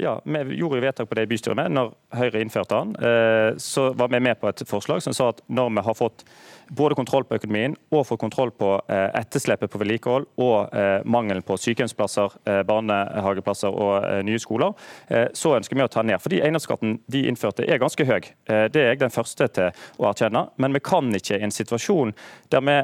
Ja, 0.00 0.20
Vi 0.24 0.58
gjorde 0.58 0.78
jo 0.78 0.84
vedtak 0.84 1.08
på 1.08 1.14
det 1.14 1.26
i 1.26 1.30
bystyret 1.30 1.56
med 1.58 1.74
når 1.74 1.92
Høyre 2.14 2.42
innførte 2.42 2.78
den. 2.78 2.94
Eh, 3.02 3.54
Så 3.58 3.92
var 3.94 4.08
vi 4.08 4.20
med 4.20 4.40
på 4.40 4.48
et 4.48 4.62
forslag 4.66 5.02
som 5.02 5.12
sa 5.12 5.28
at 5.28 5.42
når 5.48 5.74
vi 5.74 5.86
har 5.86 5.94
fått 5.94 6.24
både 6.68 6.94
kontroll 6.94 7.24
på 7.24 7.36
økonomien 7.38 7.74
og 7.94 8.04
fått 8.08 8.20
kontroll 8.20 8.50
på 8.52 8.74
eh, 8.92 9.08
etterslepet 9.18 9.70
på 9.72 9.80
vedlikehold 9.80 10.26
og 10.40 10.74
eh, 10.76 11.00
mangelen 11.08 11.44
på 11.46 11.56
sykehjemsplasser, 11.60 12.34
eh, 12.48 12.60
barnehageplasser 12.68 13.72
og 13.72 14.24
nye 14.24 14.40
skoler, 14.40 14.74
så 15.36 15.54
ønsker 15.56 15.76
vi 15.76 15.82
å 15.84 15.88
ta 15.90 16.02
ned. 16.06 16.20
Fordi 16.22 16.40
eiendomsskatten 16.42 16.98
de 17.10 17.22
innførte 17.28 17.64
er 17.66 17.80
ganske 17.80 18.04
høy. 18.06 18.26
Det 18.46 18.80
er 18.80 18.90
jeg 18.90 19.00
den 19.00 19.12
første 19.12 19.46
til 19.54 19.70
å 19.98 20.08
erkjenne. 20.10 20.42
Men 20.60 20.74
vi 20.74 20.80
kan 20.84 21.08
ikke 21.14 21.38
i 21.38 21.44
en 21.46 21.54
situasjon 21.54 22.12
der 22.52 22.64
vi 22.64 22.76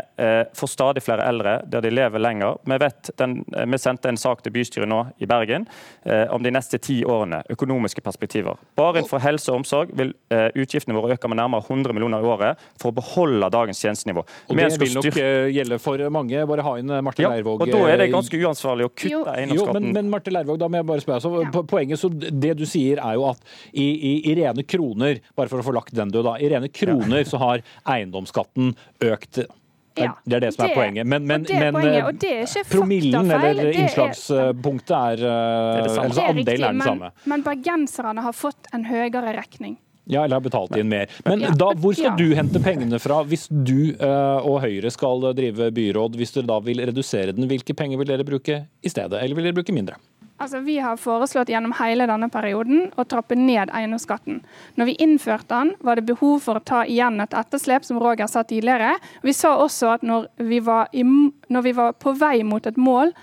får 0.56 0.70
stadig 0.70 1.02
flere 1.04 1.26
eldre, 1.28 1.56
der 1.70 1.84
de 1.84 1.92
lever 1.92 2.22
lenger. 2.22 2.58
Vi, 2.64 2.78
vet 2.80 3.10
den, 3.20 3.36
vi 3.44 3.80
sendte 3.80 4.10
en 4.10 4.20
sak 4.20 4.44
til 4.44 4.54
bystyret 4.54 4.90
nå 4.90 5.00
i 5.22 5.28
Bergen 5.30 5.66
om 6.04 6.44
de 6.44 6.54
neste 6.54 6.80
ti 6.82 7.00
årene, 7.08 7.42
økonomiske 7.52 8.02
perspektiver. 8.04 8.58
Bare 8.78 9.00
innenfor 9.00 9.22
helse 9.24 9.52
og 9.52 9.62
omsorg 9.62 9.92
vil 9.96 10.12
eh, 10.34 10.48
utgiftene 10.60 10.96
våre 10.96 11.16
øke 11.16 11.30
med 11.30 11.40
nærmere 11.40 11.64
100 11.66 11.96
millioner 11.96 12.24
i 12.24 12.28
året 12.28 12.64
for 12.80 12.90
å 12.90 12.96
beholde 12.96 13.50
dagens 13.54 13.80
tjenestenivå. 13.84 14.24
Og 14.24 14.60
det 14.60 14.68
vil 14.82 14.94
nok 14.98 15.08
eh, 15.20 15.48
gjelde 15.54 15.78
for 15.82 16.04
mange. 16.14 16.44
Bare 16.50 16.66
ha 16.66 16.76
inn 16.80 16.92
eh, 16.92 17.02
Marte 17.04 17.24
ja, 17.24 17.32
Leirvåg. 17.34 17.64
og 17.64 17.72
Da 17.72 17.82
er 17.88 18.02
det 18.02 18.08
eh, 18.08 18.14
ganske 18.14 18.40
uansvarlig 18.40 18.88
å 18.88 18.92
kutte 18.92 19.34
eiendomsskatten. 19.34 19.88
men, 19.90 19.98
men 19.98 20.12
Marte 20.12 20.34
Leirvåg, 20.34 20.60
da 20.62 20.70
må 20.70 20.80
jeg 20.80 20.88
bare 20.92 21.04
spørre. 21.04 21.24
Så, 21.24 21.34
ja. 21.44 21.64
poenget, 21.74 22.02
så 22.02 22.12
Det 22.14 22.54
du 22.58 22.64
sier 22.68 23.02
er 23.02 23.18
jo 23.18 23.28
at 23.32 23.42
i, 23.72 23.84
i, 23.84 24.14
i 24.32 24.38
rene 24.40 24.66
kroner, 24.66 25.20
bare 25.36 25.52
for 25.52 25.62
å 25.62 25.66
få 25.66 25.76
lagt 25.76 25.94
den 25.96 26.12
død, 26.14 26.24
da, 26.28 26.38
i 26.40 26.50
rene 26.52 26.70
kroner 26.72 27.26
så 27.28 27.40
har 27.42 27.64
eiendomsskatten 27.96 28.74
økt. 29.10 29.44
Det 29.94 30.02
Ja, 30.02 30.12
det 30.26 30.34
er 30.34 30.40
det 30.40 30.54
som 30.54 30.64
er 30.64 30.68
det- 30.68 30.74
poenget. 30.76 31.06
Men, 31.06 31.26
men, 31.26 31.40
og 31.42 31.46
det 31.46 31.54
er 31.54 31.60
men 31.70 31.74
poenget, 31.74 31.98
eh, 32.00 32.06
og 32.08 32.18
det 32.18 32.30
er 32.32 32.42
ikke 32.48 32.64
promillen 32.70 33.30
eller 33.30 33.70
innslagspunktet 33.70 33.70
er- 33.70 33.80
innslagspunktet 33.84 34.90
er, 34.90 35.12
eh, 35.12 35.82
det 35.84 35.98
altså, 36.00 36.22
Andelen 36.24 36.48
er 36.48 36.66
den 36.66 36.76
men, 36.76 36.86
samme. 36.88 37.10
men 37.26 37.42
bergenserne 37.46 38.22
har 38.22 38.32
fått 38.32 38.66
en 38.74 38.84
høyere 38.84 39.34
regning. 39.36 39.76
Ja, 40.06 40.24
eller 40.24 40.36
har 40.36 40.42
betalt 40.44 40.76
inn 40.76 40.88
mer. 40.90 41.06
Men 41.24 41.40
da, 41.56 41.70
hvor 41.80 41.94
skal 41.96 42.12
du 42.18 42.34
hente 42.36 42.60
pengene 42.60 42.98
fra 43.00 43.22
hvis 43.24 43.46
du 43.48 43.94
eh, 43.96 44.36
og 44.44 44.60
Høyre 44.60 44.90
skal 44.92 45.32
drive 45.32 45.70
byråd? 45.72 46.18
Hvis 46.20 46.34
dere 46.34 46.44
da 46.50 46.58
vil 46.60 46.76
redusere 46.84 47.32
den, 47.32 47.46
hvilke 47.48 47.72
penger 47.74 47.96
vil 48.02 48.06
dere 48.10 48.26
bruke 48.26 48.66
i 48.84 48.88
stedet? 48.92 49.22
Eller 49.22 49.34
vil 49.34 49.44
dere 49.48 49.54
bruke 49.56 49.72
mindre? 49.72 49.94
Altså, 50.36 50.58
Vi 50.58 50.78
har 50.78 50.96
foreslått 50.96 51.48
gjennom 51.48 51.72
hele 51.78 52.08
denne 52.10 52.26
perioden 52.28 52.88
å 52.98 53.04
trappe 53.06 53.36
ned 53.38 53.70
eiendomsskatten. 53.70 54.40
Når 54.74 54.88
vi 54.90 54.96
innførte 55.04 55.54
den, 55.54 55.70
var 55.78 55.96
det 55.96 56.08
behov 56.08 56.40
for 56.42 56.58
å 56.58 56.64
ta 56.64 56.82
igjen 56.84 57.22
et 57.22 57.36
etterslep, 57.38 57.86
som 57.86 58.00
Roger 58.02 58.26
sa 58.26 58.42
tidligere. 58.42 58.96
Vi 59.22 59.32
sa 59.32 59.54
også 59.62 59.94
at 59.94 60.02
når 60.02 60.26
vi 60.42 60.58
var, 60.58 60.90
i, 60.92 61.04
når 61.06 61.66
vi 61.68 61.72
var 61.78 61.94
på 61.94 62.16
vei 62.18 62.42
mot 62.42 62.66
et 62.66 62.76
mål 62.76 63.14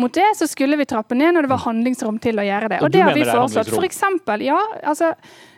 mot 0.00 0.14
det, 0.14 0.30
så 0.38 0.46
skulle 0.46 0.78
vi 0.78 0.86
trappe 0.86 1.18
ned 1.18 1.34
når 1.34 1.48
det 1.48 1.52
var 1.52 1.64
handlingsrom 1.66 2.22
til 2.22 2.38
å 2.38 2.46
gjøre 2.46 2.70
det. 2.70 2.80
Og 2.80 2.88
Og 2.88 2.94
det 2.94 3.02
har 3.02 3.18
vi 3.18 3.26
foreslått. 3.26 3.74
For 3.74 3.90
eksempel, 3.90 4.46
ja, 4.46 4.60
altså 4.84 5.14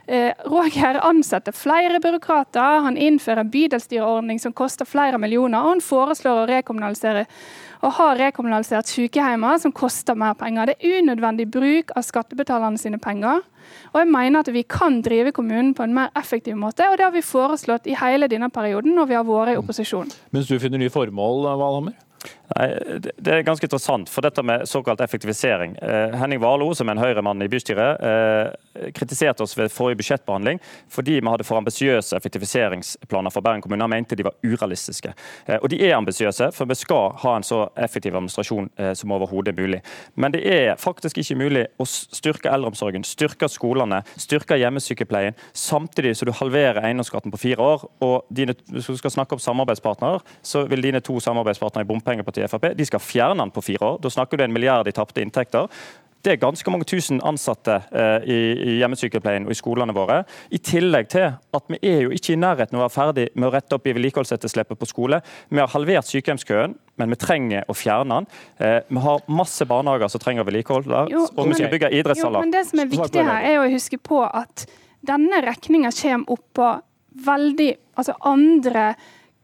Eh, 0.07 0.33
Roger 0.45 0.95
ansetter 0.95 1.53
flere 1.53 2.01
byråkrater, 2.01 2.81
han 2.81 2.97
innfører 2.97 3.41
en 3.41 3.51
bydelsstyreordning 3.51 4.41
som 4.41 4.53
koster 4.53 4.85
flere 4.85 5.19
millioner, 5.19 5.63
og 5.63 5.69
han 5.69 5.81
foreslår 5.81 6.41
å 6.43 6.49
rekommunalisere 6.51 7.23
og 7.83 7.97
har 7.99 8.19
rekommunalisert 8.21 8.91
sykehjemmer 8.91 9.59
som 9.59 9.75
koster 9.75 10.15
mer 10.19 10.37
penger. 10.39 10.71
Det 10.71 10.77
er 10.79 11.01
unødvendig 11.03 11.49
bruk 11.51 11.91
av 11.97 12.07
skattebetalerne 12.07 12.79
sine 12.79 13.01
penger. 13.03 13.43
Og 13.93 13.99
jeg 14.01 14.11
mener 14.13 14.43
at 14.43 14.53
vi 14.55 14.63
kan 14.63 15.01
drive 15.03 15.33
kommunen 15.35 15.75
på 15.75 15.87
en 15.87 15.95
mer 15.97 16.13
effektiv 16.19 16.57
måte, 16.59 16.87
og 16.91 16.99
det 16.99 17.07
har 17.09 17.15
vi 17.15 17.25
foreslått 17.27 17.89
i 17.91 17.99
hele 17.99 18.31
denne 18.31 18.51
perioden 18.55 18.95
når 18.97 19.11
vi 19.11 19.19
har 19.19 19.27
vært 19.27 19.55
i 19.55 19.59
opposisjon. 19.61 20.15
Mens 20.31 20.51
du 20.51 20.59
finner 20.63 20.83
nye 20.83 20.93
formål, 20.95 21.47
Valhammer? 21.59 21.99
Nei, 22.53 22.69
det- 22.99 23.29
er 23.29 23.43
ganske 23.43 23.65
interessant, 23.65 24.09
for 24.09 24.21
dette 24.21 24.43
med 24.43 24.69
såkalt 24.69 25.01
effektivisering. 25.01 25.77
Eh, 25.83 26.17
Henning 26.19 26.41
Warloe, 26.41 26.75
som 26.75 26.89
er 26.89 26.93
en 26.93 26.99
Høyre-mann 26.99 27.43
i 27.43 27.49
bystyret, 27.49 28.03
eh, 28.03 28.91
kritiserte 28.93 29.41
oss 29.41 29.55
ved 29.57 29.71
forrige 29.71 29.97
budsjettbehandling 29.97 30.61
fordi 30.89 31.21
vi 31.21 31.29
hadde 31.29 31.45
for 31.45 31.57
ambisiøse 31.57 32.17
effektiviseringsplaner 32.17 33.33
for 33.33 33.41
Bergen 33.41 33.63
kommune. 33.63 33.81
Han 33.83 33.91
mente 33.91 34.17
de 34.17 34.25
var 34.25 34.35
urealistiske. 34.45 35.15
Eh, 35.49 35.59
og 35.63 35.71
de 35.71 35.81
er 35.81 35.97
ambisiøse, 35.97 36.53
for 36.53 36.65
vi 36.67 36.75
skal 36.75 37.13
ha 37.17 37.37
en 37.37 37.43
så 37.43 37.69
effektiv 37.77 38.15
administrasjon 38.15 38.71
som 38.95 39.11
overhodet 39.13 39.57
mulig. 39.57 39.83
Men 40.17 40.33
det 40.33 40.45
er 40.47 40.75
faktisk 40.77 41.17
ikke 41.19 41.37
mulig 41.37 41.67
å 41.81 41.87
styrke 41.87 42.51
eldreomsorgen, 42.51 43.05
styrke 43.05 43.49
skolene, 43.49 44.03
styrke 44.17 44.59
hjemmesykepleien, 44.59 45.35
samtidig 45.55 46.17
som 46.17 46.27
du 46.27 46.33
halverer 46.33 46.83
eiendomsskatten 46.83 47.31
på 47.33 47.39
fire 47.39 47.57
år. 47.59 47.89
Og 48.01 48.25
dine, 48.33 48.55
hvis 48.71 48.87
du 48.87 48.97
skal 48.97 49.11
snakke 49.11 49.33
om 49.33 49.39
samarbeidspartnere, 49.39 50.21
så 50.43 50.69
vil 50.69 50.83
dine 50.83 51.01
to 51.01 51.19
samarbeidspartnere 51.21 51.83
i 51.83 51.85
bompengepartiet 51.85 52.42
Frp 52.51 52.73
de 52.79 52.87
skal 52.89 53.03
fjerne 53.03 53.43
den 53.43 53.53
på 53.55 53.65
fire 53.65 53.93
år. 53.93 53.99
Da 54.03 54.11
snakker 54.11 54.39
du 54.39 54.45
en 54.45 54.55
milliard 54.55 54.89
i 54.89 54.95
tapte 54.97 55.23
inntekter. 55.23 55.69
Det 56.23 56.37
er 56.37 56.39
ganske 56.39 56.71
mange 56.71 56.87
tusen 56.87 57.19
ansatte 57.27 57.81
eh, 57.91 58.27
i, 58.31 58.37
i 58.55 58.75
hjemmesykepleien 58.79 59.49
og 59.49 59.51
i 59.51 59.59
skolene 59.59 59.95
våre. 59.97 60.21
I 60.55 60.61
tillegg 60.63 61.09
til 61.11 61.33
at 61.35 61.73
vi 61.73 61.81
er 61.83 62.05
jo 62.05 62.13
ikke 62.15 62.37
i 62.37 62.39
nærheten 62.39 62.79
av 62.79 62.85
å 62.85 62.85
være 62.85 62.95
ferdig 62.95 63.25
med 63.35 63.49
å 63.49 63.51
rette 63.57 63.75
opp 63.75 63.89
i 63.91 63.95
vedlikeholdsetterslepet 63.97 64.79
på 64.79 64.87
skole. 64.87 65.19
Vi 65.51 65.59
har 65.59 65.73
halvert 65.73 66.07
sykehjemskøen, 66.07 66.77
men 67.03 67.11
vi 67.11 67.19
trenger 67.19 67.67
å 67.67 67.75
fjerne 67.75 68.21
den. 68.21 68.31
Eh, 68.63 68.79
vi 68.87 69.03
har 69.03 69.27
masse 69.35 69.67
barnehager 69.67 70.13
som 70.15 70.23
trenger 70.23 70.47
vedlikehold, 70.47 70.87
og 70.95 71.43
vi 71.51 71.59
skal 71.59 71.75
bygge 71.75 71.91
Jo, 71.91 72.05
idrettshaller. 72.05 72.47
men 72.47 72.55
det 72.55 72.65
som 72.71 72.85
er 72.85 72.93
viktig 72.95 73.27
her, 73.27 73.49
er 73.51 73.59
å 73.65 73.67
huske 73.75 73.99
på 73.99 74.23
at 74.23 74.67
denne 75.03 75.43
regninga 75.43 75.91
kommer 75.91 76.39
oppå 76.39 76.73
veldig 77.27 77.73
Altså 77.93 78.15
andre 78.25 78.95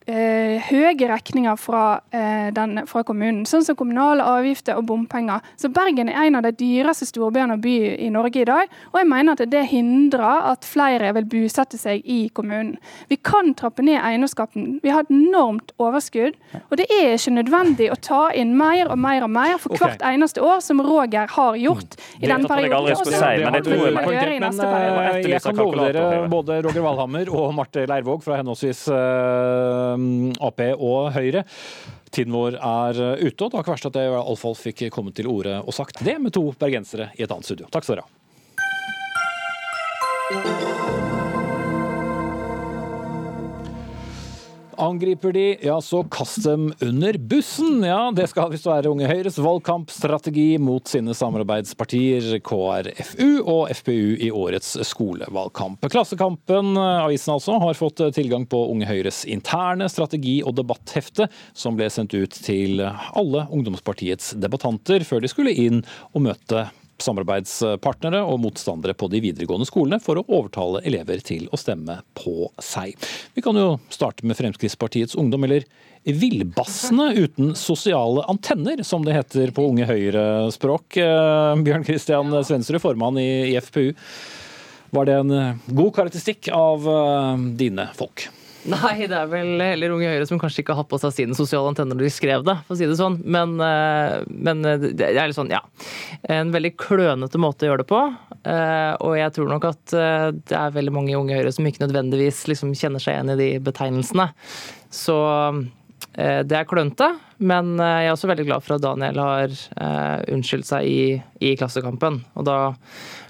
eh, 0.09 0.59
høye 0.69 1.09
regninger 1.09 1.57
fra, 1.61 2.01
eh, 2.11 2.49
den, 2.55 2.83
fra 2.89 3.03
kommunen, 3.07 3.45
sånn 3.49 3.65
som 3.65 3.77
kommunale 3.79 4.25
avgifter 4.25 4.79
og 4.79 4.87
bompenger. 4.89 5.45
Så 5.61 5.71
Bergen 5.73 6.09
er 6.09 6.27
en 6.27 6.39
av 6.39 6.47
de 6.47 6.53
dyreste 6.57 7.07
storbyene 7.09 7.59
og 7.59 7.65
by 7.65 7.77
i 7.99 8.11
Norge 8.13 8.43
i 8.43 8.49
dag, 8.49 8.73
og 8.93 9.01
jeg 9.01 9.09
mener 9.11 9.37
at 9.37 9.51
det 9.51 9.65
hindrer 9.71 10.49
at 10.53 10.67
flere 10.69 11.13
vil 11.19 11.29
bosette 11.29 11.79
seg 11.81 12.03
i 12.05 12.29
kommunen. 12.35 12.77
Vi 13.09 13.19
kan 13.21 13.55
trappe 13.59 13.85
ned 13.85 14.01
eiendomsskatten. 14.01 14.79
Vi 14.83 14.93
har 14.93 15.05
et 15.05 15.13
enormt 15.13 15.73
overskudd, 15.79 16.39
og 16.69 16.77
det 16.81 16.89
er 16.93 17.17
ikke 17.17 17.37
nødvendig 17.37 17.91
å 17.93 17.99
ta 18.01 18.23
inn 18.33 18.57
mer 18.59 18.89
og 18.89 18.99
mer 18.99 19.27
og 19.27 19.33
mer 19.35 19.57
for 19.59 19.75
okay. 19.75 19.85
hvert 19.85 20.07
eneste 20.15 20.43
år, 20.45 20.63
som 20.65 20.83
Roger 20.85 21.29
har 21.29 21.59
gjort 21.59 21.99
i 22.19 22.27
Det 22.27 22.33
denne 22.33 22.49
trodde 22.49 22.65
jeg 22.65 22.77
aldri 22.79 22.97
si, 23.13 23.33
men 23.45 23.59
jeg 23.59 23.67
tror 23.69 23.85
jeg 24.15 24.37
i 24.39 24.41
neste 24.43 24.65
eh, 24.65 24.75
periode. 24.75 25.29
jeg 25.29 25.43
kan 25.45 25.57
love 25.59 25.93
dere, 25.93 26.29
både 26.33 26.61
Roger 26.65 26.85
Valhammer 26.85 27.33
og 27.35 27.55
Marte 27.57 27.85
Leirvåg 27.89 28.25
fra 28.25 28.39
henholdsvis 28.41 28.85
eh, 28.95 29.98
Ap 30.41 30.61
og 30.77 31.13
Høyre. 31.17 31.45
Tiden 32.15 32.33
vår 32.35 32.57
er 32.59 33.03
eh, 33.05 33.27
ute, 33.27 33.45
og 33.45 33.51
det 33.51 33.57
var 33.57 33.65
ikke 33.65 33.75
verst 33.75 33.91
at 33.91 33.99
jeg 34.01 34.13
iallfall 34.13 34.57
fikk 34.59 34.87
komme 34.95 35.13
til 35.17 35.29
orde 35.31 35.61
og 35.61 35.77
sagt 35.77 36.05
det 36.05 36.17
med 36.23 36.33
to 36.37 36.45
bergensere 36.59 37.11
i 37.19 37.23
et 37.27 37.33
annet 37.35 37.49
studio. 37.49 37.67
Takk 37.73 37.85
skal 37.87 37.99
dere 37.99 38.09
ha. 38.09 38.13
Angriper 44.79 45.33
de, 45.33 45.45
ja 45.63 45.81
så 45.83 46.05
kast 46.11 46.45
dem 46.45 46.69
under 46.81 47.19
bussen. 47.19 47.83
Ja, 47.85 48.13
det 48.15 48.29
skal 48.31 48.53
visst 48.53 48.69
være 48.69 48.91
Unge 48.93 49.09
Høyres 49.11 49.39
valgkampstrategi 49.43 50.59
mot 50.63 50.87
sine 50.89 51.15
samarbeidspartier 51.19 52.39
KrFU 52.47 53.43
og 53.43 53.73
FPU 53.75 54.15
i 54.23 54.31
årets 54.31 54.77
skolevalgkamp. 54.87 55.87
Klassekampen, 55.91 56.79
avisen 56.79 57.35
altså, 57.35 57.59
har 57.63 57.79
fått 57.79 58.05
tilgang 58.17 58.47
på 58.51 58.63
Unge 58.71 58.89
Høyres 58.89 59.25
interne 59.29 59.91
strategi- 59.91 60.41
og 60.47 60.55
debatthefte, 60.59 61.29
som 61.53 61.79
ble 61.79 61.91
sendt 61.93 62.15
ut 62.15 62.39
til 62.47 62.83
alle 62.87 63.47
ungdomspartiets 63.51 64.37
debattanter 64.39 65.07
før 65.09 65.25
de 65.25 65.33
skulle 65.33 65.55
inn 65.59 65.83
og 66.13 66.29
møte 66.31 66.69
samarbeidspartnere 67.03 68.23
og 68.27 68.41
motstandere 68.43 68.97
på 68.99 69.09
de 69.13 69.21
videregående 69.25 69.69
skolene 69.69 70.01
for 70.03 70.21
å 70.21 70.27
overtale 70.27 70.83
elever 70.89 71.23
til 71.25 71.47
å 71.53 71.61
stemme 71.61 72.01
på 72.19 72.51
seg. 72.63 72.97
Vi 73.35 73.45
kan 73.45 73.59
jo 73.59 73.77
starte 73.93 74.27
med 74.27 74.39
Fremskrittspartiets 74.39 75.19
ungdom, 75.19 75.47
eller 75.49 75.67
Villbassene 76.09 77.11
uten 77.19 77.55
sosiale 77.59 78.23
antenner, 78.31 78.83
som 78.87 79.05
det 79.05 79.17
heter 79.17 79.51
på 79.53 79.67
Unge 79.69 79.89
Høyre-språk. 79.89 80.97
Eh, 81.03 81.63
Bjørn 81.67 81.85
Kristian 81.85 82.33
Svensrud, 82.45 82.81
formann 82.83 83.19
i, 83.21 83.59
FPU. 83.61 83.93
Var 84.97 85.09
det 85.09 85.17
en 85.21 85.35
eh, 85.37 85.65
god 85.67 85.95
karakteristikk 85.99 86.49
av 86.55 86.87
uh, 86.89 87.35
dine 87.61 87.91
folk? 87.99 88.29
Nei, 88.69 89.07
det 89.09 89.17
er 89.17 89.29
vel 89.31 89.63
heller 89.63 89.93
Unge 89.95 90.11
Høyre 90.13 90.27
som 90.29 90.41
kanskje 90.41 90.61
ikke 90.63 90.75
har 90.75 90.83
hatt 90.83 90.91
på 90.91 90.99
seg 91.01 91.15
sine 91.17 91.37
sosiale 91.37 91.71
antenner 91.71 91.97
når 91.97 92.09
de 92.09 92.13
skrev 92.13 92.45
det, 92.45 92.55
for 92.67 92.75
å 92.75 92.79
si 92.79 92.89
det 92.89 92.99
sånn. 92.99 93.17
Men, 93.25 93.55
men 93.57 94.61
det 94.99 95.09
er 95.09 95.31
litt 95.31 95.39
sånn, 95.39 95.53
ja. 95.55 95.63
En 96.29 96.53
veldig 96.55 96.75
klønete 96.81 97.41
måte 97.41 97.65
å 97.65 97.71
gjøre 97.71 97.85
det 97.85 97.89
på. 97.89 98.03
Og 99.07 99.15
jeg 99.17 99.35
tror 99.37 99.49
nok 99.53 99.69
at 99.71 99.95
det 99.95 100.59
er 100.59 100.77
veldig 100.77 100.95
mange 100.95 101.15
i 101.15 101.19
Unge 101.19 101.39
Høyre 101.39 101.55
som 101.55 101.67
ikke 101.69 101.87
nødvendigvis 101.87 102.45
liksom 102.51 102.75
kjenner 102.77 103.03
seg 103.03 103.17
igjen 103.17 103.33
i 103.35 103.39
de 103.41 103.49
betegnelsene. 103.65 104.29
Så 104.93 105.17
det 106.19 106.57
er 106.59 106.69
klønete, 106.69 107.13
men 107.39 107.77
jeg 107.79 108.09
er 108.09 108.13
også 108.13 108.31
veldig 108.31 108.49
glad 108.51 108.67
for 108.67 108.77
at 108.77 108.85
Daniel 108.85 109.23
har 109.23 109.57
unnskyldt 110.35 110.69
seg 110.69 110.89
i, 110.89 111.01
i 111.45 111.55
Klassekampen. 111.59 112.23
Og 112.39 112.47
da 112.49 112.59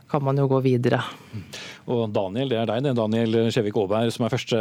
kan 0.08 0.24
man 0.24 0.38
jo 0.40 0.46
gå 0.48 0.62
videre. 0.64 1.02
Og 1.88 2.10
Daniel, 2.12 2.50
det 2.52 2.58
er 2.60 2.68
deg, 2.68 2.82
det. 2.84 2.90
er 2.92 2.98
Daniel 2.98 3.36
Skjevik 3.52 3.76
Aaberg, 3.80 4.10
som 4.12 4.26
er 4.26 4.32
første, 4.32 4.58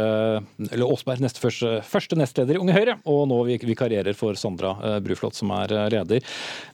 Aasberg, 0.78 1.20
neste, 1.20 1.42
første, 1.42 1.72
første, 1.84 2.16
nestleder 2.16 2.56
i 2.56 2.62
Unge 2.62 2.76
Høyre, 2.76 2.94
og 3.10 3.26
nå 3.28 3.42
vikarierer 3.50 4.16
for 4.16 4.38
Sandra 4.40 4.72
eh, 4.80 4.96
Bruflot, 5.04 5.36
som 5.36 5.52
er 5.58 5.74
eh, 5.76 5.88
leder. 5.92 6.24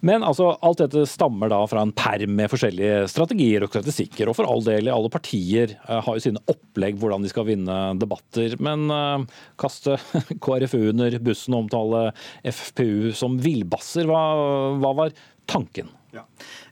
Men 0.07 0.23
altså, 0.27 0.53
alt 0.63 0.85
dette 0.85 1.03
stammer 1.11 1.51
da 1.51 1.59
fra 1.71 1.83
en 1.83 1.95
perm 1.97 2.37
med 2.39 2.53
forskjellige 2.53 3.09
strategier 3.11 3.67
og 3.67 3.75
statistikker, 3.75 4.31
og 4.31 4.39
for 4.39 4.51
all 4.51 4.63
del, 4.67 4.93
alle 4.95 5.11
partier 5.13 5.75
eh, 5.75 5.99
har 6.07 6.21
jo 6.21 6.23
sine 6.23 6.45
opplegg 6.51 7.03
hvordan 7.03 7.27
de 7.27 7.35
skal 7.35 7.49
vinne 7.51 7.81
debatter. 7.99 8.55
Men 8.63 8.87
kaste 9.61 9.99
KrFU 10.45 10.93
under 10.93 11.19
bussen 11.25 11.57
og 11.57 11.67
omtale 11.67 12.07
FPU 12.47 13.11
som 13.19 13.41
villbasser, 13.43 14.07
hva, 14.07 14.23
hva 14.79 14.95
var 15.03 15.15
tanken? 15.51 15.91
Ja. 16.15 16.23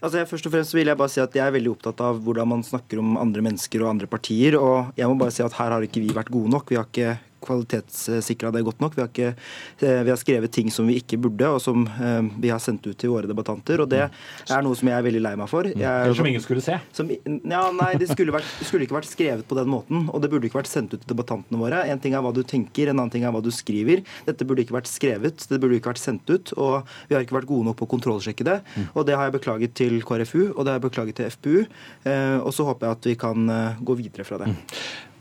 Altså 0.03 0.19
jeg, 0.19 0.27
først 0.33 0.47
og 0.49 0.53
fremst 0.53 0.75
vil 0.75 0.89
jeg 0.91 0.99
bare 0.99 1.13
si 1.13 1.21
at 1.23 1.37
jeg 1.39 1.45
er 1.47 1.55
veldig 1.55 1.77
opptatt 1.77 2.01
av 2.03 2.17
hvordan 2.25 2.49
man 2.51 2.65
snakker 2.67 2.99
om 2.99 3.15
andre 3.23 3.45
mennesker 3.47 3.85
og 3.85 3.93
andre 3.93 4.09
partier. 4.11 4.57
og 4.59 4.91
jeg 4.99 5.07
må 5.07 5.15
bare 5.21 5.31
si 5.31 5.45
at 5.45 5.55
Her 5.55 5.71
har 5.77 5.87
ikke 5.87 6.03
vi 6.03 6.11
vært 6.11 6.33
gode 6.35 6.51
nok. 6.51 6.71
Vi 6.71 6.81
har 6.81 6.89
ikke 6.91 7.19
kvalitetssikra 7.43 8.53
det 8.55 8.65
godt 8.67 8.83
nok. 8.83 8.97
Vi 8.97 9.03
har, 9.03 9.11
ikke, 9.11 9.33
eh, 9.83 10.03
vi 10.07 10.13
har, 10.13 10.21
skrevet 10.21 10.53
ting 10.55 10.71
som 10.71 10.89
vi 10.89 10.99
ikke 11.01 11.19
burde, 11.23 11.49
og 11.49 11.61
som 11.63 11.85
eh, 11.87 12.21
vi 12.43 12.53
har 12.53 12.61
sendt 12.63 12.87
ut 12.87 12.99
til 12.99 13.13
våre 13.13 13.29
debattanter. 13.31 13.83
og 13.83 13.91
Det 13.91 14.03
er 14.07 14.65
noe 14.65 14.79
som 14.79 14.91
jeg 14.91 14.97
er 14.97 15.07
veldig 15.07 15.23
lei 15.25 15.35
meg 15.39 15.51
for. 15.51 15.69
Jeg, 15.69 15.83
Eller 15.83 16.19
som 16.19 16.29
ingen 16.31 16.45
skulle 16.45 16.65
se? 16.65 16.79
Som, 16.95 17.11
ja, 17.11 17.63
nei, 17.77 17.93
Det 18.01 18.11
skulle, 18.13 18.35
vært, 18.35 18.49
skulle, 18.63 18.87
ikke 18.87 18.99
vært 18.99 19.11
skrevet 19.11 19.49
på 19.49 19.59
den 19.59 19.71
måten, 19.73 20.07
og 20.13 20.23
det 20.23 20.31
burde 20.33 20.49
ikke 20.49 20.61
vært 20.63 20.71
sendt 20.71 20.95
ut 20.95 21.01
til 21.03 21.13
debattantene 21.15 21.61
våre. 21.61 21.85
En 21.91 22.03
ting 22.03 22.17
er 22.17 22.25
hva 22.25 22.35
du 22.35 22.43
tenker, 22.47 22.91
en 22.91 22.99
annen 22.99 23.13
ting 23.13 23.27
er 23.27 23.35
hva 23.35 23.43
du 23.45 23.51
skriver. 23.55 24.05
Dette 24.29 24.47
burde 24.49 24.65
ikke 24.65 24.79
vært 24.79 24.91
skrevet, 24.91 25.47
det 25.51 25.61
burde 25.63 25.79
ikke 25.79 25.93
vært 25.93 26.03
sendt 26.03 26.29
ut, 26.31 26.55
og 26.57 26.89
vi 27.09 27.17
har 27.17 27.27
ikke 27.27 27.39
vært 27.41 27.51
gode 27.51 27.69
nok 27.71 27.81
på 27.81 27.89
å 27.89 27.93
kontrollsjekke 27.95 28.47
det. 28.49 28.59
og 28.95 29.07
Det 29.09 29.19
har 29.19 29.29
jeg 29.29 29.39
beklaget 29.39 29.77
til 29.79 30.03
KrFU, 30.07 30.53
og 30.53 30.65
det 30.65 30.75
har 30.75 30.81
jeg 30.81 30.87
beklaget 30.89 31.19
til 31.21 31.33
FPU. 31.33 31.57
Eh, 32.09 32.39
og 32.43 32.53
så 32.55 32.67
håper 32.69 32.89
jeg 32.89 32.99
at 32.99 33.11
vi 33.13 33.19
kan 33.19 33.55
gå 33.83 33.97
videre 33.99 34.27
fra 34.27 34.39
det. 34.43 34.53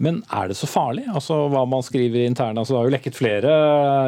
Men 0.01 0.21
er 0.33 0.49
det 0.49 0.57
så 0.57 0.69
farlig? 0.69 1.05
Altså 1.11 1.37
hva 1.51 1.61
man 1.69 1.83
skriver 1.85 2.25
interne? 2.25 2.57
Altså, 2.57 2.73
det 2.73 2.79
har 2.79 2.89
jo 2.89 2.95
lekket 2.95 3.19
flere 3.19 3.51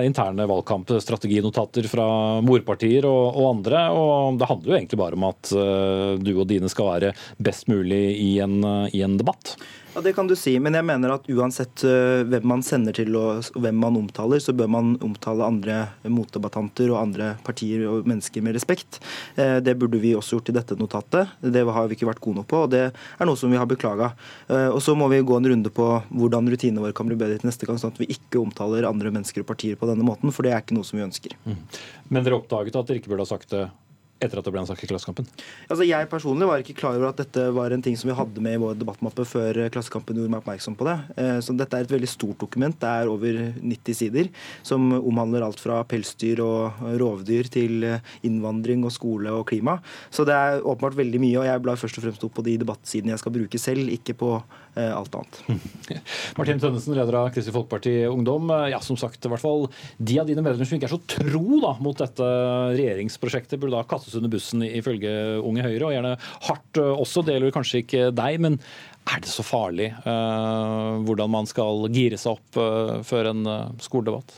interne 0.07 0.47
valgkampstrateginotater 0.49 1.85
fra 1.91 2.07
morpartier 2.45 3.05
og, 3.09 3.37
og, 3.37 3.45
andre. 3.51 3.85
og 3.93 4.39
Det 4.41 4.49
handler 4.49 4.73
jo 4.73 4.79
egentlig 4.79 5.01
bare 5.03 5.19
om 5.19 5.27
at 5.29 5.53
uh, 5.53 6.17
du 6.17 6.33
og 6.33 6.47
dine 6.49 6.71
skal 6.71 6.89
være 6.95 7.13
best 7.37 7.69
mulig 7.69 8.03
i 8.17 8.31
en, 8.43 8.59
uh, 8.65 8.89
i 8.89 9.03
en 9.05 9.19
debatt. 9.21 9.53
Ja, 9.93 10.01
Det 10.01 10.13
kan 10.13 10.27
du 10.27 10.33
si, 10.35 10.55
men 10.59 10.73
jeg 10.73 10.85
mener 10.87 11.11
at 11.13 11.27
uansett 11.29 11.83
uh, 11.85 12.23
hvem 12.25 12.47
man 12.49 12.63
sender 12.65 12.95
til 12.97 13.13
og, 13.19 13.45
hvem 13.61 13.77
man 13.77 13.97
omtaler, 13.99 14.41
så 14.41 14.55
bør 14.57 14.71
man 14.73 14.95
omtale 15.05 15.45
andre 15.45 15.75
motdebattanter 16.09 16.89
og 16.89 16.97
andre 16.97 17.27
partier 17.45 17.83
og 17.89 18.09
mennesker 18.09 18.41
med 18.41 18.57
respekt. 18.57 18.97
Uh, 19.37 19.59
det 19.61 19.75
burde 19.77 20.01
vi 20.01 20.15
også 20.17 20.39
gjort 20.39 20.49
i 20.49 20.55
dette 20.57 20.77
notatet. 20.79 21.35
Det 21.45 21.61
har 21.77 21.91
vi 21.91 21.97
ikke 21.97 22.09
vært 22.09 22.23
gode 22.25 22.41
nok 22.41 22.49
på, 22.49 22.63
og 22.65 22.73
det 22.73 22.87
er 22.89 23.29
noe 23.29 23.37
som 23.37 23.53
vi 23.53 23.61
har 23.61 23.69
beklaga. 23.69 24.09
Uh, 24.49 24.73
og 24.73 24.81
så 24.81 24.97
må 24.97 25.11
vi 25.13 25.21
gå 25.21 25.37
en 25.37 25.51
runde 25.53 25.69
på 25.69 25.87
hvordan 26.09 26.49
rutinene 26.49 26.81
våre 26.87 26.97
kan 26.97 27.09
bli 27.09 27.19
bedre 27.19 27.37
til 27.37 27.51
neste 27.51 27.69
gang, 27.69 27.77
sånn 27.77 27.93
at 27.93 28.01
vi 28.01 28.09
ikke 28.15 28.41
omtaler 28.41 28.89
andre 28.89 29.13
mennesker 29.13 29.45
og 29.45 29.51
partier 29.53 29.77
på 29.77 29.89
denne 29.91 30.07
måten, 30.07 30.33
for 30.33 30.41
det 30.41 30.55
er 30.55 30.65
ikke 30.65 30.79
noe 30.79 30.89
som 30.89 30.97
vi 30.97 31.05
ønsker. 31.05 31.37
Mm. 31.45 31.61
Men 32.09 32.25
dere 32.25 32.41
oppdaget 32.41 32.81
at 32.81 32.89
dere 32.89 33.03
ikke 33.03 33.13
burde 33.13 33.27
ha 33.27 33.33
sagt 33.35 33.53
det 33.53 33.67
etter 34.25 34.39
at 34.39 34.47
det 34.47 34.53
ble 34.53 34.63
en 34.63 34.69
sak 34.69 34.83
i 34.83 34.89
Klassekampen? 34.89 35.27
Altså, 35.67 35.85
jeg 35.87 36.09
personlig 36.11 36.47
var 36.49 36.63
ikke 36.63 36.77
klar 36.79 36.97
over 36.97 37.11
at 37.11 37.21
dette 37.21 37.45
var 37.55 37.73
en 37.73 37.83
ting 37.83 37.97
som 37.99 38.09
vi 38.09 38.17
hadde 38.17 38.43
med 38.43 38.57
i 38.57 38.61
vår 38.61 38.77
debattmappe 38.79 39.25
før 39.27 39.59
Klassekampen 39.73 40.19
gjorde 40.19 40.33
meg 40.33 40.43
oppmerksom 40.43 40.77
på 40.79 40.87
det. 40.87 40.97
Eh, 41.19 41.37
så 41.43 41.55
dette 41.57 41.77
er 41.77 41.87
et 41.87 41.93
veldig 41.93 42.09
stort 42.11 42.41
dokument. 42.43 42.77
Det 42.79 42.89
er 42.89 43.11
over 43.11 43.39
90 43.59 43.99
sider, 43.99 44.31
som 44.65 44.91
omhandler 44.99 45.45
alt 45.45 45.61
fra 45.61 45.81
pelsdyr 45.87 46.41
og 46.43 46.83
rovdyr 47.01 47.49
til 47.53 47.87
eh, 47.87 48.13
innvandring 48.27 48.85
og 48.87 48.93
skole 48.95 49.33
og 49.33 49.47
klima. 49.51 49.79
Så 50.13 50.25
det 50.27 50.35
er 50.35 50.61
åpenbart 50.63 50.97
veldig 50.99 51.21
mye, 51.23 51.39
og 51.41 51.49
jeg 51.49 51.63
blar 51.65 51.79
først 51.79 51.99
og 51.99 52.07
fremst 52.07 52.27
opp 52.27 52.37
på 52.37 52.45
de 52.47 52.57
debattsidene 52.61 53.13
jeg 53.13 53.23
skal 53.23 53.35
bruke 53.35 53.61
selv, 53.61 53.91
ikke 53.93 54.17
på 54.19 54.35
eh, 54.39 54.62
alt 54.81 55.15
annet. 55.17 55.39
Martin 56.39 56.61
Tønnesen, 56.61 56.95
leder 56.97 57.19
av 57.19 57.29
Kristelig 57.33 57.55
Folkeparti 57.57 57.93
Ungdom. 58.09 58.49
Ja, 58.71 58.79
som 58.83 58.97
sagt, 58.99 59.21
i 59.23 59.31
hvert 59.31 59.43
fall 59.43 59.67
de 59.97 60.19
av 60.21 60.29
dine 60.29 60.41
medlemmer 60.41 60.69
som 60.69 60.79
ikke 60.79 60.89
er 60.89 60.95
så 60.95 61.01
tro 61.15 61.59
da, 61.63 61.75
mot 61.83 61.99
dette 61.99 62.29
regjeringsprosjektet, 62.73 63.59
burde 63.61 63.77
da 63.77 63.85
kastes 63.87 64.17
under 64.19 64.33
bussen 64.33 64.65
ifølge 64.65 65.13
Unge 65.43 65.65
Høyre, 65.65 65.89
og 65.89 65.95
gjerne 65.95 66.15
hardt 66.49 66.81
også. 66.83 67.25
Det 67.25 67.37
gjelder 67.37 67.55
kanskje 67.55 67.83
ikke 67.83 68.07
deg, 68.15 68.41
men 68.43 68.59
er 69.03 69.19
det 69.23 69.31
så 69.31 69.43
farlig 69.43 69.89
uh, 70.05 71.01
hvordan 71.03 71.31
man 71.31 71.47
skal 71.49 71.87
gire 71.91 72.17
seg 72.19 72.37
opp 72.37 72.59
uh, 72.59 73.01
før 73.03 73.31
en 73.33 73.41
uh, 73.47 73.73
skoledebatt? 73.83 74.37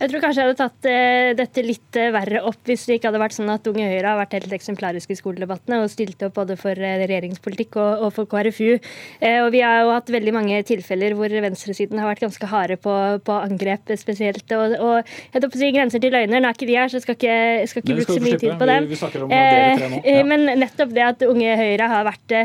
Jeg 0.00 0.10
tror 0.10 0.22
kanskje 0.22 0.40
jeg 0.40 0.48
hadde 0.48 0.60
tatt 0.60 0.88
dette 1.36 1.64
litt 1.64 1.98
verre 2.14 2.42
opp 2.46 2.68
hvis 2.68 2.84
det 2.86 2.98
ikke 2.98 3.10
hadde 3.10 3.20
vært 3.20 3.34
sånn 3.36 3.50
at 3.50 3.66
Unge 3.66 3.88
Høyre 3.90 4.12
har 4.12 4.20
vært 4.20 4.36
helt 4.38 4.52
eksemplariske 4.54 5.12
i 5.12 5.18
skoledebattene 5.18 5.80
og 5.82 5.90
stilte 5.90 6.28
opp 6.28 6.36
både 6.38 6.56
for 6.60 6.78
regjeringspolitikk 6.78 7.78
og, 7.82 8.04
for 8.14 8.30
KrFU. 8.30 8.76
og 8.78 9.48
vi 9.52 9.62
har 9.64 9.80
jo 9.82 9.90
hatt 9.90 10.12
veldig 10.14 10.34
mange 10.36 10.60
tilfeller 10.68 11.16
hvor 11.18 11.34
venstresiden 11.46 11.98
har 11.98 12.12
vært 12.12 12.22
ganske 12.28 12.50
harde 12.52 12.78
på, 12.78 12.94
på 13.26 13.40
angrep 13.40 13.90
spesielt. 13.98 14.46
Og, 14.54 14.76
og 14.78 15.10
jeg 15.34 15.42
på 15.42 15.50
å 15.50 15.62
si 15.64 15.72
grenser 15.74 16.04
til 16.04 16.14
løgner. 16.14 16.44
Nå 16.44 16.52
er 16.52 16.56
ikke 16.56 16.70
de 16.70 16.78
her, 16.78 16.92
så 16.92 17.02
skal 17.02 17.18
ikke, 17.18 17.36
skal 17.72 17.82
ikke 17.82 17.98
bruke 17.98 18.16
så 18.20 18.22
mye 18.22 18.40
tid 18.44 18.54
på 18.60 18.70
dem. 18.70 18.88
Vi, 18.92 19.00
vi 19.02 20.14
ja. 20.14 20.22
Men 20.30 20.46
nettopp 20.62 20.94
det 20.94 21.06
at 21.10 21.26
Unge 21.26 21.58
Høyre 21.58 21.90
har 21.90 22.06
vært 22.06 22.38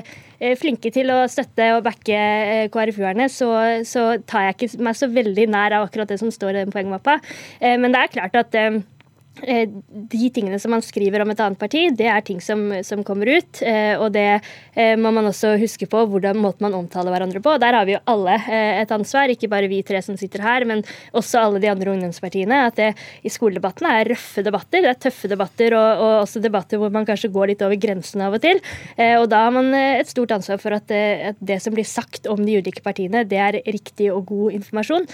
flinke 0.60 0.92
til 0.94 1.12
å 1.14 1.20
støtte 1.32 1.68
og 1.76 1.84
backe 1.86 2.18
eh, 2.18 2.70
KrFU-erne, 2.74 3.28
så, 3.32 3.52
så, 3.88 4.08
tar 4.28 4.48
jeg 4.48 4.58
ikke 4.58 4.86
meg 4.88 4.98
så 4.98 5.10
veldig 5.12 5.50
nær 5.54 5.78
av 5.78 5.88
akkurat 5.88 6.10
det 6.10 6.22
som 6.22 6.32
står 6.34 6.56
i 6.56 6.64
den 6.64 6.74
poengmappa. 6.74 7.20
Eh, 7.60 7.78
men 7.82 7.94
det 7.94 8.02
er 8.02 8.16
klart 8.16 8.40
at 8.42 8.58
eh, 8.58 8.80
Eh, 8.80 9.01
de 9.40 10.30
tingene 10.30 10.60
som 10.60 10.74
man 10.74 10.84
skriver 10.84 11.24
om 11.24 11.30
et 11.32 11.40
annet 11.42 11.60
parti, 11.60 11.86
det 11.98 12.08
er 12.12 12.22
ting 12.26 12.42
som, 12.44 12.68
som 12.86 13.02
kommer 13.08 13.30
ut. 13.32 13.62
Eh, 13.64 13.96
og 13.96 14.12
det 14.14 14.28
eh, 14.76 14.94
må 15.00 15.14
man 15.16 15.30
også 15.30 15.56
huske 15.62 15.88
på 15.90 16.04
hvordan 16.12 16.38
måten 16.42 16.68
man 16.68 16.76
omtaler 16.78 17.14
hverandre 17.14 17.42
på. 17.44 17.56
Der 17.62 17.78
har 17.78 17.88
vi 17.88 17.96
jo 17.96 18.02
alle 18.12 18.38
et 18.52 18.92
ansvar, 18.92 19.32
ikke 19.32 19.50
bare 19.52 19.70
vi 19.72 19.82
tre 19.88 20.02
som 20.04 20.18
sitter 20.20 20.44
her, 20.44 20.66
men 20.68 20.84
også 21.18 21.42
alle 21.42 21.62
de 21.64 21.72
andre 21.72 21.94
ungdomspartiene. 21.94 22.60
At 22.68 22.78
det 22.78 22.92
i 23.24 23.32
skoledebattene 23.32 23.94
er 24.02 24.12
røffe 24.12 24.44
debatter, 24.46 24.84
det 24.84 24.92
er 24.92 25.02
tøffe 25.08 25.32
debatter, 25.32 25.78
og, 25.80 26.04
og, 26.04 26.14
også 26.26 26.44
debatter 26.44 26.82
hvor 26.82 26.94
man 26.94 27.08
kanskje 27.08 27.32
går 27.34 27.54
litt 27.54 27.66
over 27.66 27.80
grensen 27.82 28.26
av 28.26 28.36
og 28.38 28.44
til. 28.44 28.60
Og 29.00 29.26
da 29.32 29.46
har 29.46 29.54
man 29.56 29.72
et 29.74 30.10
stort 30.10 30.34
ansvar 30.36 30.60
for 30.62 30.76
at, 30.76 30.92
at 30.92 31.40
det 31.40 31.58
som 31.64 31.74
blir 31.76 31.88
sagt 31.88 32.28
om 32.30 32.42
de 32.46 32.60
ulike 32.60 32.84
partiene, 32.86 33.24
det 33.28 33.40
er 33.42 33.60
riktig 33.66 34.12
og 34.14 34.28
god 34.30 34.58
informasjon. 34.60 35.08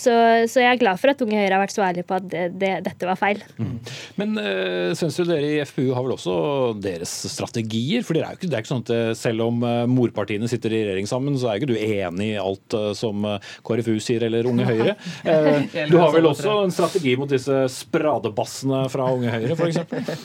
Så, 0.00 0.14
så 0.50 0.64
jeg 0.64 0.70
er 0.70 0.80
glad 0.80 1.00
for 1.02 1.12
at 1.12 1.22
Unge 1.24 1.38
Høyre 1.38 1.56
har 1.56 1.62
vært 1.62 1.76
så 1.76 1.84
ærlige 1.86 2.08
på 2.08 2.18
at 2.18 2.28
det, 2.32 2.46
det, 2.60 2.74
dette 2.88 3.08
var 3.08 3.20
feil. 3.20 3.41
Mm. 3.58 3.74
Men 4.20 4.34
uh, 4.38 4.92
synes 4.98 5.18
du 5.18 5.24
dere 5.28 5.48
i 5.48 5.60
FPU 5.66 5.92
har 5.94 6.04
vel 6.04 6.14
også 6.16 6.34
deres 6.82 7.12
strategier? 7.32 8.04
For 8.06 8.16
det 8.16 8.22
er, 8.22 8.34
jo 8.34 8.40
ikke, 8.40 8.50
det 8.50 8.58
er 8.58 8.64
ikke 8.64 8.72
sånn 8.72 8.84
at 8.84 8.92
eh, 8.94 9.10
selv 9.18 9.46
om 9.46 9.62
uh, 9.64 9.84
morpartiene 9.90 10.48
sitter 10.50 10.74
i 10.74 10.82
regjering 10.86 11.08
sammen, 11.10 11.36
så 11.38 11.50
er 11.50 11.60
ikke 11.60 11.72
du 11.72 11.76
enig 11.78 12.32
i 12.32 12.40
alt 12.40 12.76
som 12.96 13.26
KrFU 13.66 13.96
sier 14.02 14.24
eller 14.26 14.48
Unge 14.48 14.66
Høyre. 14.68 14.96
Du 15.92 15.96
har 15.98 16.12
vel 16.14 16.26
også 16.28 16.54
en 16.64 16.72
strategi 16.74 17.14
mot 17.18 17.30
disse 17.30 17.54
spradebassene 17.72 18.84
fra 18.92 19.08
Unge 19.12 19.32
Høyre, 19.32 19.56
f.eks.? 19.56 20.24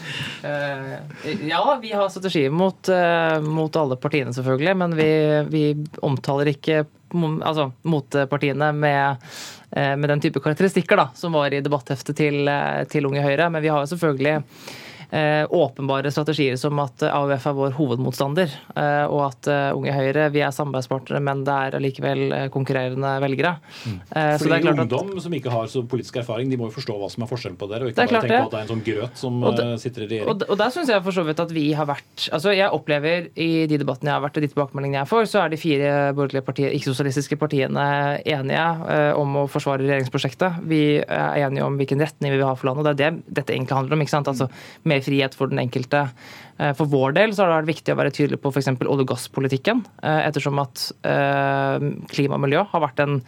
ja, 1.52 1.62
vi 1.82 1.94
har 1.94 2.12
strategier 2.14 2.54
mot, 2.54 2.92
mot, 3.44 3.80
alle 3.82 3.98
partiene, 4.00 4.34
selvfølgelig. 4.36 4.76
Men 4.84 4.96
vi, 4.98 5.10
vi 5.52 5.64
omtaler 6.06 6.52
ikke 6.54 6.84
altså, 7.14 7.70
motpartiene 7.88 8.72
med 8.76 9.28
Eh, 9.67 9.67
med 10.00 10.10
den 10.10 10.24
type 10.24 10.42
karakteristikker 10.44 11.00
da, 11.00 11.08
som 11.18 11.36
var 11.38 11.54
i 11.54 11.62
debattheftet 11.66 12.18
til, 12.18 12.44
eh, 12.48 12.84
til 12.92 13.08
Unge 13.10 13.24
Høyre. 13.26 13.50
Men 13.54 13.64
vi 13.64 13.72
har 13.74 13.84
jo 13.84 13.92
selvfølgelig 13.94 14.42
Eh, 14.42 14.87
åpenbare 15.08 16.12
strategier 16.12 16.58
som 16.60 16.80
at 16.84 17.04
AUF 17.08 17.46
er 17.48 17.56
vår 17.56 17.76
hovedmotstander, 17.78 18.52
eh, 18.76 19.06
og 19.08 19.22
at 19.30 19.50
eh, 19.52 19.70
Unge 19.76 19.94
Høyre 19.96 20.28
vi 20.34 20.42
er 20.44 20.54
samarbeidspartnere, 20.56 21.22
men 21.24 21.44
det 21.48 21.54
er 21.56 21.78
allikevel 21.80 22.24
konkurrerende 22.54 23.14
velgere. 23.24 23.56
Mm. 23.88 24.00
Fordi 24.12 24.60
så 24.62 24.74
Ungdom 24.78 25.14
som 25.24 25.36
ikke 25.38 25.54
har 25.54 25.70
så 25.72 25.84
politisk 25.88 26.20
erfaring, 26.22 26.52
de 26.52 26.60
må 26.60 26.68
jo 26.70 26.76
forstå 26.76 26.98
hva 27.00 27.10
som 27.12 27.24
er 27.24 27.32
forskjellen 27.32 27.58
på 27.60 27.70
dere, 27.72 27.88
og 27.88 27.94
ikke 27.94 28.04
bare 28.04 28.22
tenke 28.22 28.34
det. 28.34 28.42
på 28.42 28.50
at 28.50 28.56
det 28.56 28.60
er 28.60 28.66
en 28.66 28.72
sånn 28.74 28.84
grøt 28.88 29.22
som 29.22 29.40
det, 29.48 29.68
sitter 29.84 30.06
i 30.06 30.10
regjering. 30.12 30.32
Og, 30.34 30.46
og 30.48 30.60
der 30.60 30.74
syns 30.76 30.92
jeg 30.92 31.06
for 31.08 31.18
så 31.18 31.26
vidt 31.28 31.44
at 31.44 31.54
vi 31.56 31.66
har 31.78 31.88
vært 31.88 32.28
altså 32.34 32.54
Jeg 32.56 32.74
opplever 32.74 33.30
i 33.40 33.50
de 33.70 33.80
debattene 33.80 34.12
jeg 34.12 34.18
har 34.18 34.26
vært, 34.26 34.40
og 34.40 34.46
de 34.46 34.52
tilbakemeldingene 34.52 35.02
jeg 35.04 35.12
får, 35.12 35.30
så 35.32 35.44
er 35.44 35.54
de 35.54 35.62
fire 35.62 35.94
borgerlige 36.18 36.46
partier, 36.48 36.76
ikke-sosialistiske 36.76 37.40
partiene 37.40 37.88
enige 38.28 38.68
om 39.18 39.44
å 39.44 39.46
forsvare 39.52 39.86
regjeringsprosjektet. 39.86 40.62
Vi 40.68 40.82
er 41.00 41.46
enige 41.46 41.66
om 41.66 41.78
hvilken 41.80 42.02
retning 42.04 42.34
vi 42.34 42.40
vil 42.40 42.48
ha 42.48 42.56
for 42.58 42.70
landet. 42.70 42.98
Det 42.98 43.08
er 43.08 43.16
det 43.16 43.38
dette 43.42 43.56
egentlig 43.56 43.78
handler 43.78 43.98
om. 43.98 44.04
ikke 44.04 44.16
sant? 44.16 44.30
Altså 44.32 44.50
mer 44.88 44.97
mer 44.98 45.06
frihet 45.06 45.38
for 45.38 45.52
den 45.52 45.62
enkelte. 45.62 46.08
Eh, 46.58 46.74
for 46.78 46.90
vår 46.90 47.14
del 47.18 47.34
så 47.36 47.44
har 47.44 47.52
det 47.52 47.60
vært 47.62 47.72
viktig 47.76 47.94
å 47.94 47.98
være 48.00 48.14
tydelig 48.16 48.40
på 48.42 48.52
f.eks. 48.52 48.70
olje- 48.78 49.06
og 49.06 49.12
gasspolitikken, 49.12 49.84
eh, 50.02 50.22
ettersom 50.28 50.60
at 50.64 50.88
klima 52.12 52.38
og 52.38 52.44
miljø 52.44 52.64
har 52.72 52.84
vært 52.84 53.00
en, 53.04 53.20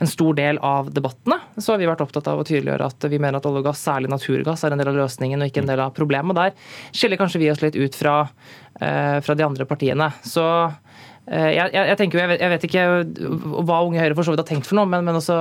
en, 0.00 0.10
stor 0.10 0.36
del 0.38 0.60
av 0.64 0.90
debattene. 0.94 1.38
Så 1.58 1.74
har 1.74 1.82
vi 1.82 1.88
vært 1.90 2.04
opptatt 2.04 2.28
av 2.30 2.40
å 2.40 2.46
tydeliggjøre 2.46 2.86
at 2.86 3.08
vi 3.10 3.18
mener 3.18 3.40
at 3.40 3.48
olje 3.48 3.64
og 3.64 3.68
gass, 3.70 3.82
særlig 3.84 4.12
naturgass, 4.12 4.64
er 4.64 4.74
en 4.74 4.82
del 4.82 4.92
av 4.92 5.00
løsningen 5.02 5.42
og 5.42 5.50
ikke 5.50 5.64
en 5.64 5.72
del 5.72 5.82
av 5.82 5.94
problemet. 5.96 6.38
Der 6.38 6.54
skiller 6.94 7.20
kanskje 7.20 7.42
vi 7.42 7.50
oss 7.52 7.62
litt 7.64 7.76
ut 7.76 7.98
fra, 7.98 8.22
fra 8.76 9.36
de 9.36 9.46
andre 9.46 9.66
partiene. 9.68 10.10
Så 10.26 10.46
Eh, 11.26 11.48
jeg, 11.56 11.72
jeg, 11.74 11.86
jeg, 11.90 11.98
tenker 11.98 12.20
jeg 12.22 12.50
vet, 12.52 12.64
ikke 12.68 12.82
hva 13.66 13.80
Unge 13.82 13.98
Høyre 13.98 14.14
for 14.14 14.22
så 14.22 14.32
vidt 14.32 14.44
har 14.44 14.46
tenkt 14.46 14.68
for 14.68 14.78
noe, 14.78 14.86
men, 14.86 15.02
men 15.08 15.18
også 15.18 15.36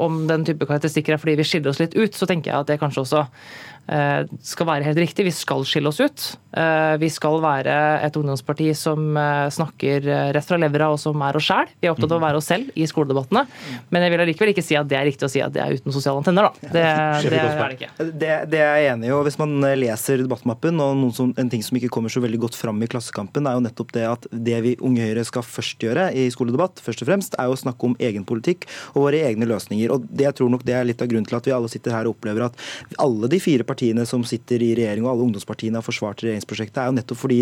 om 0.00 0.22
den 0.30 0.46
type 0.48 0.64
karakteristikker 0.64 1.16
er 1.16 1.20
fordi 1.20 1.36
vi 1.36 1.44
skiller 1.44 1.74
oss 1.74 1.80
litt 1.82 1.96
ut, 1.96 2.16
så 2.16 2.28
tenker 2.28 2.52
jeg 2.52 2.64
at 2.64 2.70
det 2.70 2.78
kanskje 2.80 3.04
også 3.04 3.26
Eh, 3.26 3.75
skal 3.86 4.66
være 4.66 4.86
helt 4.88 4.98
riktig. 4.98 5.28
Vi 5.28 5.34
skal 5.34 5.62
skille 5.68 5.90
oss 5.92 6.00
ut. 6.02 6.24
Eh, 6.56 6.94
vi 6.98 7.08
skal 7.12 7.36
være 7.44 7.74
et 8.06 8.16
ungdomsparti 8.16 8.70
som 8.76 9.16
eh, 9.20 9.46
snakker 9.52 10.06
rett 10.34 10.48
fra 10.48 10.58
levra 10.60 10.88
og 10.94 10.98
som 11.00 11.20
er 11.22 11.36
oss 11.36 11.46
sjæl. 11.50 11.68
Vi 11.80 11.88
er 11.88 11.92
opptatt 11.92 12.14
av 12.14 12.20
å 12.20 12.24
være 12.24 12.40
oss 12.40 12.48
selv 12.48 12.72
i 12.74 12.86
skoledebattene. 12.88 13.44
Men 13.92 14.06
jeg 14.06 14.14
vil 14.14 14.24
allikevel 14.24 14.52
ikke 14.54 14.64
si 14.64 14.78
at 14.78 14.88
det 14.90 14.98
er 14.98 15.06
riktig 15.10 15.28
å 15.28 15.32
si 15.32 15.42
at 15.44 15.52
det 15.54 15.62
er 15.62 15.76
uten 15.76 15.94
sosiale 15.94 16.22
antenner. 16.22 16.48
Da. 16.48 16.70
Det, 16.72 16.84
det 17.28 17.40
er 17.42 17.60
det 17.60 17.76
ikke. 17.76 17.90
Det, 17.98 18.32
det 18.52 18.62
er 18.64 18.80
jeg 18.80 18.94
enig 18.94 19.10
i. 19.10 19.12
og 19.14 19.22
Hvis 19.28 19.38
man 19.42 19.54
leser 19.78 20.24
debattmappen, 20.24 20.80
og 20.82 21.04
som, 21.16 21.34
en 21.36 21.52
ting 21.52 21.64
som 21.66 21.78
ikke 21.78 21.92
kommer 21.92 22.12
så 22.12 22.22
veldig 22.24 22.40
godt 22.46 22.58
fram 22.58 22.80
i 22.82 22.90
Klassekampen, 22.90 23.46
er 23.46 23.58
jo 23.58 23.64
nettopp 23.66 23.92
det 23.96 24.06
at 24.08 24.26
det 24.32 24.62
vi 24.64 24.74
Unge 24.86 25.04
Høyre 25.10 25.26
skal 25.28 25.44
først 25.46 25.82
gjøre 25.82 26.08
i 26.16 26.26
skoledebatt, 26.32 26.80
først 26.82 27.04
og 27.04 27.10
fremst, 27.10 27.36
er 27.38 27.52
å 27.52 27.58
snakke 27.58 27.90
om 27.90 27.98
egen 28.02 28.26
politikk 28.26 28.66
og 28.94 29.06
våre 29.06 29.22
egne 29.28 29.48
løsninger. 29.50 29.92
Og 29.92 30.08
det, 30.08 30.26
jeg 30.30 30.40
tror 30.40 30.52
nok 30.56 30.64
det 30.66 30.78
er 30.78 30.88
litt 30.88 31.04
av 31.04 31.12
grunnen 31.12 31.28
til 31.28 31.38
at 31.38 31.48
vi 31.48 31.54
alle 31.56 31.70
sitter 31.72 31.94
her 31.94 32.08
og 32.08 32.16
opplever 32.16 32.48
at 32.48 32.66
alle 33.02 33.30
de 33.30 33.40
fire 33.42 33.66
partiene 33.66 33.75
partiene 33.76 34.06
som 34.08 34.24
sitter 34.26 34.64
i 34.64 34.72
regjering, 34.78 35.04
og 35.04 35.12
alle 35.12 35.28
ungdomspartiene 35.28 35.78
har 35.78 35.84
forsvart 35.84 36.24
regjeringsprosjektet, 36.24 36.80
er 36.80 36.90
jo 36.90 36.96
nettopp 36.96 37.20
fordi 37.20 37.40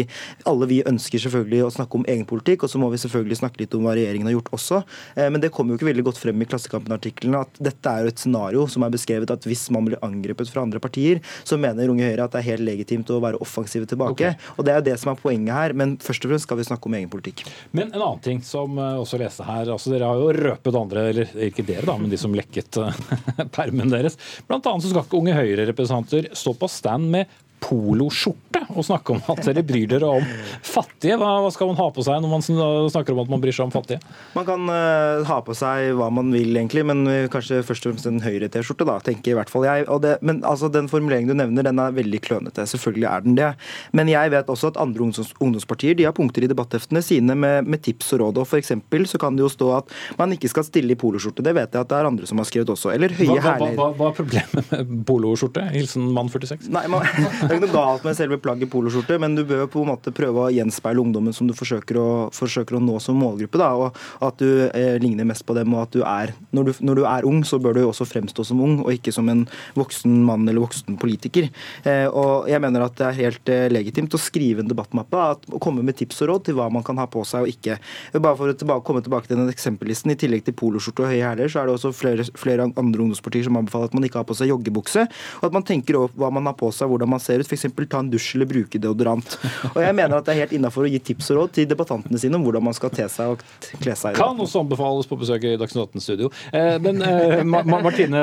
alle 0.50 0.68
vi 0.70 0.82
ønsker 0.86 1.22
selvfølgelig 1.22 1.62
å 1.64 1.72
snakke 1.78 2.00
om 2.00 2.06
egen 2.10 2.26
politikk, 2.28 2.66
og 2.66 2.72
så 2.72 2.80
må 2.82 2.90
vi 2.92 3.00
selvfølgelig 3.02 3.40
snakke 3.40 3.62
litt 3.62 3.74
om 3.78 3.86
hva 3.86 3.94
regjeringen 3.96 4.28
har 4.30 4.36
gjort 4.36 4.52
også. 4.58 4.82
Eh, 5.14 5.30
men 5.30 5.42
det 5.42 5.52
kommer 5.54 5.74
jo 5.74 5.80
ikke 5.80 5.90
veldig 5.92 6.06
godt 6.10 6.20
frem 6.20 6.42
i 6.42 6.48
Klassekampen-artiklene 6.50 7.44
at 7.44 7.62
dette 7.62 7.94
er 7.94 8.04
jo 8.04 8.12
et 8.12 8.24
scenario 8.24 8.66
som 8.70 8.84
er 8.86 8.94
beskrevet 8.94 9.30
at 9.30 9.48
hvis 9.48 9.66
man 9.74 9.88
blir 9.88 10.00
angrepet 10.04 10.50
fra 10.50 10.64
andre 10.64 10.82
partier, 10.82 11.22
så 11.46 11.58
mener 11.60 11.92
Unge 11.92 12.08
Høyre 12.08 12.26
at 12.26 12.34
det 12.34 12.42
er 12.42 12.50
helt 12.52 12.66
legitimt 12.66 13.12
å 13.12 13.20
være 13.22 13.40
offensive 13.44 13.88
tilbake. 13.90 14.34
Okay. 14.34 14.52
Og 14.58 14.66
det 14.66 14.74
er 14.74 14.80
jo 14.80 14.86
det 14.90 14.96
som 15.02 15.12
er 15.12 15.20
poenget 15.20 15.54
her. 15.54 15.76
Men 15.76 15.96
først 16.02 16.24
og 16.26 16.32
fremst 16.32 16.48
skal 16.48 16.60
vi 16.60 16.66
snakke 16.66 16.90
om 16.90 16.98
egen 16.98 17.10
politikk. 17.12 17.44
Men 17.76 17.90
en 17.92 18.00
annen 18.00 18.22
ting 18.24 18.42
som 18.44 18.78
eh, 18.78 19.00
også 19.00 19.20
leste 19.20 19.46
her. 19.46 19.70
altså 19.74 19.92
Dere 19.92 20.10
har 20.10 20.20
jo 20.20 20.32
røpet 20.34 20.80
andre, 20.80 21.06
eller 21.12 21.34
ikke 21.48 21.66
dere 21.66 21.86
da, 21.88 21.96
men 22.00 22.12
de 22.12 22.20
som 22.20 22.34
lekket 22.36 22.80
eh, 22.82 23.02
permen 23.56 23.92
deres. 23.92 24.18
Blant 24.48 24.66
annet 24.70 24.86
så 24.86 24.92
skal 24.92 25.06
ikke 25.06 25.20
Unge 25.20 25.36
Høyre-representanter 25.36 26.23
stå 26.32 26.54
på 26.54 26.68
stand 26.68 27.10
med 27.10 27.24
poloskjorte 27.64 28.64
og 28.74 28.84
snakke 28.86 29.14
om 29.16 29.22
at 29.32 29.42
dere 29.46 29.64
bryr 29.66 29.88
dere 29.90 30.10
om 30.20 30.26
fattige. 30.64 31.18
Hva, 31.20 31.30
hva, 31.44 31.50
skal 31.54 31.70
man 31.70 31.78
ha 31.80 31.88
på 31.94 32.04
seg 32.06 32.20
når 32.22 32.32
man 32.32 32.44
snakker 32.92 33.14
om 33.14 33.22
at 33.24 33.32
man 33.32 33.42
bryr 33.42 33.56
seg 33.56 33.68
om 33.68 33.74
fattige? 33.74 34.00
Man 34.36 34.46
kan 34.48 34.68
uh, 34.68 35.24
ha 35.28 35.40
på 35.44 35.56
seg 35.56 35.94
hva 35.98 36.10
man 36.14 36.32
vil, 36.34 36.52
egentlig, 36.54 36.84
men 36.86 37.04
kanskje 37.32 37.62
først 37.66 37.86
og 37.86 37.94
fremst 37.94 38.08
en 38.10 38.22
høyre-T-skjorte, 38.24 38.86
da, 38.88 38.98
tenker 39.04 39.34
i 39.34 39.38
hvert 39.38 39.52
fall 39.52 39.66
jeg. 39.66 39.88
Det, 40.04 40.16
men 40.24 40.42
altså, 40.46 40.70
den 40.72 40.90
formuleringen 40.92 41.32
du 41.32 41.38
nevner, 41.38 41.66
den 41.66 41.80
er 41.82 41.96
veldig 41.96 42.20
klønete. 42.24 42.66
Selvfølgelig 42.68 43.08
er 43.10 43.24
den 43.24 43.38
det. 43.38 43.50
Men 43.96 44.10
jeg 44.12 44.32
vet 44.34 44.50
også 44.50 44.72
at 44.72 44.80
andre 44.80 45.06
ungdoms 45.06 45.34
ungdomspartier 45.40 45.96
de 45.98 46.06
har 46.08 46.14
punkter 46.16 46.44
i 46.44 46.50
debatteftene 46.50 47.02
sine 47.04 47.36
med, 47.38 47.68
med 47.68 47.82
tips 47.84 48.12
og 48.14 48.20
råd. 48.24 48.40
og 48.42 48.48
for 48.48 48.60
eksempel, 48.60 49.06
så 49.10 49.18
kan 49.20 49.36
det 49.36 49.44
jo 49.44 49.50
stå 49.52 49.70
at 49.78 49.92
man 50.18 50.32
ikke 50.34 50.50
skal 50.52 50.66
stille 50.66 50.94
i 50.94 50.98
poloskjorte. 50.98 51.44
Det 51.44 51.54
vet 51.56 51.74
jeg 51.74 51.80
at 51.80 51.90
det 51.90 51.98
er 51.98 52.08
andre 52.10 52.28
som 52.28 52.40
har 52.40 52.48
skrevet 52.48 52.72
også. 52.74 52.92
Eller 52.94 53.14
høye 53.14 53.38
hæler. 53.40 53.74
Hva, 53.74 53.88
hva, 53.88 53.88
hva, 53.98 54.10
er 54.10 54.18
problemet 54.18 54.70
med 54.72 54.94
poloskjorte? 55.08 55.64
Hilsen 55.74 56.10
mann 56.14 56.30
46. 56.32 56.68
Nei, 56.74 56.86
man, 56.92 57.06
er 57.54 57.60
ikke 57.62 57.70
noe 57.70 57.76
galt 57.76 58.06
med 58.06 58.16
selve 58.18 58.38
plagget 58.42 58.70
poloskjorte, 58.72 59.18
men 59.22 59.36
du 59.38 59.44
bør 59.48 59.66
på 59.70 59.82
en 59.84 59.90
måte 59.92 60.12
prøve 60.14 60.46
å 60.46 60.52
gjenspeile 60.54 61.02
ungdommen 61.02 61.34
som 61.36 61.48
du 61.48 61.54
forsøker 61.56 61.98
å, 62.00 62.08
forsøker 62.34 62.78
å 62.78 62.82
nå 62.82 62.98
som 63.02 63.18
målgruppe. 63.20 63.60
Da, 63.60 63.70
og 63.78 64.24
At 64.24 64.40
du 64.42 64.66
eh, 64.66 64.96
ligner 65.02 65.28
mest 65.28 65.46
på 65.46 65.56
dem, 65.56 65.74
og 65.74 65.86
at 65.86 65.94
du 65.96 66.02
er 66.02 66.34
når 66.54 66.68
du, 66.68 66.72
når 66.88 67.00
du, 67.00 67.04
er 67.08 67.28
ung, 67.28 67.42
så 67.46 67.58
bør 67.62 67.78
du 67.78 67.82
også 67.84 68.06
fremstå 68.08 68.46
som 68.46 68.62
ung, 68.64 68.78
og 68.84 68.92
ikke 68.94 69.14
som 69.14 69.28
en 69.32 69.44
voksen 69.78 70.16
mann 70.26 70.46
eller 70.48 70.64
voksen 70.64 70.98
politiker. 71.00 71.50
Eh, 71.84 72.06
og 72.08 72.48
Jeg 72.50 72.62
mener 72.62 72.86
at 72.86 72.96
det 72.98 73.08
er 73.08 73.20
helt 73.22 73.52
eh, 73.52 73.66
legitimt 73.72 74.14
å 74.14 74.20
skrive 74.20 74.64
en 74.64 74.70
debattmappe, 74.70 75.24
at, 75.34 75.48
og 75.50 75.62
komme 75.62 75.84
med 75.86 75.98
tips 75.98 76.22
og 76.24 76.32
råd 76.32 76.48
til 76.48 76.58
hva 76.58 76.70
man 76.72 76.84
kan 76.86 76.98
ha 77.00 77.08
på 77.10 77.24
seg 77.28 77.46
og 77.46 77.52
ikke. 77.52 77.78
Bare 78.18 78.36
for 78.38 78.50
å 78.50 78.56
tilbake, 78.58 78.86
komme 78.86 79.04
tilbake 79.04 79.30
til 79.30 79.40
den 79.40 79.52
eksempellisten, 79.52 80.14
I 80.14 80.18
tillegg 80.20 80.44
til 80.46 80.56
poloskjorte 80.58 81.04
og 81.04 81.12
høye 81.12 81.24
hæler, 81.24 81.50
så 81.50 81.62
er 81.62 81.68
det 81.68 81.76
også 81.78 81.94
flere, 81.96 82.26
flere 82.38 82.68
andre 82.70 83.06
ungdomspartier 83.06 83.48
som 83.48 83.58
anbefaler 83.60 83.90
at 83.90 83.96
man 83.96 84.06
ikke 84.06 84.20
har 84.20 84.28
på 84.28 84.36
seg 84.38 84.50
joggebukse, 84.52 85.06
og 85.40 85.48
at 85.48 85.56
man 85.56 85.66
tenker 85.66 85.98
over 85.98 86.14
hva 86.20 86.30
man 86.34 86.48
har 86.48 86.56
på 86.58 86.70
seg, 86.74 86.90
hvordan 86.90 87.10
man 87.14 87.22
ser 87.22 87.33
ut. 87.42 87.48
F.eks 87.48 87.66
ta 87.94 88.02
en 88.02 88.10
dusj 88.10 88.34
eller 88.36 88.48
bruke 88.50 88.80
deodorant. 88.80 89.36
Og 89.72 89.80
jeg 89.82 89.96
mener 89.96 90.18
at 90.18 90.26
det 90.26 90.34
er 90.34 90.42
helt 90.44 90.54
innafor 90.56 90.86
å 90.86 90.90
gi 90.90 91.00
tips 91.10 91.30
og 91.32 91.40
råd 91.40 91.54
til 91.58 91.68
debattantene 91.70 92.20
sine 92.20 92.38
om 92.38 92.44
hvordan 92.46 92.64
man 92.66 92.76
skal 92.76 92.92
te 92.94 93.06
seg 93.10 93.34
og 93.34 93.44
kle 93.82 93.94
seg. 93.98 94.18
Kan 94.18 94.40
også 94.40 94.64
anbefales 94.64 95.08
på 95.10 95.18
besøk 95.20 95.46
i 95.46 95.54
Dagsnytt 95.60 95.94
18-studio. 95.94 96.30
Eh, 96.54 96.76
men 96.82 97.02
eh, 97.04 97.42
Martine 97.44 98.22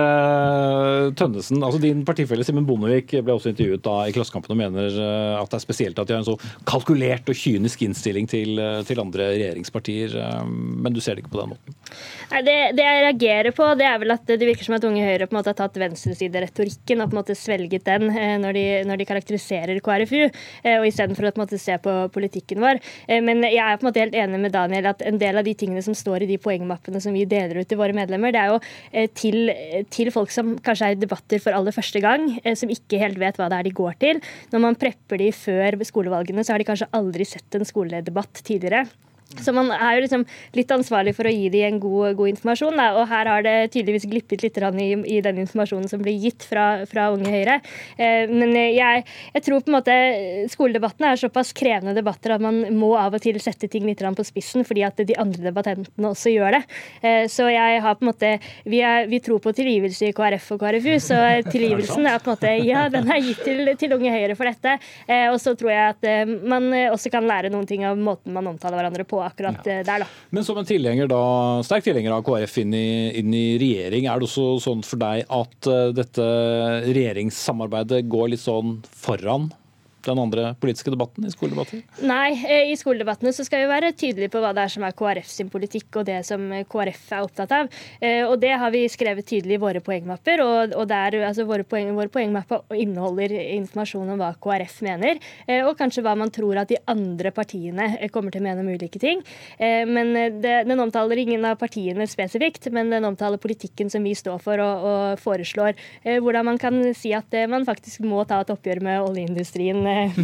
Tønnesen, 1.17 1.61
altså 1.61 1.81
din 1.83 2.03
partifelle 2.07 2.45
Simen 2.47 2.67
Bondevik 2.67 3.13
ble 3.19 3.35
også 3.35 3.53
intervjuet 3.53 3.83
da 3.85 3.97
i 4.07 4.15
Klassekampen 4.15 4.55
og 4.55 4.61
mener 4.61 4.89
eh, 4.91 5.35
at 5.39 5.51
det 5.51 5.59
er 5.59 5.65
spesielt 5.65 6.01
at 6.01 6.09
de 6.09 6.17
har 6.17 6.23
en 6.23 6.29
så 6.31 6.37
kalkulert 6.67 7.29
og 7.31 7.37
kynisk 7.37 7.85
innstilling 7.87 8.29
til, 8.31 8.59
til 8.87 9.03
andre 9.03 9.31
regjeringspartier. 9.35 10.17
Men 10.45 10.93
du 10.93 11.01
ser 11.03 11.17
det 11.17 11.25
ikke 11.25 11.35
på 11.35 11.41
den 11.41 11.53
måten? 11.53 11.77
Nei, 12.31 12.43
det, 12.47 12.57
det, 12.77 12.85
jeg 12.85 13.05
reagerer 13.05 13.55
på, 13.55 13.67
det 13.79 13.87
er 13.87 13.99
vel 14.01 14.15
at 14.15 14.27
det 14.27 14.47
virker 14.47 14.67
som 14.67 14.77
at 14.77 14.85
Unge 14.87 15.03
Høyre 15.05 15.27
på 15.27 15.35
en 15.35 15.39
måte 15.39 15.51
har 15.51 15.59
tatt 15.59 15.79
venstresideretorikken 15.81 17.03
og 17.03 17.11
på 17.11 17.15
en 17.15 17.21
måte 17.21 17.37
svelget 17.37 17.87
den 17.87 18.07
når 18.41 18.55
de, 18.55 18.65
når 18.87 19.00
de 19.00 19.00
karakteriserer 19.09 19.81
KrFU, 19.83 20.23
eh, 20.27 20.77
og 20.77 20.87
istedenfor 20.87 21.29
å 21.29 21.33
på 21.35 21.59
se 21.61 21.77
på 21.81 21.95
politikken 22.13 22.61
vår. 22.63 22.81
Eh, 23.07 23.21
men 23.23 23.43
jeg 23.47 23.61
er 23.61 23.77
på 23.77 23.85
en 23.85 23.89
måte 23.89 24.03
helt 24.03 24.17
enig 24.17 24.41
med 24.41 24.55
Daniel 24.55 24.91
at 24.93 25.03
en 25.05 25.19
del 25.21 25.41
av 25.41 25.47
de 25.47 25.55
tingene 25.57 25.83
som 25.85 25.97
står 25.97 26.25
i 26.25 26.31
de 26.31 26.39
poengmappene 26.41 27.01
som 27.03 27.13
vi 27.15 27.25
deler 27.29 27.61
ut 27.61 27.69
til 27.69 27.79
våre 27.81 27.95
medlemmer, 27.97 28.33
det 28.33 28.41
er 28.41 28.53
jo 28.53 28.59
eh, 28.91 29.09
til, 29.13 29.53
til 29.93 30.11
folk 30.13 30.33
som 30.33 30.55
kanskje 30.63 30.91
er 30.91 30.97
i 30.97 31.01
debatter 31.01 31.43
for 31.43 31.57
aller 31.57 31.75
første 31.75 32.01
gang, 32.03 32.29
som 32.57 32.71
ikke 32.71 32.99
helt 33.01 33.19
vet 33.21 33.37
hva 33.39 33.49
det 33.51 33.59
er 33.59 33.67
de 33.67 33.75
går 33.75 33.95
til. 34.01 34.21
Når 34.51 34.65
man 34.65 34.79
prepper 34.79 35.21
de 35.21 35.31
før 35.35 35.79
skolevalgene, 35.87 36.43
så 36.45 36.55
har 36.55 36.61
de 36.61 36.67
kanskje 36.67 36.91
aldri 36.97 37.27
sett 37.27 37.57
en 37.57 37.67
skoledebatt 37.67 38.43
tidligere. 38.45 38.85
Så 39.39 39.53
man 39.55 39.71
er 39.71 39.95
jo 39.95 40.03
liksom 40.05 40.25
litt 40.57 40.71
ansvarlig 40.73 41.13
for 41.17 41.27
å 41.27 41.33
gi 41.33 41.47
dem 41.53 41.67
en 41.67 41.79
god, 41.81 42.15
god 42.19 42.31
informasjon. 42.33 42.77
Da. 42.77 42.89
Og 42.99 43.07
her 43.09 43.29
har 43.31 43.45
det 43.45 43.55
tydeligvis 43.73 44.07
glippet 44.11 44.43
litt 44.43 44.59
i, 44.61 44.89
i, 45.15 45.21
den 45.23 45.41
informasjonen 45.43 45.89
som 45.89 46.01
blir 46.03 46.17
gitt 46.19 46.43
fra, 46.47 46.83
fra 46.89 47.09
Unge 47.13 47.31
Høyre. 47.31 47.59
Eh, 47.97 48.29
men 48.29 48.53
jeg, 48.55 49.05
jeg, 49.33 49.45
tror 49.45 49.63
på 49.63 49.71
en 49.71 49.77
måte 49.77 49.97
skoledebattene 50.51 51.13
er 51.13 51.21
såpass 51.21 51.53
krevende 51.57 51.95
debatter 51.97 52.35
at 52.35 52.43
man 52.43 52.63
må 52.75 52.93
av 52.99 53.15
og 53.15 53.23
til 53.23 53.39
sette 53.41 53.69
ting 53.71 53.87
litt 53.87 54.01
på 54.01 54.25
spissen, 54.25 54.65
fordi 54.65 54.83
at 54.85 54.97
de 55.05 55.15
andre 55.21 55.45
debattentene 55.49 56.11
også 56.11 56.33
gjør 56.33 56.57
det. 56.57 56.61
Eh, 57.05 57.25
så 57.31 57.47
jeg 57.51 57.81
har 57.83 57.97
på 57.97 58.05
en 58.05 58.11
måte 58.11 58.31
Vi, 58.65 58.79
er, 58.81 59.05
vi 59.09 59.19
tror 59.23 59.39
på 59.43 59.53
tilgivelse 59.55 60.09
i 60.09 60.13
KrF 60.15 60.51
og 60.55 60.63
KrFU, 60.63 60.93
så 61.03 61.19
tilgivelsen 61.53 62.07
er 62.09 62.19
på 62.19 62.31
en 62.31 62.35
måte 62.35 62.53
Ja, 62.65 62.87
den 62.91 63.09
er 63.11 63.21
gitt 63.23 63.43
til, 63.45 63.73
til 63.79 63.95
Unge 63.95 64.13
Høyre 64.13 64.37
for 64.37 64.49
dette. 64.49 64.77
Eh, 65.07 65.27
og 65.31 65.39
så 65.41 65.55
tror 65.57 65.73
jeg 65.73 65.95
at 65.95 66.09
eh, 66.09 66.25
man 66.25 66.69
også 66.91 67.11
kan 67.13 67.27
lære 67.29 67.51
noen 67.53 67.69
ting 67.69 67.85
av 67.87 67.99
måten 67.99 68.33
man 68.35 68.49
omtaler 68.51 68.79
hverandre 68.81 69.05
på 69.07 69.20
akkurat 69.25 69.65
ja. 69.67 69.79
Eh, 69.79 69.85
der, 69.87 70.03
da. 70.05 70.09
Men 70.33 70.45
som 70.47 70.59
en 70.59 70.67
tilhenger 70.67 71.09
da, 71.11 71.21
sterk 71.65 71.85
tilhenger 71.85 72.15
av 72.15 72.25
KrF 72.27 72.59
inn 72.63 72.75
i, 72.77 72.87
inn 73.21 73.33
i, 73.35 73.45
regjering, 73.61 74.07
er 74.09 74.19
det 74.19 74.29
også 74.29 74.47
sånn 74.63 74.83
for 74.85 75.01
deg 75.01 75.25
at 75.31 75.71
uh, 75.71 75.89
dette 75.95 76.27
regjeringssamarbeidet 76.89 78.03
går 78.11 78.33
litt 78.33 78.43
sånn 78.43 78.79
foran 79.03 79.49
den 80.09 80.19
andre 80.21 80.51
politiske 80.61 80.91
debatten 80.93 81.25
i 81.27 81.31
skoledebatter? 81.33 81.81
Nei, 82.07 82.31
eh, 82.45 82.71
i 82.71 82.77
skoledebattene 82.79 83.33
så 83.35 83.45
skal 83.45 83.63
vi 83.63 83.69
være 83.71 83.91
tydelige 83.97 84.31
på 84.33 84.41
hva 84.41 84.53
det 84.55 84.65
er 84.65 84.73
som 84.73 84.85
er 84.87 84.95
KrF 84.97 85.29
sin 85.29 85.51
politikk, 85.53 86.01
og 86.01 86.07
det 86.09 86.19
som 86.27 86.47
KrF 86.71 87.03
er 87.11 87.25
opptatt 87.25 87.55
av. 87.55 87.69
Eh, 87.99 88.23
og 88.25 88.37
det 88.41 88.53
har 88.61 88.73
vi 88.73 88.83
skrevet 88.91 89.27
tydelig 89.27 89.57
i 89.57 89.61
våre 89.61 89.83
poengmapper. 89.83 90.43
Og, 90.45 90.75
og 90.79 90.87
der, 90.89 91.19
altså 91.27 91.45
våre, 91.49 91.65
poeng, 91.67 91.93
våre 91.97 92.11
poengmapper 92.13 92.77
inneholder 92.77 93.35
informasjon 93.57 94.13
om 94.15 94.21
hva 94.21 94.31
KrF 94.41 94.79
mener, 94.87 95.21
eh, 95.47 95.61
og 95.65 95.77
kanskje 95.79 96.05
hva 96.05 96.15
man 96.19 96.33
tror 96.33 96.63
at 96.63 96.71
de 96.71 96.79
andre 96.91 97.33
partiene 97.35 97.91
kommer 98.13 98.33
til 98.33 98.43
å 98.43 98.47
mene 98.47 98.63
om 98.63 98.71
ulike 98.71 98.99
ting. 99.01 99.21
Men 99.61 100.13
det, 100.41 100.53
den 100.67 100.79
omtaler 100.81 101.19
ingen 101.21 101.43
av 101.47 101.57
partiene 101.59 102.05
spesifikt, 102.09 102.67
men 102.73 102.89
den 102.91 103.05
omtaler 103.07 103.39
politikken 103.41 103.89
som 103.91 104.03
vi 104.05 104.13
står 104.17 104.39
for 104.43 104.61
og, 104.63 104.85
og 104.87 105.21
foreslår. 105.21 105.77
Hvordan 106.23 106.47
man 106.47 106.59
kan 106.61 106.79
si 106.97 107.13
at 107.15 107.33
man 107.51 107.65
faktisk 107.67 108.03
må 108.07 108.23
ta 108.27 108.41
et 108.43 108.51
oppgjør 108.53 108.81
med 108.85 109.05
oljeindustrien 109.05 109.79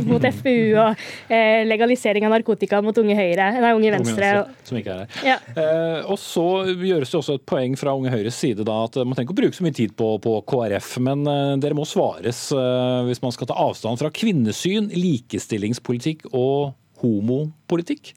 mot 0.08 0.24
FPU 0.38 0.78
og 0.82 1.08
eh, 1.30 1.64
legalisering 1.68 2.28
av 2.28 2.36
narkotika 2.36 2.82
mot 2.86 2.98
Unge 3.02 3.18
Høyre, 3.18 3.50
nei, 3.62 3.74
Unge 3.78 3.94
Venstre. 3.98 4.32
Unge 4.32 4.46
Venstre 4.48 4.70
som 4.70 4.80
ikke 4.80 4.94
er 4.94 5.04
her. 5.04 5.18
Ja. 5.26 5.38
Eh, 5.58 6.10
og 6.12 6.20
så 6.22 6.46
gjøres 6.72 7.14
det 7.14 7.20
også 7.22 7.38
et 7.40 7.46
poeng 7.50 7.78
fra 7.80 7.96
Unge 7.98 8.14
Høyres 8.14 8.40
side 8.40 8.66
da, 8.68 8.80
at 8.88 9.00
man 9.02 9.16
trenger 9.18 9.30
ikke 9.30 9.38
å 9.38 9.42
bruke 9.42 9.60
så 9.60 9.68
mye 9.68 9.78
tid 9.78 9.96
på, 10.00 10.12
på 10.24 10.36
KrF, 10.50 10.92
men 11.08 11.26
eh, 11.32 11.54
dere 11.64 11.78
må 11.78 11.88
svares 11.88 12.48
eh, 12.56 13.00
hvis 13.08 13.24
man 13.24 13.36
skal 13.36 13.52
ta 13.52 13.58
avstand 13.68 14.02
fra 14.02 14.12
kvinnesyn, 14.14 14.92
likestillingspolitikk 14.96 16.30
og 16.34 16.74
homopolitikk. 17.04 18.16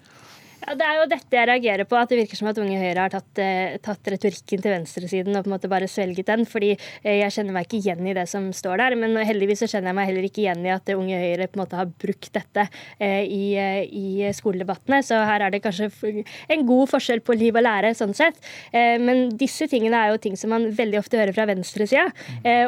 Ja, 0.66 0.74
Det 0.76 0.84
er 0.86 0.98
jo 0.98 1.06
dette 1.08 1.36
jeg 1.36 1.48
reagerer 1.48 1.88
på, 1.88 1.96
at 1.96 2.10
det 2.12 2.18
virker 2.20 2.38
som 2.38 2.50
at 2.50 2.58
Unge 2.60 2.76
Høyre 2.76 3.06
har 3.06 3.12
tatt, 3.12 3.38
eh, 3.40 3.78
tatt 3.82 4.10
retorikken 4.12 4.60
til 4.60 4.74
venstresiden 4.74 5.36
og 5.36 5.44
på 5.44 5.50
en 5.50 5.54
måte 5.54 5.70
bare 5.72 5.88
svelget 5.88 6.26
den. 6.28 6.44
fordi 6.44 6.72
eh, 6.76 7.20
jeg 7.22 7.32
kjenner 7.32 7.56
meg 7.56 7.66
ikke 7.66 7.80
igjen 7.80 8.06
i 8.06 8.14
det 8.16 8.26
som 8.28 8.50
står 8.52 8.82
der. 8.82 8.96
Men 9.00 9.16
heldigvis 9.16 9.64
så 9.64 9.70
kjenner 9.70 9.90
jeg 9.90 9.98
meg 10.00 10.10
heller 10.10 10.26
ikke 10.28 10.42
igjen 10.44 10.66
i 10.66 10.74
at 10.74 10.92
Unge 10.92 11.20
Høyre 11.22 11.48
på 11.48 11.58
en 11.58 11.62
måte 11.64 11.78
har 11.80 11.88
brukt 11.88 12.32
dette 12.36 12.66
eh, 13.00 13.24
i, 13.24 13.56
i 13.88 14.32
skoledebattene. 14.36 15.00
Så 15.06 15.16
her 15.16 15.46
er 15.46 15.54
det 15.54 15.62
kanskje 15.64 15.90
en 16.50 16.66
god 16.68 16.92
forskjell 16.92 17.24
på 17.24 17.36
liv 17.38 17.56
og 17.56 17.64
lære, 17.64 17.94
sånn 17.96 18.14
sett. 18.16 18.38
Men 18.72 19.30
disse 19.38 19.66
tingene 19.70 19.96
er 19.96 20.12
jo 20.12 20.20
ting 20.22 20.36
som 20.38 20.52
man 20.52 20.68
veldig 20.76 21.00
ofte 21.00 21.18
hører 21.18 21.34
fra 21.36 21.46
venstresida. 21.48 22.06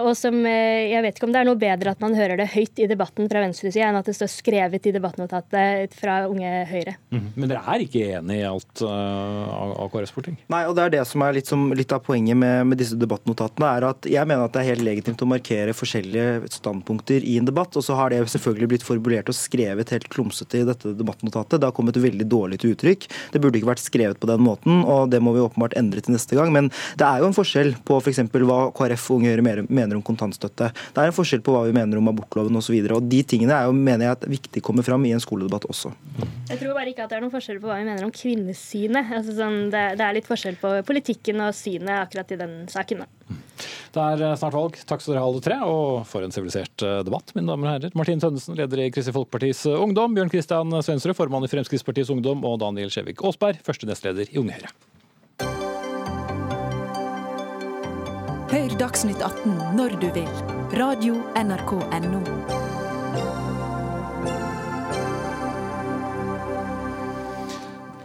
Og 0.03 0.13
som 0.19 0.39
jeg 0.47 1.03
vet 1.05 1.19
ikke 1.19 1.29
om 1.29 1.35
det 1.35 1.43
er 1.43 1.49
noe 1.49 1.61
bedre 1.61 1.93
at 1.95 2.03
man 2.03 2.17
hører 2.17 2.41
det 2.41 2.49
høyt 2.55 2.83
i 2.83 2.89
debatten 2.91 3.29
fra 3.31 3.43
venstresida, 3.45 3.91
enn 3.91 4.01
at 4.01 4.09
det 4.09 4.17
står 4.17 4.31
skrevet 4.33 4.89
i 4.89 4.95
debattnotatet 4.95 5.97
fra 5.99 6.23
Unge 6.31 6.53
Høyre. 6.71 6.97
Men 7.13 7.51
dere 7.51 7.63
er 7.75 7.82
ikke 7.87 8.05
enig 8.19 8.39
i 8.41 8.47
alt 8.49 8.83
uh, 8.85 9.81
av 9.83 9.91
KrFs 9.93 10.15
politikk? 10.17 10.41
Nei, 10.53 10.63
og 10.69 10.77
det 10.77 10.85
er 10.85 10.95
det 10.97 11.05
som 11.09 11.25
er 11.25 11.37
litt, 11.37 11.49
som, 11.51 11.65
litt 11.77 11.93
av 11.95 12.03
poenget 12.07 12.39
med, 12.39 12.67
med 12.71 12.81
disse 12.81 12.99
debattnotatene. 12.99 13.69
er 13.69 13.87
at 13.91 14.09
Jeg 14.11 14.29
mener 14.29 14.47
at 14.47 14.55
det 14.57 14.63
er 14.63 14.71
helt 14.73 14.87
legitimt 14.87 15.23
å 15.25 15.29
markere 15.31 15.77
forskjellige 15.77 16.51
standpunkter 16.59 17.25
i 17.27 17.39
en 17.41 17.49
debatt. 17.49 17.77
Og 17.79 17.87
så 17.87 17.97
har 17.99 18.13
det 18.13 18.23
selvfølgelig 18.33 18.71
blitt 18.75 18.87
formulert 18.87 19.31
og 19.33 19.39
skrevet 19.39 19.95
helt 19.95 20.09
klumsete 20.13 20.63
i 20.63 20.67
dette 20.69 20.95
debattnotatet. 20.99 21.61
Det 21.61 21.69
har 21.69 21.77
kommet 21.77 22.01
veldig 22.01 22.29
dårlig 22.31 22.63
til 22.63 22.77
uttrykk. 22.77 23.09
Det 23.35 23.43
burde 23.43 23.61
ikke 23.61 23.73
vært 23.73 23.85
skrevet 23.85 24.21
på 24.23 24.31
den 24.31 24.43
måten, 24.45 24.83
og 24.83 25.11
det 25.13 25.23
må 25.25 25.35
vi 25.37 25.45
åpenbart 25.45 25.77
endre 25.79 26.03
til 26.05 26.17
neste 26.17 26.39
gang. 26.39 26.53
Men 26.55 26.71
det 27.01 27.09
er 27.09 27.23
jo 27.23 27.31
en 27.31 27.37
forskjell 27.37 27.75
på 27.87 27.99
f.eks. 28.03 28.23
hva 28.33 28.61
KrF 28.77 29.09
og 29.11 29.21
Unge 29.21 29.33
Høyre 29.33 29.67
mener 29.69 29.99
om 29.99 30.05
kontantstøtte. 30.07 30.73
Det 30.73 31.03
er 31.03 31.11
en 31.11 31.17
forskjell 31.17 31.45
på 31.45 31.55
hva 31.55 31.65
vi 31.69 31.77
mener 31.77 32.01
om 32.01 32.11
abortloven 32.13 32.59
osv. 32.61 32.77
Og, 32.77 32.89
så 32.89 32.99
og 32.99 33.09
de 33.13 33.23
tingene 33.27 33.57
er 33.57 33.69
jo, 33.69 33.77
mener 33.77 34.09
jeg 34.09 34.17
er 34.17 34.35
viktig 34.37 34.63
kommer 34.65 34.87
fram 34.87 35.05
i 35.09 35.15
en 35.15 35.23
skoledebatt 35.23 35.67
også. 35.71 35.93
Jeg 36.51 36.61
tror 36.61 36.77
bare 36.77 36.93
ikke 36.93 37.07
at 37.07 37.13
det 37.13 37.19
er 37.19 37.25
noen 37.25 37.33
forskjell 37.33 37.61
på 37.63 37.72
hva 37.73 37.81
vi 37.81 37.89
mener 37.89 38.05
om 38.07 38.13
kvinnesynet. 38.15 39.11
Altså 39.17 39.37
sånn, 39.37 39.59
det, 39.73 39.83
det 39.99 40.07
er 40.07 40.17
litt 40.19 40.29
forskjell 40.29 40.59
på 40.61 40.75
politikken 40.89 41.43
og 41.45 41.57
synet 41.57 41.97
akkurat 42.05 42.35
i 42.35 42.39
den 42.41 42.55
saken. 42.71 43.05
Da. 43.05 43.39
Det 43.93 44.05
er 44.05 44.25
eh, 44.29 44.37
snart 44.41 44.57
valg. 44.57 44.79
Takk 44.89 45.03
skal 45.03 45.15
dere 45.15 45.25
ha 45.25 45.31
alle 45.31 45.43
tre, 45.45 45.59
og 45.69 46.07
for 46.09 46.25
en 46.25 46.35
sivilisert 46.35 46.85
eh, 46.87 47.01
debatt, 47.07 47.35
mine 47.37 47.51
damer 47.51 47.69
og 47.69 47.75
herrer. 47.75 47.99
Martin 47.99 48.23
Tønnesen, 48.23 48.57
leder 48.59 48.85
i 48.85 48.89
Kristelig 48.95 49.17
Folkepartis 49.19 49.65
eh, 49.69 49.77
Ungdom, 49.81 50.17
Bjørn 50.17 50.33
Kristian 50.33 50.73
Svensrud, 50.81 51.17
formann 51.19 51.47
i 51.47 51.53
Fremskrittspartiets 51.53 52.13
Ungdom, 52.15 52.47
og 52.49 52.61
Daniel 52.63 52.93
Skjevik 52.93 53.25
Aasberg, 53.25 53.61
første 53.67 53.89
nestleder 53.91 54.33
i 54.33 54.41
Unge 54.43 54.59
Høyre. 54.59 54.73
Hør 58.53 58.75
Dagsnytt 58.81 59.23
18 59.25 59.79
når 59.79 59.97
du 60.03 60.11
vil. 60.13 60.29
Radio 60.77 61.17
NRK 61.41 61.79
Radio.nrk.no. 61.81 62.62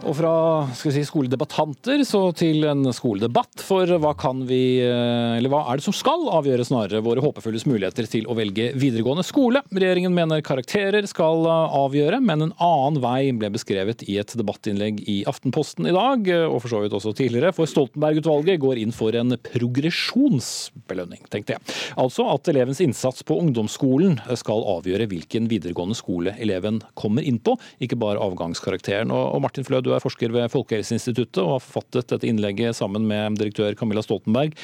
Og 0.06 0.14
fra 0.14 0.32
si, 0.78 1.02
skoledebattanter 1.06 2.04
så 2.06 2.20
til 2.36 2.62
en 2.68 2.86
skoledebatt. 2.94 3.62
For 3.66 3.88
hva 3.98 4.12
kan 4.18 4.44
vi, 4.46 4.78
eh, 4.84 5.38
eller 5.38 5.50
hva 5.50 5.64
er 5.66 5.78
det 5.78 5.86
som 5.88 5.96
skal 5.96 6.28
avgjøre 6.38 6.66
snarere 6.68 7.02
våre 7.02 7.22
håpefulles 7.24 7.66
muligheter 7.66 8.06
til 8.10 8.28
å 8.30 8.36
velge 8.38 8.70
videregående 8.78 9.24
skole? 9.26 9.62
Regjeringen 9.74 10.14
mener 10.14 10.44
karakterer 10.46 11.06
skal 11.10 11.42
eh, 11.48 11.76
avgjøre, 11.80 12.20
men 12.22 12.46
en 12.46 12.54
annen 12.54 13.00
vei 13.02 13.32
ble 13.34 13.50
beskrevet 13.56 14.04
i 14.06 14.18
et 14.22 14.34
debattinnlegg 14.38 15.02
i 15.10 15.18
Aftenposten 15.28 15.88
i 15.90 15.96
dag, 15.96 16.30
eh, 16.30 16.46
og 16.46 16.62
for 16.62 16.74
så 16.76 16.82
vidt 16.84 16.94
også 16.94 17.14
tidligere. 17.18 17.52
For 17.56 17.70
Stoltenberg-utvalget 17.70 18.62
går 18.62 18.82
inn 18.84 18.94
for 18.94 19.16
en 19.18 19.34
progresjonsbelønning, 19.50 21.26
tenkte 21.32 21.56
jeg. 21.56 21.76
Altså 21.98 22.28
at 22.30 22.52
elevens 22.52 22.82
innsats 22.84 23.26
på 23.26 23.40
ungdomsskolen 23.42 24.20
skal 24.38 24.62
avgjøre 24.78 25.10
hvilken 25.10 25.50
videregående 25.50 25.98
skole 25.98 26.36
eleven 26.38 26.80
kommer 26.98 27.26
inn 27.26 27.42
på, 27.42 27.58
ikke 27.82 27.98
bare 27.98 28.22
avgangskarakteren. 28.22 29.10
Og 29.10 29.42
Martin 29.42 29.66
Flø, 29.66 29.82
du 29.88 29.94
er 29.96 30.04
forsker 30.04 30.32
ved 30.34 30.52
Folkehelseinstituttet 30.52 31.42
og 31.42 31.56
har 31.56 31.64
forfattet 31.64 32.12
dette 32.14 32.28
innlegget 32.28 32.76
sammen 32.76 33.08
med 33.08 33.40
direktør 33.40 33.76
Camilla 33.78 34.04
Stoltenberg. 34.04 34.56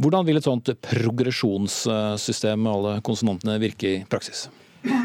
Hvordan 0.00 0.24
vil 0.24 0.38
et 0.40 0.46
sånt 0.46 0.70
progresjonssystem 0.86 2.60
med 2.60 2.72
alle 2.72 2.98
konsonantene 3.04 3.60
virke 3.60 3.96
i 3.98 4.02
praksis? 4.08 4.46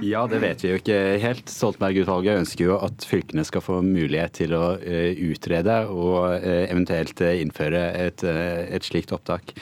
Ja, 0.02 0.24
det 0.30 0.39
vet 0.41 0.64
vi 0.64 0.72
jo 0.72 0.78
ikke 0.80 0.98
helt. 1.22 1.52
Stoltenberg-utvalget 1.54 2.41
ønsker 2.41 2.66
jo 2.66 2.78
at 2.82 3.04
fylkene 3.06 3.45
skal 3.45 3.62
få 3.62 3.80
mulighet 3.86 4.34
til 4.39 4.56
å 4.58 4.72
eh, 4.82 5.20
utrede 5.30 5.76
og 5.93 6.39
eh, 6.39 6.66
eventuelt 6.66 7.22
eh, 7.22 7.41
innføre 7.43 7.84
et, 8.08 8.24
et 8.26 8.88
slikt 8.88 9.14
opptak. 9.14 9.54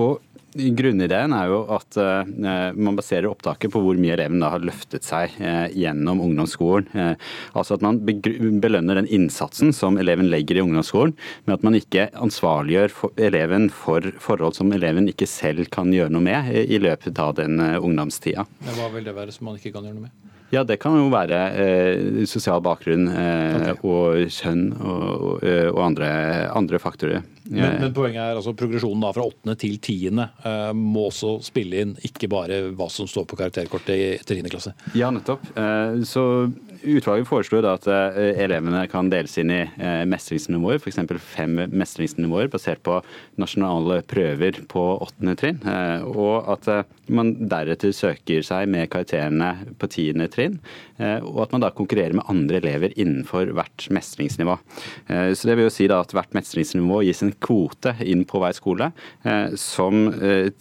Og 0.00 0.20
Grunnideen 0.52 1.32
er 1.32 1.48
jo 1.48 1.60
at 1.72 1.96
eh, 1.96 2.72
man 2.76 2.96
baserer 2.98 3.30
opptaket 3.30 3.72
på 3.72 3.80
hvor 3.80 3.96
mye 3.96 4.12
eleven 4.18 4.42
da 4.42 4.50
har 4.52 4.64
løftet 4.64 5.06
seg 5.06 5.32
eh, 5.40 5.72
gjennom 5.72 6.20
ungdomsskolen. 6.26 6.90
Eh, 6.92 7.30
altså 7.56 7.78
at 7.78 7.84
man 7.84 8.02
belønner 8.04 9.00
den 9.00 9.08
innsatsen 9.08 9.72
som 9.76 9.96
eleven 10.00 10.28
legger 10.32 10.60
i 10.60 10.64
ungdomsskolen, 10.64 11.14
men 11.46 11.56
at 11.56 11.64
man 11.64 11.78
ikke 11.78 12.10
ansvarliggjør 12.12 12.92
eleven 13.30 13.70
for 13.72 14.12
forhold 14.20 14.58
som 14.58 14.74
eleven 14.76 15.08
ikke 15.08 15.30
selv 15.30 15.72
kan 15.72 15.92
gjøre 15.94 16.12
noe 16.12 16.26
med 16.26 16.52
i 16.62 16.82
løpet 16.82 17.22
av 17.22 17.38
den 17.40 17.56
ungdomstida. 17.80 18.44
Hva 18.76 18.92
vil 18.92 19.08
det 19.08 19.16
være 19.16 19.32
som 19.32 19.48
man 19.48 19.56
ikke 19.56 19.72
kan 19.72 19.88
gjøre 19.88 19.96
noe 20.02 20.10
med? 20.10 20.31
Ja, 20.52 20.62
det 20.68 20.76
kan 20.82 20.92
jo 20.98 21.06
være 21.12 21.38
eh, 21.56 22.24
sosial 22.28 22.60
bakgrunn 22.64 23.06
eh, 23.08 23.70
og 23.88 24.18
kjønn 24.28 24.66
og, 24.76 25.04
og, 25.30 25.46
eh, 25.48 25.70
andre, 25.80 26.10
andre 26.52 26.80
faktorer. 26.82 27.22
Men, 27.48 27.78
men 27.80 27.94
poenget 27.96 28.20
er 28.20 28.36
altså 28.38 28.52
progresjonen 28.56 29.02
da 29.02 29.14
fra 29.16 29.24
åttende 29.26 29.56
til 29.58 29.78
tiende 29.82 30.28
eh, 30.44 30.70
må 30.76 31.06
også 31.08 31.38
spille 31.44 31.80
inn, 31.86 31.94
ikke 32.04 32.28
bare 32.30 32.60
hva 32.76 32.90
som 32.92 33.08
står 33.08 33.24
på 33.32 33.38
karakterkortet 33.40 33.96
i 33.96 34.10
til 34.28 34.42
10. 34.44 34.52
klasse. 34.52 34.74
Ja, 34.98 35.08
nettopp. 35.14 35.48
Eh, 35.56 36.02
Så 36.08 36.26
Utvalget 36.82 37.28
foreslo 37.28 37.60
at 37.68 37.86
eh, 37.90 38.40
elevene 38.42 38.82
kan 38.90 39.10
deles 39.12 39.36
inn 39.38 39.52
i 39.54 39.60
eh, 39.62 40.02
mestringsnivåer, 40.10 40.80
f.eks. 40.82 40.98
fem 41.22 41.60
mestringsnivåer 41.70 42.50
basert 42.50 42.82
på 42.82 42.98
nasjonale 43.40 44.00
prøver 44.10 44.58
på 44.70 44.82
åttende 45.04 45.36
trinn. 45.38 45.60
eh, 45.62 46.02
Og 46.02 46.48
at 46.56 46.68
man 47.12 47.34
deretter 47.50 47.94
søker 47.94 48.42
seg 48.46 48.70
med 48.72 48.90
karakterene 48.90 49.74
på 49.78 49.88
tiende 49.90 50.28
trinn. 50.32 50.58
Og 51.02 51.40
at 51.42 51.52
man 51.52 51.64
da 51.64 51.72
konkurrerer 51.74 52.14
med 52.14 52.28
andre 52.30 52.60
elever 52.60 52.92
innenfor 52.94 53.50
hvert 53.56 53.88
mestringsnivå. 53.92 54.54
Så 55.08 55.48
det 55.48 55.56
vil 55.58 55.66
jo 55.66 55.72
si 55.74 55.88
at 55.90 56.14
hvert 56.14 56.36
mestringsnivå 56.36 57.00
gis 57.02 57.24
en 57.26 57.32
kvote 57.42 57.96
inn 58.06 58.22
på 58.28 58.38
hver 58.40 58.54
skole, 58.54 58.88
som 59.58 60.04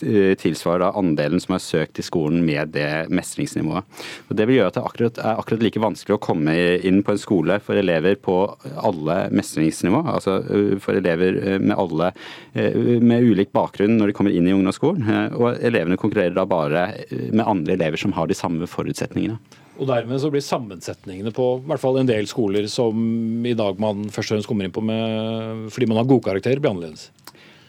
tilsvarer 0.01 0.97
andelen 0.97 1.43
som 1.43 1.55
har 1.55 1.63
søkt 1.63 1.93
til 1.99 2.07
skolen 2.07 2.41
med 2.47 2.73
det 2.73 2.89
mestringsnivået. 3.13 4.01
Og 4.27 4.35
Det 4.41 4.49
vil 4.49 4.59
gjøre 4.59 4.73
at 4.73 4.79
det 4.79 4.85
akkurat, 4.89 5.21
er 5.21 5.43
akkurat 5.43 5.67
like 5.67 5.85
vanskelig 5.85 6.10
å 6.15 6.19
komme 6.21 6.53
inn 6.87 7.01
på 7.05 7.15
en 7.15 7.21
skole 7.21 7.57
for 7.63 7.79
elever 7.79 8.17
på 8.21 8.35
alle 8.81 9.17
mestringsnivå, 9.35 10.03
altså 10.13 10.37
eh, 10.41 10.75
for 10.81 10.99
elever 10.99 11.39
eh, 11.39 11.57
med 11.61 11.75
alle 11.77 12.11
eh, 12.53 12.75
med 13.01 13.27
ulik 13.27 13.53
bakgrunn 13.55 13.97
når 13.99 14.11
de 14.11 14.17
kommer 14.17 14.35
inn 14.35 14.49
i 14.49 14.55
ungdomsskolen. 14.55 15.09
Og 15.37 15.63
elevene 15.63 15.99
konkurrerer 16.01 16.35
da 16.35 16.45
bare 16.49 16.87
med 17.11 17.45
andre 17.45 17.77
elever 17.77 18.01
som 18.01 18.15
har 18.17 18.29
de 18.29 18.37
samme 18.37 18.69
forutsetningene. 18.69 19.39
Og 19.81 19.87
dermed 19.89 20.19
så 20.21 20.29
blir 20.29 20.43
sammensetningene 20.45 21.31
på 21.33 21.47
i 21.57 21.69
hvert 21.71 21.81
fall 21.81 21.97
en 21.97 22.09
del 22.09 22.27
skoler 22.29 22.67
som 22.69 23.45
i 23.47 23.55
dag 23.57 23.79
man 23.81 24.05
først 24.11 24.29
og 24.29 24.35
fremst 24.35 24.49
kommer 24.51 24.67
inn 24.67 24.75
på 24.75 24.83
med, 24.85 25.71
fordi 25.73 25.87
man 25.89 26.01
har 26.01 26.09
gode 26.09 26.27
karakterer, 26.27 26.61
blir 26.61 26.75
annerledes. 26.75 27.09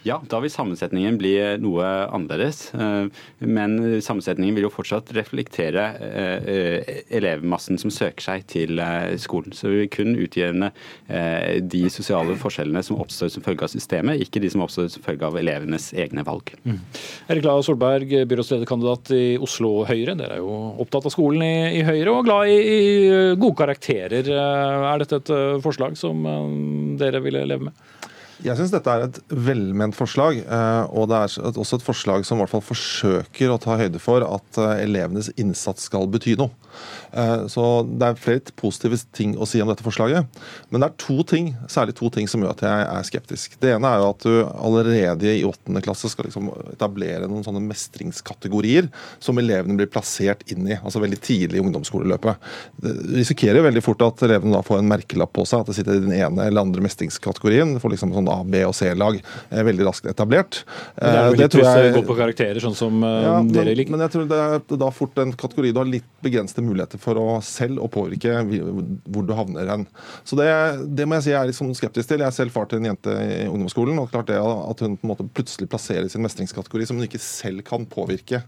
Ja, 0.03 0.17
da 0.27 0.41
vil 0.43 0.51
sammensetningen 0.51 1.15
bli 1.21 1.33
noe 1.63 1.87
annerledes. 2.11 2.73
eh, 2.75 3.07
Men 3.39 3.77
sammensetningen 4.03 4.57
vil 4.57 4.67
jo 4.67 4.73
fortsatt 4.75 5.13
reflektere 5.15 5.85
eh, 6.03 6.49
eh, 6.55 7.03
elevmassen 7.19 7.79
som 7.79 7.93
søker 7.95 8.25
seg 8.25 8.47
til 8.51 8.83
eh, 8.83 9.15
skolen. 9.23 9.55
Så 9.55 9.71
vi 9.71 9.83
vil 9.85 9.91
kun 9.95 10.17
utjevne 10.19 10.73
eh, 11.07 11.61
de 11.63 11.85
sosiale 11.95 12.35
forskjellene 12.41 12.83
som 12.83 12.99
oppstår 13.03 13.31
som 13.31 13.45
følge 13.47 13.63
av 13.69 13.73
systemet, 13.73 14.21
ikke 14.27 14.43
de 14.43 14.51
som 14.51 14.65
oppstår 14.67 14.91
som 14.91 15.07
følge 15.07 15.29
av 15.29 15.39
elevenes 15.39 15.93
egne 15.95 16.25
valg. 16.27 16.51
Erik 17.31 17.47
Lae 17.47 17.63
Solberg, 17.63 18.17
byrådslederkandidat 18.31 19.13
i 19.15 19.23
Oslo 19.43 19.85
Høyre. 19.89 20.17
Dere 20.19 20.41
er 20.41 20.43
jo 20.43 20.51
opptatt 20.83 21.07
av 21.07 21.15
skolen 21.15 21.47
i, 21.47 21.83
Høyre 21.87 22.13
og 22.19 22.27
glad 22.27 22.51
i, 22.51 22.59
i 22.59 22.83
gode 23.39 23.59
karakterer. 23.63 24.27
Eh, 24.35 24.91
Er 24.93 25.03
dette 25.03 25.23
et 25.23 25.31
eh, 25.35 25.61
forslag 25.63 25.95
som 25.99 26.27
eh, 26.27 26.53
dere 27.01 27.23
ville 27.25 27.47
leve 27.47 27.71
med? 27.71 27.89
Jeg 28.43 28.59
syns 28.59 28.73
dette 28.75 28.91
er 28.91 29.05
et 29.07 29.19
velment 29.31 29.95
forslag, 29.95 30.41
eh, 30.43 30.85
og 30.91 31.07
det 31.11 31.19
er 31.19 31.53
også 31.53 31.79
et 31.79 31.85
forslag 31.87 32.25
som 32.27 32.41
i 32.41 32.43
hvert 32.43 32.51
fall 32.51 32.65
forsøker 32.65 33.53
å 33.55 33.61
ta 33.63 33.77
høyde 33.79 34.01
for 34.03 34.25
at 34.27 34.59
eh, 34.59 34.83
elevenes 34.83 35.31
innsats 35.39 35.87
skal 35.87 36.09
bety 36.11 36.35
noe. 36.41 36.51
Eh, 37.13 37.47
Så 37.53 37.63
Det 37.87 38.09
er 38.09 38.19
flere 38.19 38.55
positive 38.59 38.99
ting 39.15 39.37
å 39.37 39.47
si 39.47 39.61
om 39.63 39.71
dette 39.71 39.85
forslaget. 39.85 40.27
Men 40.71 40.83
det 40.83 40.89
er 40.89 40.99
to 41.05 41.23
ting, 41.29 41.53
særlig 41.71 41.95
to 41.99 42.11
ting 42.11 42.27
som 42.31 42.43
gjør 42.43 42.57
at 42.57 42.65
jeg 42.67 42.87
er 42.89 43.07
skeptisk. 43.07 43.55
Det 43.63 43.75
ene 43.77 43.93
er 43.93 44.03
jo 44.03 44.09
at 44.11 44.27
du 44.27 44.35
allerede 44.51 45.35
i 45.37 45.45
åttende 45.47 45.83
klasse 45.85 46.11
skal 46.11 46.27
liksom 46.27 46.51
etablere 46.73 47.29
noen 47.31 47.47
sånne 47.47 47.63
mestringskategorier 47.69 48.91
som 49.23 49.39
elevene 49.39 49.79
blir 49.79 49.91
plassert 49.93 50.43
inn 50.51 50.67
i, 50.67 50.79
altså 50.81 51.03
veldig 51.03 51.21
tidlig 51.23 51.61
i 51.61 51.63
ungdomsskoleløpet. 51.63 52.51
Det 52.83 52.97
risikerer 53.21 53.61
jo 53.61 53.69
veldig 53.69 53.85
fort 53.85 54.03
at 54.09 54.27
elevene 54.27 54.57
da 54.57 54.65
får 54.67 54.83
en 54.83 54.91
merkelapp 54.91 55.35
på 55.37 55.47
seg, 55.47 55.63
at 55.63 55.71
det 55.71 55.79
sitter 55.79 56.01
i 56.01 56.05
den 56.09 56.17
ene 56.17 56.49
eller 56.49 56.67
andre 56.67 56.83
mestringskategorien. 56.89 57.77
Får 57.83 57.95
liksom 57.95 58.17
sånn 58.17 58.32
A-, 58.33 58.43
B- 58.45 58.65
og 58.69 58.75
C-lag 58.79 59.19
eh, 59.21 59.63
veldig 59.69 59.87
raskt 59.89 60.09
etablert. 60.11 60.63
Men 60.99 61.13
det 61.13 61.19
er 61.19 61.27
jo 61.29 61.33
Eh, 61.33 61.39
litt 61.43 61.53
tror 61.53 61.63
hvis 61.63 61.75
det 61.77 61.85
jeg- 61.85 61.95
går 61.99 62.07
på 62.11 62.17
karakterer, 62.19 62.61
sånn 62.65 62.75
som 62.79 63.03
eh, 63.05 63.23
ja, 63.27 63.35
dere 63.43 63.75
liker. 63.77 63.91
men 63.95 64.01
jeg 64.07 64.11
tror 64.17 64.29
det 64.29 64.41
er 64.73 64.77
da 64.83 64.91
fort 64.91 65.19
en 65.23 65.33
kategori 65.33 65.73
du 65.73 65.79
har 65.83 65.89
litt 65.91 66.09
begrensede 66.23 66.65
muligheter 66.65 66.99
for 67.03 67.15
å 67.21 67.43
selv 67.43 67.79
å 67.83 67.89
påvirke 67.93 68.35
hvor 69.13 69.27
du 69.27 69.33
havner 69.35 69.69
hen. 69.69 69.87
Så 70.25 70.37
det, 70.39 70.49
det 70.97 71.07
må 71.09 71.17
jeg 71.19 71.27
si 71.27 71.31
jeg 71.33 71.41
er 71.41 71.47
litt 71.51 71.59
sånn 71.59 71.75
skeptisk 71.77 72.09
til. 72.09 72.19
Jeg 72.23 72.27
er 72.33 72.37
selv 72.37 72.53
far 72.55 72.67
til 72.71 72.79
en 72.83 72.91
jente 72.93 73.13
i 73.13 73.47
ungdomsskolen, 73.49 73.99
og 74.03 74.11
klart 74.13 74.27
det 74.31 74.39
at 74.41 74.81
hun 74.85 74.97
på 74.97 75.07
en 75.07 75.13
måte 75.13 75.29
plutselig 75.35 75.69
plasserer 75.73 76.09
sin 76.13 76.23
mestringskategori 76.25 76.87
som 76.89 76.97
hun 76.99 77.07
ikke 77.09 77.21
selv 77.23 77.63
kan 77.67 77.85
påvirke, 77.87 78.43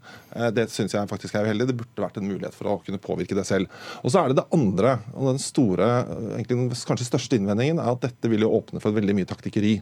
det 0.55 0.69
syns 0.73 0.95
jeg 0.97 1.09
faktisk 1.11 1.35
er 1.39 1.47
uheldig. 1.49 1.67
Det 1.71 1.77
burde 1.79 2.05
vært 2.07 2.17
en 2.21 2.29
mulighet 2.29 2.55
for 2.57 2.71
å 2.73 2.79
kunne 2.85 2.99
påvirke 3.03 3.35
det 3.37 3.47
selv. 3.47 3.69
Og 4.05 4.11
så 4.13 4.23
er 4.25 4.33
det 4.33 4.39
det 4.41 4.47
andre, 4.55 4.97
og 5.15 5.33
den 5.33 5.43
store, 5.43 5.89
egentlig 6.37 6.57
den 6.57 6.71
kanskje 6.89 7.07
største 7.09 7.39
innvendingen, 7.39 7.79
er 7.83 7.93
at 7.95 8.01
dette 8.07 8.31
vil 8.31 8.41
jo 8.47 8.53
åpne 8.61 8.81
for 8.83 8.95
veldig 8.97 9.15
mye 9.19 9.29
taktikkeri. 9.31 9.74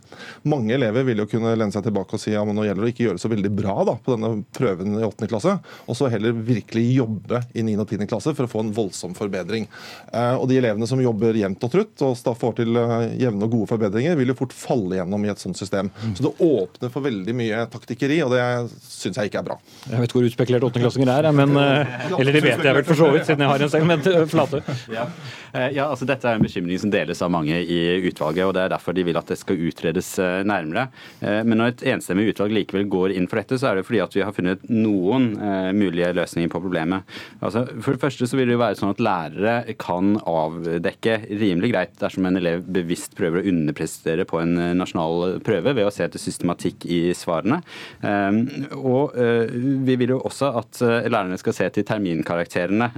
Mange 0.49 0.75
elever 0.77 1.07
vil 1.07 1.23
jo 1.23 1.29
kunne 1.31 1.55
lene 1.57 1.75
seg 1.75 1.85
tilbake 1.87 2.17
og 2.17 2.23
si 2.23 2.35
ja, 2.35 2.43
men 2.47 2.57
nå 2.59 2.67
gjelder 2.67 2.85
det 2.85 2.91
å 2.91 2.93
ikke 2.95 3.07
gjøre 3.07 3.19
det 3.19 3.25
så 3.25 3.33
veldig 3.33 3.53
bra 3.57 3.77
da, 3.89 3.97
på 3.97 4.15
denne 4.15 4.33
prøven 4.57 4.99
i 4.99 5.07
8. 5.07 5.29
klasse, 5.31 5.57
og 5.87 5.99
så 5.99 6.11
heller 6.13 6.37
virkelig 6.37 6.85
jobbe 6.97 7.43
i 7.55 7.65
9. 7.67 7.77
og 7.83 7.95
10. 7.97 8.07
klasse 8.11 8.35
for 8.37 8.49
å 8.49 8.53
få 8.53 8.65
en 8.65 8.73
voldsom 8.77 9.17
forbedring. 9.19 9.69
Eh, 10.13 10.35
og 10.37 10.49
de 10.51 10.59
elevene 10.61 10.89
som 10.89 11.03
jobber 11.03 11.39
jevnt 11.39 11.67
og 11.67 11.75
trutt 11.75 12.05
og 12.07 12.39
får 12.39 12.59
til 12.63 12.79
eh, 12.81 13.09
jevne 13.23 13.47
og 13.47 13.57
gode 13.57 13.71
forbedringer, 13.73 14.17
vil 14.19 14.33
jo 14.33 14.39
fort 14.39 14.57
falle 14.57 14.99
gjennom 14.99 15.27
i 15.27 15.33
et 15.33 15.43
sånt 15.43 15.59
system. 15.59 15.91
Så 16.17 16.27
det 16.27 16.35
åpner 16.43 16.93
for 16.93 17.05
veldig 17.05 17.37
mye 17.37 17.65
taktikkeri, 17.73 18.21
og 18.25 18.35
det 18.35 18.43
syns 18.87 19.21
jeg 19.21 19.31
ikke 19.31 19.43
er 19.43 19.49
bra. 19.53 19.59
Jeg 19.89 20.05
vet 20.05 20.17
hvor 20.17 20.27
utspekulert 20.27 20.67
åttendeklassinger 20.69 21.13
er, 21.15 21.31
men 21.37 21.57
eh, 21.61 21.95
Eller 22.19 22.39
det 22.39 22.45
vet 22.45 22.67
jeg 22.67 22.79
vel 22.81 22.89
for 22.89 22.99
så 22.99 23.13
vidt, 23.15 23.29
siden 23.29 23.45
jeg 23.45 23.55
har 23.55 23.67
en 23.67 23.73
selv, 23.73 23.89
men 23.89 24.29
Flate. 24.33 24.63
Ja. 24.93 25.07
Eh, 25.53 25.69
ja, 25.77 25.89
altså 25.91 26.07
Dette 26.09 26.29
er 26.29 26.39
en 26.39 26.45
bekymring 26.45 26.81
som 26.81 26.93
deles 26.93 27.21
av 27.23 27.33
mange 27.33 27.59
i 27.61 27.81
utvalget, 28.09 28.47
og 28.47 28.55
det 28.57 28.65
er 28.65 28.73
derfor 28.73 28.97
de 28.97 29.05
vil 29.05 29.19
at 29.21 29.29
det 29.29 29.39
skal 29.41 29.59
utredes 29.61 29.82
eh, 29.91 30.43
nærmere. 30.47 30.89
Eh, 31.21 31.43
Men 31.45 31.59
når 31.59 31.73
et 31.73 31.85
enstemmig 31.95 32.29
utvalg 32.33 32.55
likevel 32.55 32.89
går 32.91 33.15
inn 33.17 33.29
for 33.31 33.41
dette, 33.41 33.59
så 33.59 33.71
er 33.71 33.79
det 33.79 33.87
fordi 33.89 34.03
at 34.05 34.17
vi 34.17 34.25
har 34.25 34.35
funnet 34.37 34.65
noen 34.71 35.33
eh, 35.37 35.71
mulige 35.77 36.13
løsninger 36.17 36.51
på 36.53 36.61
problemet. 36.63 37.09
Altså, 37.41 37.65
for 37.83 37.95
det 37.95 38.03
første 38.03 38.29
så 38.29 38.39
vil 38.39 38.51
det 38.51 38.57
jo 38.57 38.63
være 38.63 38.79
sånn 38.79 38.95
at 38.95 39.03
lærere 39.03 39.77
kan 39.81 40.17
avdekke 40.29 41.19
rimelig 41.31 41.73
greit 41.73 41.97
dersom 42.01 42.27
en 42.29 42.39
elev 42.41 42.65
bevisst 42.73 43.17
prøver 43.19 43.43
å 43.43 43.53
underprestere 43.53 44.27
på 44.29 44.41
en 44.43 44.55
nasjonal 44.79 45.39
prøve 45.45 45.75
ved 45.77 45.87
å 45.87 45.93
se 45.95 46.07
etter 46.07 46.23
systematikk 46.23 46.87
i 46.87 47.01
svarene. 47.17 47.61
Og 48.79 49.17
vi 49.17 49.97
vil 49.99 50.15
jo 50.15 50.21
også 50.27 50.51
at 50.61 50.81
lærerne 50.83 51.39
skal 51.41 51.57
se 51.57 51.69
til 51.75 51.87
terminkarakterene, 51.89 52.89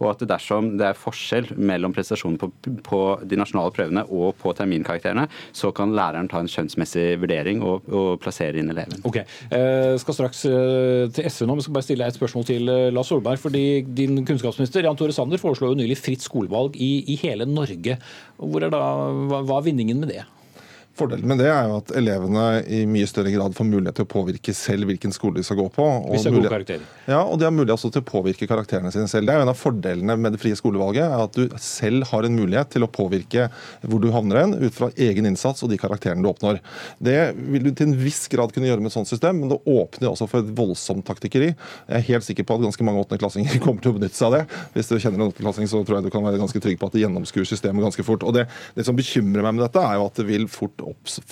og 0.00 0.08
at 0.12 0.24
dersom 0.28 0.72
det 0.80 0.88
er 0.90 0.98
forskjell 0.98 1.52
mellom 1.58 1.94
prestasjonen 1.94 2.38
på, 2.40 2.50
på 2.86 3.02
de 3.28 3.38
nasjonale 3.40 3.74
prøvene 3.74 4.04
og 4.12 4.36
på 4.40 4.54
terminkarakterene, 4.56 5.28
så 5.52 5.72
kan 5.76 5.94
læreren 5.96 6.21
ta 6.30 6.42
en 6.42 6.50
skjønnsmessig 6.50 7.06
vurdering 7.22 7.62
og, 7.66 7.88
og 7.90 8.20
plassere 8.22 8.60
inn 8.60 8.70
eleven. 8.72 9.02
Ok, 9.08 9.20
eh, 9.22 9.94
skal 10.02 10.18
straks 10.18 10.44
eh, 10.50 11.06
til 11.14 11.30
SV 11.30 11.48
nå, 11.48 11.56
men 11.56 11.66
skal 11.66 11.76
bare 11.78 11.88
stille 11.88 12.08
et 12.08 12.18
spørsmål 12.18 12.48
til 12.48 12.72
eh, 12.72 12.90
Lars 12.94 13.10
Solberg. 13.12 13.40
fordi 13.42 13.82
Din 13.86 14.22
kunnskapsminister 14.28 14.86
Jan 14.86 14.98
Tore 14.98 15.14
Sanner 15.16 15.40
foreslår 15.40 15.72
jo 15.72 15.80
nylig 15.82 15.98
fritt 16.00 16.24
skolevalg 16.24 16.76
i, 16.76 16.92
i 17.12 17.18
hele 17.24 17.48
Norge. 17.48 17.98
Hvor 18.38 18.62
er 18.62 18.72
da, 18.72 18.84
hva, 19.30 19.42
hva 19.46 19.58
er 19.60 19.68
vinningen 19.70 20.02
med 20.02 20.14
det? 20.14 20.24
Fordelen 20.92 21.24
med 21.24 21.38
det 21.40 21.48
er 21.48 21.70
jo 21.70 21.78
at 21.80 21.90
elevene 21.96 22.42
i 22.68 22.82
mye 22.84 23.08
større 23.08 23.30
grad 23.32 23.54
får 23.56 23.64
mulighet 23.64 23.96
til 23.96 24.04
å 24.04 24.10
påvirke 24.12 24.52
selv 24.56 24.90
hvilken 24.90 25.14
skole 25.14 25.38
de 25.38 25.44
skal 25.46 25.56
gå 25.62 25.64
på. 25.72 25.86
og 25.86 26.10
Hvis 26.12 26.26
det 26.26 26.28
er 26.28 26.36
gode 26.36 26.50
karakterer. 26.52 26.82
Ja, 27.08 27.22
og 27.22 27.38
de 27.40 27.46
har 27.48 27.54
mulighet 27.54 27.78
også 27.78 27.88
til 27.94 28.02
å 28.02 28.08
påvirke 28.10 28.48
karakterene 28.50 28.92
sine 28.92 29.08
selv. 29.08 29.24
Det 29.26 29.32
er 29.32 29.40
jo 29.40 29.46
En 29.46 29.52
av 29.54 29.58
fordelene 29.58 30.16
med 30.20 30.36
det 30.36 30.40
frie 30.42 30.58
skolevalget 30.58 31.06
er 31.06 31.24
at 31.24 31.38
du 31.38 31.56
selv 31.62 32.04
har 32.10 32.28
en 32.28 32.36
mulighet 32.36 32.74
til 32.74 32.84
å 32.84 32.90
påvirke 32.92 33.48
hvor 33.88 34.02
du 34.02 34.10
havner 34.12 34.42
hen, 34.42 34.52
ut 34.60 34.76
fra 34.76 34.90
egen 35.00 35.30
innsats 35.30 35.64
og 35.64 35.72
de 35.72 35.80
karakterene 35.80 36.20
du 36.20 36.28
oppnår. 36.28 36.60
Det 37.00 37.16
vil 37.40 37.64
du 37.64 37.72
til 37.72 37.88
en 37.88 37.96
viss 37.96 38.26
grad 38.32 38.52
kunne 38.52 38.68
gjøre 38.68 38.84
med 38.84 38.92
et 38.92 38.96
sånt 38.98 39.08
system, 39.08 39.40
men 39.40 39.54
det 39.54 39.62
åpner 39.64 40.12
også 40.12 40.28
for 40.28 40.44
et 40.44 40.52
voldsomt 40.60 41.06
taktikkeri. 41.08 41.54
Jeg 41.56 41.98
er 42.02 42.06
helt 42.12 42.28
sikker 42.28 42.44
på 42.44 42.60
at 42.60 42.66
ganske 42.68 42.84
mange 42.84 43.00
åttendeklassinger 43.06 43.58
kommer 43.64 43.80
til 43.80 43.94
å 43.94 43.96
benytte 43.96 44.20
seg 44.20 44.28
av 44.28 44.38
det. 44.38 44.60
Hvis 44.76 44.92
du 44.92 44.98
kjenner 44.98 45.22
en 45.22 45.26
åttendeklassing, 45.30 45.72
så 45.72 45.80
tror 45.80 46.02
jeg 46.02 46.10
du 46.10 46.12
kan 46.12 46.28
være 46.28 46.42
ganske 46.42 46.62
trygg 46.62 46.78
på 46.78 46.92
at 46.92 46.98
de 46.98 47.06
gjennomskuer 47.06 47.48
systemet 47.48 47.88
ganske 47.88 48.06
fort. 48.06 48.28
Og 48.28 48.36
det, 48.36 48.46
det 48.76 48.84
som 48.84 48.98
bekymrer 48.98 49.48
meg 49.48 49.56
med 49.56 49.64
dette, 49.64 49.80
er 49.82 49.96
jo 49.96 50.06
at 50.12 50.20
det 50.20 50.28
vil 50.28 50.46
fort 50.52 50.81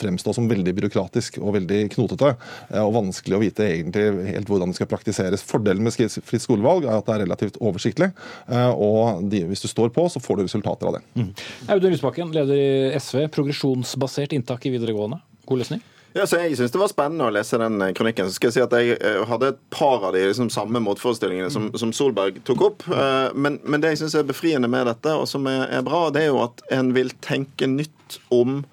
fremstå 0.00 0.34
som 0.36 0.48
veldig 0.50 0.74
byråkratisk 0.78 1.38
og 1.42 1.54
veldig 1.58 1.80
knotete, 1.94 2.32
eh, 2.70 2.80
og 2.82 2.94
vanskelig 2.96 3.38
å 3.38 3.42
vite 3.42 3.66
egentlig 3.66 4.06
helt 4.30 4.50
hvordan 4.50 4.72
det 4.72 4.80
skal 4.80 4.90
praktiseres. 4.90 5.44
Fordelen 5.46 5.84
med 5.86 5.94
fritt 5.94 6.44
skolevalg 6.44 6.88
er 6.88 6.96
at 6.98 7.06
det 7.08 7.16
er 7.16 7.24
relativt 7.26 7.60
oversiktlig, 7.60 8.10
eh, 8.48 8.70
og 8.72 9.24
de, 9.30 9.44
hvis 9.50 9.64
du 9.64 9.68
står 9.70 9.92
på, 9.96 10.08
så 10.12 10.22
får 10.22 10.40
du 10.40 10.46
resultater 10.48 10.90
av 10.90 10.98
det. 10.98 11.30
Audun 11.68 11.94
Lysbakken, 11.94 12.34
leder 12.34 12.56
i 12.56 12.98
SV. 12.98 13.26
Progresjonsbasert 13.34 14.32
inntak 14.36 14.66
i 14.66 14.74
videregående. 14.74 15.20
God 15.46 15.64
løsning? 15.64 15.82
Ja, 16.10 16.24
så 16.26 16.40
Jeg 16.40 16.56
syns 16.58 16.72
det 16.74 16.78
var 16.80 16.90
spennende 16.90 17.28
å 17.28 17.30
lese 17.30 17.58
den 17.60 17.76
eh, 17.84 17.92
kronikken. 17.94 18.26
Så 18.26 18.34
skal 18.34 18.50
jeg 18.50 18.56
si 18.56 18.62
at 18.64 18.72
Jeg 18.82 19.26
hadde 19.30 19.52
et 19.52 19.60
par 19.70 20.02
av 20.08 20.14
de 20.16 20.24
liksom, 20.26 20.48
samme 20.50 20.82
motforestillingene 20.82 21.52
som, 21.54 21.68
som 21.78 21.92
Solberg 21.94 22.40
tok 22.48 22.64
opp. 22.66 22.86
Eh, 22.90 23.30
Men, 23.38 23.60
men 23.62 23.82
det 23.82 23.92
jeg 23.92 24.00
syns 24.02 24.16
er 24.18 24.26
befriende 24.26 24.66
med 24.70 24.88
dette, 24.90 25.14
og 25.14 25.28
som 25.30 25.46
er, 25.46 25.68
er 25.70 25.86
bra, 25.86 26.08
det 26.10 26.24
er 26.24 26.32
jo 26.32 26.42
at 26.42 26.64
en 26.74 26.90
vil 26.96 27.12
tenke 27.22 27.68
nytt 27.70 28.18
om 28.34 28.64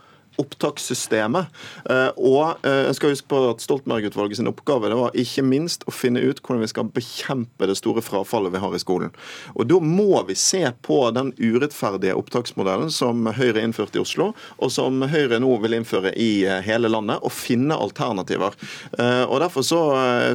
opptakssystemet. 0.42 1.48
Eh, 1.90 2.10
Og 2.18 2.66
eh, 2.66 2.84
jeg 2.88 2.98
skal 2.98 3.14
huske 3.14 3.30
på 3.32 3.40
at 3.52 3.64
Stoltenberg-utvalget 3.64 4.40
sin 4.40 4.50
oppgave 4.50 4.90
det 4.92 4.98
var 5.00 5.16
ikke 5.18 5.44
minst 5.46 5.84
å 5.88 5.94
finne 5.94 6.22
ut 6.24 6.42
hvordan 6.42 6.64
vi 6.64 6.70
skal 6.72 6.90
bekjempe 6.94 7.68
det 7.70 7.78
store 7.80 8.04
frafallet 8.06 8.54
vi 8.54 8.62
har 8.64 8.76
i 8.76 8.82
skolen. 8.82 9.14
Og 9.56 9.68
Da 9.68 9.80
må 9.84 10.22
vi 10.28 10.36
se 10.40 10.64
på 10.86 11.00
den 11.16 11.34
urettferdige 11.38 12.16
opptaksmodellen 12.18 12.92
som 12.94 13.26
Høyre 13.38 13.64
innførte 13.66 14.00
i 14.00 14.04
Oslo, 14.04 14.32
og 14.58 14.72
som 14.74 15.02
Høyre 15.10 15.40
nå 15.44 15.52
vil 15.64 15.78
innføre 15.80 16.14
i 16.16 16.46
eh, 16.46 16.62
hele 16.66 16.90
landet, 16.92 17.20
og 17.22 17.34
finne 17.34 17.76
alternativer. 17.78 18.56
Eh, 18.98 19.24
Og 19.28 19.40
Derfor 19.42 19.64
så 19.64 19.80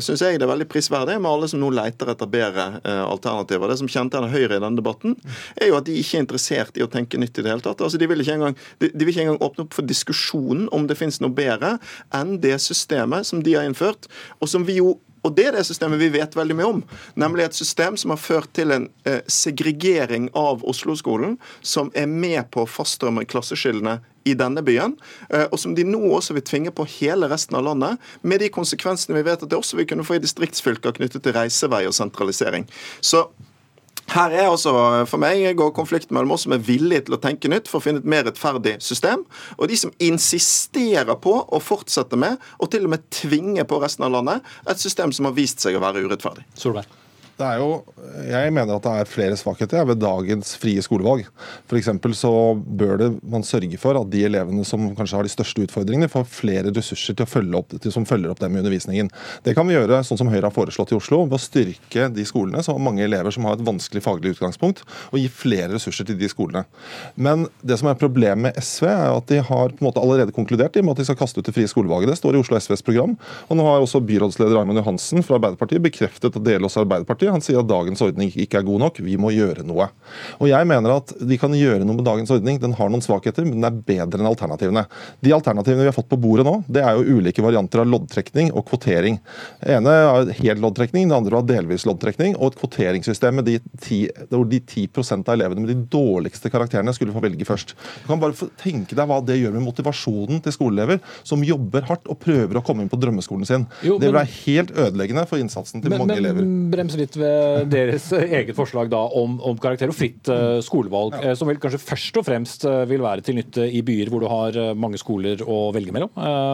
syns 0.03 0.23
jeg 0.23 0.39
det 0.39 0.47
er 0.47 0.53
veldig 0.53 0.69
prisverdig 0.71 1.19
med 1.21 1.31
alle 1.31 1.49
som 1.51 1.61
nå 1.63 1.71
leter 1.75 2.11
etter 2.13 2.29
bedre 2.31 2.81
eh, 2.85 3.03
alternativer. 3.05 3.69
Det 3.71 3.79
som 3.81 3.91
kjennetegner 3.91 4.33
Høyre 4.33 4.57
i 4.59 4.63
denne 4.63 4.79
debatten, 4.79 5.17
er 5.61 5.71
jo 5.71 5.79
at 5.79 5.87
de 5.89 5.97
ikke 5.99 6.19
er 6.19 6.25
interessert 6.25 6.79
i 6.79 6.85
å 6.85 6.91
tenke 6.91 7.19
nytt 7.21 7.39
i 7.39 7.45
det 7.45 7.53
hele 7.53 7.65
tatt. 7.65 7.83
Altså, 7.85 7.99
de, 8.01 8.09
vil 8.11 8.23
ikke 8.25 8.37
engang, 8.39 8.57
de, 8.83 8.91
de 8.93 9.05
vil 9.07 9.13
ikke 9.15 9.27
engang 9.27 9.41
åpne 9.45 9.67
opp 9.67 9.77
for 9.77 9.89
diskusjonen 9.93 10.67
om 10.73 10.89
det 10.89 10.99
finnes 10.99 11.21
noe 11.23 11.33
bedre 11.37 11.77
enn 12.17 12.39
det 12.43 12.59
systemet 12.65 13.29
som 13.29 13.45
de 13.45 13.57
har 13.59 13.69
innført, 13.69 14.09
og 14.41 14.51
som 14.51 14.67
vi 14.69 14.81
jo 14.81 14.97
og 15.23 15.37
det 15.37 15.45
er 15.49 15.55
det 15.55 15.63
systemet 15.69 16.01
vi 16.01 16.11
vet 16.17 16.35
veldig 16.35 16.55
mye 16.59 16.69
om. 16.69 16.81
Nemlig 17.19 17.45
et 17.47 17.55
system 17.55 17.97
som 18.01 18.11
har 18.11 18.19
ført 18.19 18.51
til 18.59 18.75
en 18.75 18.89
eh, 19.07 19.21
segregering 19.31 20.29
av 20.39 20.65
Oslo-skolen, 20.67 21.37
som 21.63 21.93
er 21.95 22.09
med 22.11 22.49
på 22.51 22.65
å 22.65 22.71
faststrømme 22.71 23.23
klasseskillene 23.31 24.01
i 24.27 24.35
denne 24.39 24.65
byen, 24.67 24.97
eh, 25.31 25.47
og 25.47 25.61
som 25.63 25.77
de 25.79 25.87
nå 25.87 26.01
også 26.17 26.35
vil 26.35 26.47
tvinge 26.47 26.75
på 26.75 26.87
hele 26.97 27.31
resten 27.31 27.59
av 27.59 27.67
landet, 27.69 28.03
med 28.27 28.43
de 28.43 28.51
konsekvensene 28.55 29.21
vi 29.21 29.27
vet 29.31 29.47
at 29.47 29.51
det 29.51 29.59
også 29.59 29.79
vil 29.79 29.89
kunne 29.93 30.07
få 30.07 30.19
i 30.19 30.25
distriktsfylker 30.25 30.99
knyttet 30.99 31.23
til 31.23 31.39
reisevei 31.39 31.85
og 31.87 31.95
sentralisering. 31.95 32.67
Så 32.99 33.29
her 34.13 34.35
er 34.37 34.49
altså, 34.51 34.73
for 35.09 35.23
meg 35.23 35.45
går 35.59 35.73
konflikten 35.77 36.17
mellom 36.17 36.35
oss 36.37 36.47
som 36.47 36.55
er 36.57 36.65
villige 36.65 37.07
til 37.07 37.17
å 37.17 37.21
tenke 37.23 37.51
nytt 37.51 37.71
for 37.71 37.81
å 37.81 37.85
finne 37.87 38.03
et 38.03 38.09
mer 38.09 38.27
rettferdig 38.29 38.79
system, 38.85 39.25
og 39.59 39.71
de 39.71 39.79
som 39.81 39.95
insisterer 40.03 41.17
på 41.23 41.37
å 41.43 41.63
fortsette 41.63 42.19
med, 42.21 42.41
og 42.61 42.73
til 42.73 42.89
og 42.89 42.97
med 42.97 43.07
tvinge 43.15 43.67
på 43.69 43.81
resten 43.83 44.09
av 44.09 44.17
landet, 44.17 44.53
et 44.69 44.83
system 44.83 45.15
som 45.17 45.31
har 45.31 45.39
vist 45.39 45.65
seg 45.65 45.79
å 45.79 45.85
være 45.85 46.05
urettferdig. 46.05 46.47
Solberg. 46.59 47.02
Det 47.39 47.47
er 47.49 47.61
jo, 47.63 47.71
jeg 48.29 48.53
mener 48.55 48.77
at 48.77 48.85
det 48.85 48.93
er 49.03 49.09
flere 49.09 49.37
svakheter 49.41 49.87
ved 49.89 50.01
dagens 50.03 50.53
frie 50.61 50.83
skolevalg. 50.85 51.27
For 51.71 52.13
så 52.15 52.33
bør 52.61 52.99
det, 53.01 53.09
man 53.25 53.45
sørge 53.47 53.79
for 53.81 53.99
at 53.99 54.11
de 54.13 54.25
elevene 54.29 54.67
som 54.69 54.91
kanskje 54.97 55.19
har 55.19 55.27
de 55.27 55.33
største 55.33 55.65
utfordringene, 55.65 56.11
får 56.13 56.29
flere 56.29 56.75
ressurser 56.75 57.17
til 57.17 57.27
å 57.27 57.31
følge 57.31 57.59
opp, 57.59 57.73
til, 57.73 57.95
som 57.95 58.07
følger 58.09 58.33
opp 58.33 58.43
dem 58.43 58.55
i 58.55 58.61
undervisningen. 58.61 59.11
Det 59.47 59.57
kan 59.57 59.67
vi 59.69 59.75
gjøre 59.75 60.03
sånn 60.07 60.21
som 60.21 60.31
Høyre 60.33 60.51
har 60.51 60.55
foreslått 60.55 60.93
i 60.93 60.99
Oslo, 60.99 61.23
ved 61.25 61.39
å 61.39 61.43
styrke 61.43 62.09
de 62.13 62.27
skolene 62.29 62.63
som 62.63 62.77
har 62.77 62.85
mange 62.85 63.05
elever 63.07 63.35
som 63.35 63.49
har 63.49 63.57
et 63.57 63.65
vanskelig 63.67 64.05
faglig 64.05 64.37
utgangspunkt, 64.37 64.85
og 65.11 65.19
gi 65.19 65.27
flere 65.33 65.73
ressurser 65.75 66.09
til 66.09 66.21
de 66.21 66.31
skolene. 66.31 66.67
Men 67.17 67.49
det 67.65 67.81
som 67.81 67.91
er 67.91 67.99
problemet 67.99 68.43
med 68.43 68.61
SV, 68.61 68.87
er 68.93 69.17
at 69.17 69.29
de 69.33 69.41
har 69.41 69.73
på 69.73 69.81
en 69.81 69.89
måte 69.89 70.03
allerede 70.03 70.35
konkludert 70.37 70.77
i 70.77 70.85
med 70.85 70.95
at 70.95 71.03
de 71.03 71.09
skal 71.09 71.19
kaste 71.21 71.41
ut 71.41 71.49
det 71.49 71.55
frie 71.57 71.71
skolevalget. 71.71 72.13
Det 72.13 72.21
står 72.21 72.37
i 72.37 72.43
Oslo 72.43 72.61
SVs 72.61 72.85
program. 72.85 73.17
Og 73.49 73.59
nå 73.59 73.67
har 73.67 73.83
også 73.83 74.03
byrådsleder 74.05 74.57
Raymond 74.59 74.81
Johansen 74.83 75.25
fra 75.25 75.39
Arbeiderpartiet 75.39 75.85
bekreftet 75.85 76.33
at 76.33 76.43
det 76.43 76.57
gjelder 76.57 76.69
også 76.69 76.83
Arbeiderpartiet. 76.85 77.22
Han 77.31 77.45
sier 77.45 77.61
at 77.61 77.69
dagens 77.71 78.03
ordning 78.05 78.33
ikke 78.33 78.61
er 78.61 78.67
god 78.67 78.83
nok, 78.87 79.01
vi 79.05 79.17
må 79.21 79.31
gjøre 79.35 79.65
noe. 79.67 79.89
Og 80.41 80.49
jeg 80.51 80.69
mener 80.69 80.97
at 80.97 81.13
de 81.21 81.39
kan 81.41 81.55
gjøre 81.57 81.85
noe 81.87 81.99
med 81.99 82.07
dagens 82.07 82.33
ordning. 82.35 82.59
Den 82.63 82.75
har 82.79 82.91
noen 82.93 83.05
svakheter, 83.05 83.47
men 83.47 83.61
den 83.61 83.69
er 83.69 83.79
bedre 83.87 84.21
enn 84.21 84.31
alternativene. 84.31 84.85
De 85.23 85.35
alternativene 85.37 85.85
vi 85.85 85.91
har 85.91 85.97
fått 85.97 86.11
på 86.11 86.19
bordet 86.21 86.47
nå, 86.49 86.57
det 86.73 86.83
er 86.85 86.99
jo 86.99 87.19
ulike 87.19 87.45
varianter 87.45 87.83
av 87.83 87.91
loddtrekning 87.93 88.53
og 88.53 88.67
kvotering. 88.71 89.21
Det 89.63 89.77
ene 89.79 89.95
er 89.95 90.33
hel 90.41 90.63
loddtrekning, 90.63 91.11
det 91.11 91.19
andre 91.19 91.39
var 91.39 91.47
delvis 91.49 91.87
loddtrekning, 91.89 92.37
og 92.39 92.53
et 92.53 92.61
kvoteringssystem 92.61 93.39
med 93.39 93.49
de 93.49 93.59
10, 93.81 94.01
hvor 94.33 94.47
de 94.49 94.61
10% 94.61 95.29
av 95.29 95.37
elevene 95.37 95.65
med 95.65 95.73
de 95.75 95.79
dårligste 95.93 96.51
karakterene 96.53 96.95
skulle 96.97 97.15
få 97.15 97.23
velge 97.25 97.47
først. 97.49 97.77
Du 98.03 98.11
kan 98.11 98.23
bare 98.23 98.51
tenke 98.61 98.97
deg 98.99 99.09
hva 99.09 99.21
det 99.25 99.39
gjør 99.41 99.57
med 99.57 99.67
motivasjonen 99.69 100.43
til 100.45 100.55
skoleelever 100.55 101.01
som 101.27 101.45
jobber 101.47 101.87
hardt 101.89 102.09
og 102.11 102.21
prøver 102.23 102.59
å 102.59 102.65
komme 102.65 102.85
inn 102.85 102.93
på 102.93 102.99
drømmeskolen 103.01 103.49
sin. 103.49 103.67
Jo, 103.85 103.99
det 104.01 104.11
vil 104.11 104.19
være 104.19 104.33
helt 104.43 104.73
ødeleggende 104.77 105.27
for 105.31 105.43
innsatsen 105.43 105.83
til 105.83 105.93
Men, 105.93 106.05
mange 106.05 106.19
elever. 106.21 106.47
brems 106.73 106.97
litt. 106.99 107.12
Spesielt 107.13 107.17
ved 107.17 107.71
deres 107.73 108.11
eget 108.13 108.57
forslag 108.57 108.91
da 108.91 109.01
om, 109.19 109.39
om 109.41 109.59
karakter 109.59 109.91
og 109.91 109.97
fritt 109.97 110.29
uh, 110.31 110.61
skolevalg, 110.65 111.15
ja. 111.21 111.35
som 111.37 111.49
vel 111.49 111.61
kanskje 111.61 111.81
først 111.83 112.19
og 112.19 112.27
fremst 112.27 112.65
uh, 112.67 112.85
vil 112.89 113.03
være 113.03 113.23
til 113.23 113.37
nytte 113.37 113.67
i 113.69 113.83
byer 113.83 114.11
hvor 114.11 114.23
du 114.23 114.29
har 114.31 114.75
mange 114.75 114.99
skoler 115.01 115.43
å 115.45 115.73
velge 115.75 115.93
mellom 115.93 116.11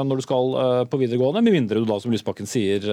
når 0.08 0.18
du 0.18 0.22
skal 0.24 0.52
på 0.90 0.98
videregående, 1.00 1.42
med 1.44 1.54
mindre 1.54 1.80
du 1.80 1.86
da, 1.88 1.98
som 2.00 2.12
Lysbakken 2.12 2.48
sier, 2.48 2.84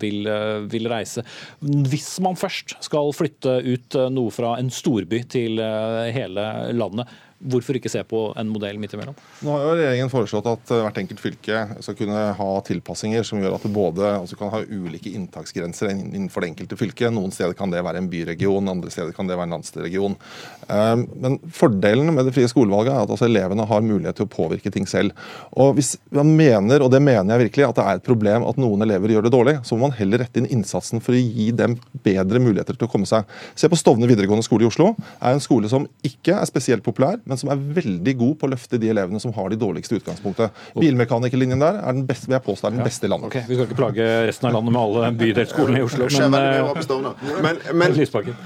vil, 0.00 0.26
vil, 0.70 0.88
reise. 0.90 1.22
Hvis 1.60 2.08
man 2.24 2.36
først 2.38 2.76
skal 2.84 3.12
flytte 3.16 3.56
ut 3.64 3.96
noe 4.12 4.32
fra 4.34 4.54
en 4.60 4.70
storby 4.72 5.22
til 5.30 5.60
hele 6.14 6.46
landet, 6.74 7.10
Hvorfor 7.44 7.76
ikke 7.76 7.92
se 7.92 8.00
på 8.08 8.20
en 8.40 8.48
modell 8.48 8.78
midt 8.80 8.94
imellom? 8.96 9.16
Nå 9.44 9.52
har 9.52 9.64
jo 9.64 9.74
regjeringen 9.76 10.12
foreslått 10.12 10.48
at 10.48 10.72
eh, 10.72 10.82
hvert 10.86 11.00
enkelt 11.02 11.20
fylke 11.20 11.62
skal 11.84 11.96
kunne 11.98 12.22
ha 12.38 12.50
tilpassinger 12.64 13.26
som 13.26 13.42
gjør 13.42 13.58
at 13.58 13.66
det 13.66 13.72
både 13.74 14.10
altså 14.16 14.38
kan 14.40 14.52
ha 14.54 14.62
ulike 14.64 15.12
inntaksgrenser 15.12 15.92
innenfor 15.92 16.44
det 16.44 16.52
enkelte 16.52 16.78
fylket. 16.80 17.12
Noen 17.14 17.34
steder 17.34 17.56
kan 17.58 17.72
det 17.72 17.82
være 17.84 18.00
en 18.00 18.08
byregion, 18.12 18.70
andre 18.72 18.92
steder 18.92 19.12
kan 19.16 19.28
det 19.28 19.36
være 19.36 19.50
en 19.50 19.56
landsregion. 19.58 20.16
Eh, 20.68 20.94
men 21.24 21.38
fordelen 21.52 22.12
med 22.16 22.28
det 22.28 22.34
frie 22.36 22.48
skolevalget 22.50 22.94
er 22.94 23.04
at 23.04 23.12
altså 23.12 23.28
elevene 23.28 23.68
har 23.68 23.84
mulighet 23.84 24.20
til 24.20 24.28
å 24.28 24.32
påvirke 24.32 24.72
ting 24.74 24.88
selv. 24.88 25.12
Og 25.52 25.76
hvis 25.78 25.94
man 26.14 26.32
mener, 26.38 26.84
og 26.84 26.92
det 26.94 27.02
mener 27.04 27.34
jeg 27.34 27.46
virkelig, 27.48 27.68
at 27.68 27.78
det 27.80 27.86
er 27.86 28.00
et 28.00 28.08
problem 28.08 28.48
at 28.48 28.60
noen 28.60 28.86
elever 28.86 29.14
gjør 29.14 29.28
det 29.28 29.34
dårlig, 29.34 29.56
så 29.68 29.76
må 29.76 29.88
man 29.88 29.98
heller 29.98 30.24
rette 30.24 30.40
inn 30.40 30.50
innsatsen 30.58 31.02
for 31.04 31.16
å 31.16 31.20
gi 31.20 31.50
dem 31.56 31.76
bedre 32.04 32.40
muligheter 32.42 32.78
til 32.78 32.88
å 32.88 32.92
komme 32.92 33.08
seg. 33.08 33.28
Se 33.58 33.68
på 33.70 33.78
Stovner 33.78 34.10
videregående 34.10 34.46
skole 34.46 34.66
i 34.66 34.70
Oslo. 34.70 34.94
er 35.20 35.36
en 35.36 35.44
skole 35.44 35.68
som 35.70 35.86
ikke 36.06 36.36
er 36.38 36.48
spesielt 36.48 36.84
populær, 36.86 37.20
men 37.24 37.33
som 37.40 37.52
er 37.52 37.60
veldig 37.80 38.16
god 38.20 38.38
på 38.40 38.48
å 38.48 38.52
løfte 38.54 38.80
de 38.80 38.90
elevene 38.92 39.20
som 39.22 39.34
har 39.36 39.52
de 39.52 39.60
dårligste 39.60 39.98
utgangspunktet. 40.00 40.64
Bilmekanikerlinjen 40.78 41.62
der 41.62 41.82
er 41.82 41.98
den 41.98 42.06
beste, 42.08 42.30
vil 42.30 42.38
jeg 42.38 42.46
påstå 42.48 42.70
er 42.70 42.78
den 42.78 42.86
beste 42.86 43.08
i 43.08 43.12
landet. 43.12 43.30
Okay, 43.32 43.46
vi 43.48 43.58
skal 43.58 43.68
ikke 43.68 43.80
plage 43.82 44.08
resten 44.28 44.50
av 44.50 44.58
landet 44.58 44.76
med 44.76 44.82
alle 44.82 45.12
bydelsskolene 45.20 45.82
i 45.82 45.86
Oslo, 45.86 46.10
men, 46.24 46.40
men, 47.44 47.62
men, 47.74 48.02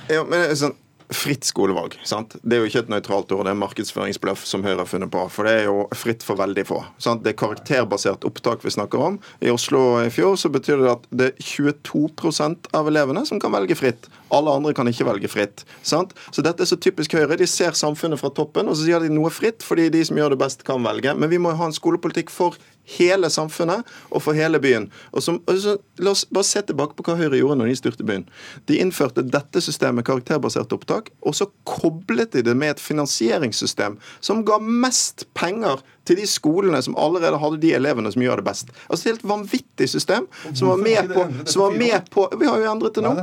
men, 0.08 0.30
men 0.32 0.54
sånn, 0.58 0.76
fritt 1.14 1.44
skolevalg. 1.44 1.96
Sant? 2.04 2.36
Det 2.42 2.56
er 2.56 2.62
jo 2.62 2.68
ikke 2.68 2.82
et 2.84 2.90
nøytralt 2.92 3.32
ord, 3.32 3.46
det 3.46 3.54
er 3.54 3.60
markedsføringsbløff 3.62 4.44
som 4.48 4.64
Høyre 4.66 4.82
har 4.82 4.90
funnet 4.90 5.10
på. 5.12 5.24
For 5.32 5.48
det 5.48 5.54
er 5.62 5.68
jo 5.68 5.86
fritt 5.96 6.24
for 6.26 6.40
veldig 6.40 6.64
få. 6.68 6.82
Sant? 7.00 7.24
Det 7.24 7.32
er 7.32 7.38
karakterbasert 7.40 8.26
opptak 8.28 8.64
vi 8.64 8.74
snakker 8.74 9.04
om. 9.06 9.18
I 9.40 9.52
Oslo 9.52 10.02
i 10.02 10.12
fjor 10.12 10.36
så 10.40 10.52
betyr 10.52 10.84
det 10.84 10.92
at 10.92 11.08
det 11.08 11.30
er 11.32 11.46
22% 11.48 12.70
av 12.76 12.92
elevene 12.92 13.24
som 13.28 13.40
kan 13.40 13.54
velge 13.56 13.78
fritt. 13.78 14.10
Alle 14.34 14.52
andre 14.52 14.74
kan 14.76 14.88
ikke 14.90 15.06
velge 15.08 15.30
fritt. 15.32 15.64
Sant? 15.86 16.14
Så 16.34 16.44
dette 16.44 16.64
er 16.64 16.70
så 16.70 16.78
typisk 16.80 17.16
Høyre. 17.16 17.38
De 17.40 17.46
ser 17.48 17.76
samfunnet 17.78 18.20
fra 18.20 18.30
toppen, 18.34 18.68
og 18.68 18.76
så 18.76 18.86
sier 18.86 19.04
de 19.04 19.12
noe 19.12 19.30
fritt 19.32 19.64
fordi 19.64 19.88
de 19.92 20.02
som 20.04 20.18
gjør 20.18 20.34
det 20.34 20.42
best, 20.42 20.64
kan 20.68 20.84
velge. 20.84 21.14
Men 21.16 21.32
vi 21.32 21.40
må 21.42 21.54
ha 21.56 21.68
en 21.68 21.76
skolepolitikk 21.76 22.32
for 22.32 22.58
hele 22.88 23.28
samfunnet 23.32 23.88
og 24.08 24.22
for 24.24 24.36
hele 24.36 24.60
byen. 24.62 24.88
Og 25.12 25.24
så, 25.24 25.36
og 25.36 25.66
la 26.00 26.12
oss 26.14 26.24
bare 26.32 26.48
se 26.48 26.62
tilbake 26.68 26.96
på 26.96 27.04
hva 27.06 27.18
Høyre 27.20 27.40
gjorde 27.40 27.58
når 27.60 27.72
de 27.72 27.78
styrte 27.80 28.06
byen. 28.08 28.26
De 28.70 28.78
innførte 28.80 29.24
dette 29.26 29.62
systemet, 29.64 30.06
karakterbasert 30.08 30.72
opptak, 30.76 31.12
og 31.20 31.36
så 31.36 31.50
koblet 31.68 32.32
de 32.36 32.44
det 32.46 32.56
med 32.56 32.76
et 32.76 32.82
finansieringssystem 32.82 33.98
som 34.24 34.44
ga 34.48 34.60
mest 34.62 35.26
penger 35.38 35.84
til 36.08 36.18
de 36.18 36.26
skolene 36.28 36.80
som 36.84 36.96
allerede 36.98 37.40
hadde 37.40 37.60
de 37.62 37.72
elevene 37.76 38.12
som 38.14 38.24
gjør 38.24 38.42
det 38.42 38.46
best. 38.48 38.72
Altså 38.88 39.08
Et 39.08 39.12
helt 39.12 39.26
vanvittig 39.28 39.88
system 39.92 40.28
som 40.52 40.72
var 40.72 40.82
med 40.82 41.12
på, 41.12 41.26
som 41.44 41.64
var 41.66 41.76
med 41.78 42.10
på 42.12 42.26
Vi 42.38 42.48
har 42.48 42.60
jo 42.62 42.70
endret 42.70 42.98
det 42.98 43.04
nå. 43.04 43.14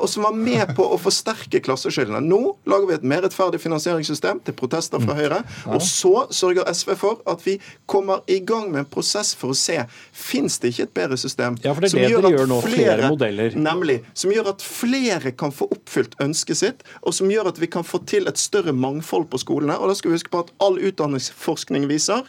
Og 0.00 0.08
som 0.10 0.26
var 0.26 0.36
med 0.36 0.74
på 0.76 0.86
å 0.94 0.98
forsterke 1.00 1.62
klasseskillene. 1.64 2.20
Nå 2.24 2.40
lager 2.70 2.90
vi 2.90 2.96
et 2.98 3.06
mer 3.14 3.24
rettferdig 3.24 3.60
finansieringssystem 3.62 4.42
til 4.46 4.56
protester 4.58 5.02
fra 5.02 5.16
Høyre. 5.18 5.42
Og 5.70 5.82
så 5.84 6.26
sørger 6.34 6.68
SV 6.72 6.94
for 7.00 7.22
at 7.30 7.44
vi 7.46 7.58
kommer 7.90 8.24
i 8.30 8.40
gang 8.44 8.70
med 8.72 8.84
en 8.84 8.90
prosess 8.90 9.34
for 9.38 9.54
å 9.54 9.58
se 9.58 9.78
fins 10.12 10.58
det 10.62 10.72
ikke 10.72 10.88
et 10.88 10.94
bedre 10.96 11.18
system 11.20 11.56
ja, 11.62 11.72
for 11.74 11.84
det 11.84 11.90
er 11.92 12.08
det 12.14 12.22
dere 12.24 12.32
gjør 12.34 12.52
flere, 12.64 13.10
flere. 13.18 13.50
Nemlig. 13.58 13.98
Som 14.18 14.32
gjør 14.34 14.52
at 14.54 14.64
flere 14.64 15.34
kan 15.36 15.52
få 15.54 15.68
oppfylt 15.74 16.16
ønsket 16.22 16.60
sitt, 16.60 16.84
og 17.02 17.14
som 17.16 17.30
gjør 17.32 17.50
at 17.52 17.60
vi 17.62 17.68
kan 17.70 17.86
få 17.86 18.00
til 18.08 18.28
et 18.30 18.40
større 18.40 18.74
mangfold 18.76 19.28
på 19.32 19.40
skolene. 19.42 19.76
Og 19.78 19.90
da 19.90 19.98
skal 19.98 20.12
vi 20.12 20.18
huske 20.18 20.32
på 20.32 20.44
at 20.44 20.52
all 20.64 20.78
utdanningsforskning 20.80 21.88
viser 21.90 22.23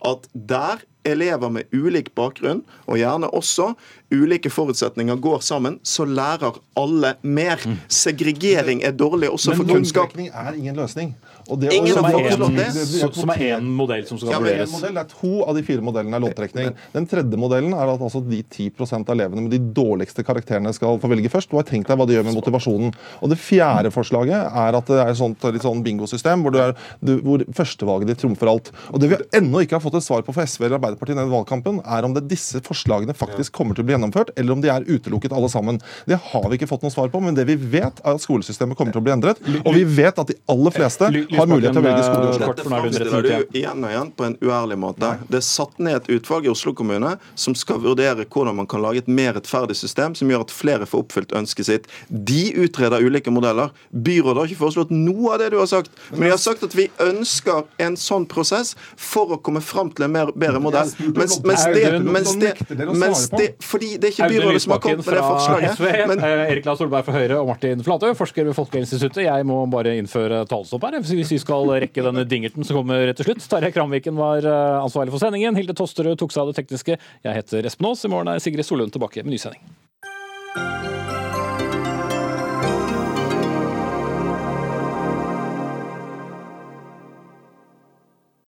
at 0.00 0.28
der 0.32 0.78
elever 1.04 1.52
med 1.52 1.70
ulik 1.72 2.12
bakgrunn, 2.14 2.62
og 2.86 3.00
gjerne 3.00 3.30
også 3.36 3.72
ulike 4.10 4.50
forutsetninger, 4.50 5.16
går 5.22 5.42
sammen, 5.44 5.78
så 5.82 6.04
lærer 6.04 6.58
alle 6.78 7.14
mer. 7.22 7.62
Mm. 7.66 7.78
Segregering 7.88 8.82
er 8.86 8.96
dårlig 8.96 9.30
også 9.30 9.54
for 9.58 9.68
kunnskap. 9.68 10.16
Men 10.16 10.32
er 10.34 10.56
ingen 10.58 10.76
løsning. 10.76 11.14
Det, 11.50 11.72
Ingen 11.74 11.94
som, 11.96 12.04
er 12.04 12.28
en, 12.30 13.14
som 13.14 13.30
er 13.32 13.40
én 13.56 13.70
modell 13.74 14.04
som 14.06 14.18
skal 14.20 14.36
ja, 14.36 14.38
vurderes. 14.38 14.70
Modell, 14.70 14.94
det 14.94 15.02
er 15.02 15.14
To 15.20 15.30
av 15.48 15.56
de 15.56 15.62
fire 15.66 15.82
modellene 15.82 16.14
er 16.18 16.22
låntrekning. 16.22 16.68
Den 16.92 17.08
tredje 17.10 17.40
modellen 17.40 17.74
er 17.74 17.90
at 17.90 18.04
altså 18.06 18.20
de 18.22 18.38
10% 18.44 19.08
av 19.08 19.16
elevene 19.16 19.46
med 19.46 19.54
de 19.56 19.58
dårligste 19.74 20.22
karakterene 20.26 20.70
skal 20.76 21.00
få 21.02 21.10
velge 21.10 21.32
først. 21.32 21.50
Du 21.50 21.58
har 21.58 21.66
tenkt 21.66 21.90
deg 21.90 21.98
hva 21.98 22.06
det 22.06 22.14
gjør 22.14 22.28
med 22.28 22.38
motivasjonen. 22.38 22.94
Og 23.18 23.32
Det 23.32 23.40
fjerde 23.40 23.90
forslaget 23.94 24.60
er 24.62 24.78
at 24.78 24.92
det 24.92 25.00
er 25.00 25.10
et 25.10 25.18
sånt, 25.18 25.48
litt 25.50 25.66
sånn 25.66 25.82
bingosystem 25.86 26.44
hvor, 26.44 26.60
er, 26.68 26.76
du, 27.02 27.16
hvor 27.24 27.42
førstevalget 27.56 28.12
ditt 28.12 28.22
trumfer 28.22 28.52
alt. 28.52 28.70
Og 28.92 29.02
Det 29.02 29.10
vi 29.10 29.20
ennå 29.40 29.64
ikke 29.64 29.78
har 29.80 29.84
fått 29.84 29.98
et 29.98 30.06
svar 30.06 30.22
på 30.26 30.36
for 30.36 30.46
SV 30.46 30.68
eller 30.68 30.78
Arbeiderpartiet 30.78 30.89
i 30.94 31.12
denne 31.12 31.28
valgkampen, 31.30 31.80
er 31.84 32.06
om 32.06 32.14
det 32.16 32.26
disse 32.30 32.60
forslagene 32.64 33.14
faktisk 33.16 33.54
kommer 33.56 33.76
til 33.76 33.84
å 33.84 33.88
bli 33.88 33.96
gjennomført, 33.96 34.32
eller 34.36 34.56
om 34.56 34.62
de 34.62 34.70
er 34.72 34.86
utelukket 34.88 35.34
alle 35.36 35.50
sammen. 35.52 35.80
Det 36.08 36.18
har 36.30 36.48
vi 36.48 36.58
ikke 36.58 36.70
fått 36.70 36.84
noe 36.86 36.94
svar 36.94 37.10
på, 37.12 37.20
men 37.24 37.36
det 37.36 37.46
vi 37.48 37.56
vet, 37.56 38.02
er 38.04 38.16
at 38.16 38.24
skolesystemet 38.24 38.78
kommer 38.78 38.94
til 38.94 39.02
å 39.02 39.06
bli 39.06 39.14
endret. 39.14 39.40
Og 39.64 39.72
vi 39.76 39.84
vet 39.84 40.18
at 40.20 40.30
de 40.30 40.36
aller 40.50 40.74
fleste 40.74 41.10
har 41.10 41.50
mulighet 41.50 41.76
til 41.76 41.82
å 41.82 41.86
velge 41.86 42.06
skole 42.06 42.26
i 42.26 42.32
Oslo. 42.34 42.50
Dette 42.50 42.66
framstiller 42.68 43.26
du 43.26 43.58
igjen 43.60 43.84
og 43.84 43.94
igjen 43.94 44.12
på 44.16 44.28
en 44.28 44.36
uærlig 44.42 44.78
måte. 44.80 45.12
Det 45.30 45.40
er 45.40 45.46
satt 45.46 45.78
ned 45.82 46.00
et 46.00 46.10
utvalg 46.18 46.48
i 46.48 46.52
Oslo 46.52 46.74
kommune 46.76 47.16
som 47.34 47.56
skal 47.58 47.80
vurdere 47.82 48.26
hvordan 48.30 48.60
man 48.60 48.68
kan 48.70 48.82
lage 48.84 49.04
et 49.04 49.10
mer 49.10 49.34
rettferdig 49.36 49.76
system 49.78 50.16
som 50.18 50.30
gjør 50.30 50.46
at 50.46 50.54
flere 50.54 50.88
får 50.88 51.04
oppfylt 51.04 51.34
ønsket 51.36 51.68
sitt. 51.68 51.90
De 52.08 52.42
utreder 52.64 53.04
ulike 53.04 53.32
modeller. 53.34 53.74
Byrådet 53.90 54.42
har 54.42 54.50
ikke 54.50 54.62
foreslått 54.64 54.94
noe 54.94 55.34
av 55.34 55.42
det 55.42 55.50
du 55.54 55.58
har 55.60 55.68
sagt, 55.70 55.92
men 56.14 56.28
de 56.28 56.34
har 56.34 56.40
sagt 56.40 56.64
at 56.66 56.76
vi 56.76 56.88
ønsker 57.02 57.66
en 57.82 57.98
sånn 58.00 58.26
prosess 58.30 58.74
for 58.96 59.36
å 59.36 59.40
komme 59.42 59.62
fram 59.64 59.90
til 59.94 60.06
en 60.06 60.14
mer, 60.14 60.32
bedre 60.34 60.62
modell. 60.62 60.79
Mens, 60.80 61.36
mens, 61.44 61.64
det, 61.74 61.84
mens, 62.04 62.32
det, 62.40 62.52
mens 62.88 63.24
det, 63.34 63.48
fordi 63.64 63.92
det 64.00 64.10
er 64.10 64.14
ikke 64.14 64.28
byrådet 64.34 64.62
som 64.64 64.74
har 64.74 64.82
kommet 64.84 65.06
med 65.06 65.18
det 65.18 65.24
forslaget. 65.24 66.06
Men, 66.10 66.24
Erik 66.24 66.68
Lahl 66.68 66.78
Solberg 66.80 67.06
fra 67.08 67.16
Høyre 67.16 67.40
og 67.40 67.50
Martin 67.50 67.84
Flatø, 67.86 68.12
forsker 68.18 68.48
ved 68.48 68.56
Folkehelseinstituttet. 68.58 69.24
Jeg 69.26 69.48
må 69.48 69.60
bare 69.72 69.96
innføre 70.00 70.42
talestopp 70.50 70.88
her 70.88 70.98
hvis 71.00 71.34
vi 71.34 71.40
skal 71.42 71.68
rekke 71.86 72.04
denne 72.06 72.24
dingerten 72.28 72.66
som 72.66 72.80
kommer 72.80 73.04
rett 73.10 73.20
til 73.20 73.30
slutt. 73.30 73.44
Tarjei 73.50 73.72
Kramviken 73.74 74.18
var 74.18 74.46
eh, 74.46 74.78
ansvarlig 74.80 75.14
for 75.14 75.22
sendingen. 75.22 75.58
Hilde 75.58 75.76
Tosterud 75.78 76.18
tok 76.20 76.34
seg 76.34 76.44
av 76.44 76.52
det 76.52 76.60
tekniske. 76.62 76.98
Jeg 77.26 77.42
heter 77.42 77.70
Espen 77.70 77.90
Aas. 77.90 78.06
I 78.06 78.12
morgen 78.12 78.32
er 78.34 78.42
Sigrid 78.42 78.66
Solund 78.66 78.94
tilbake 78.96 79.24
med 79.24 79.36
ny 79.36 79.42
sending. 79.42 80.89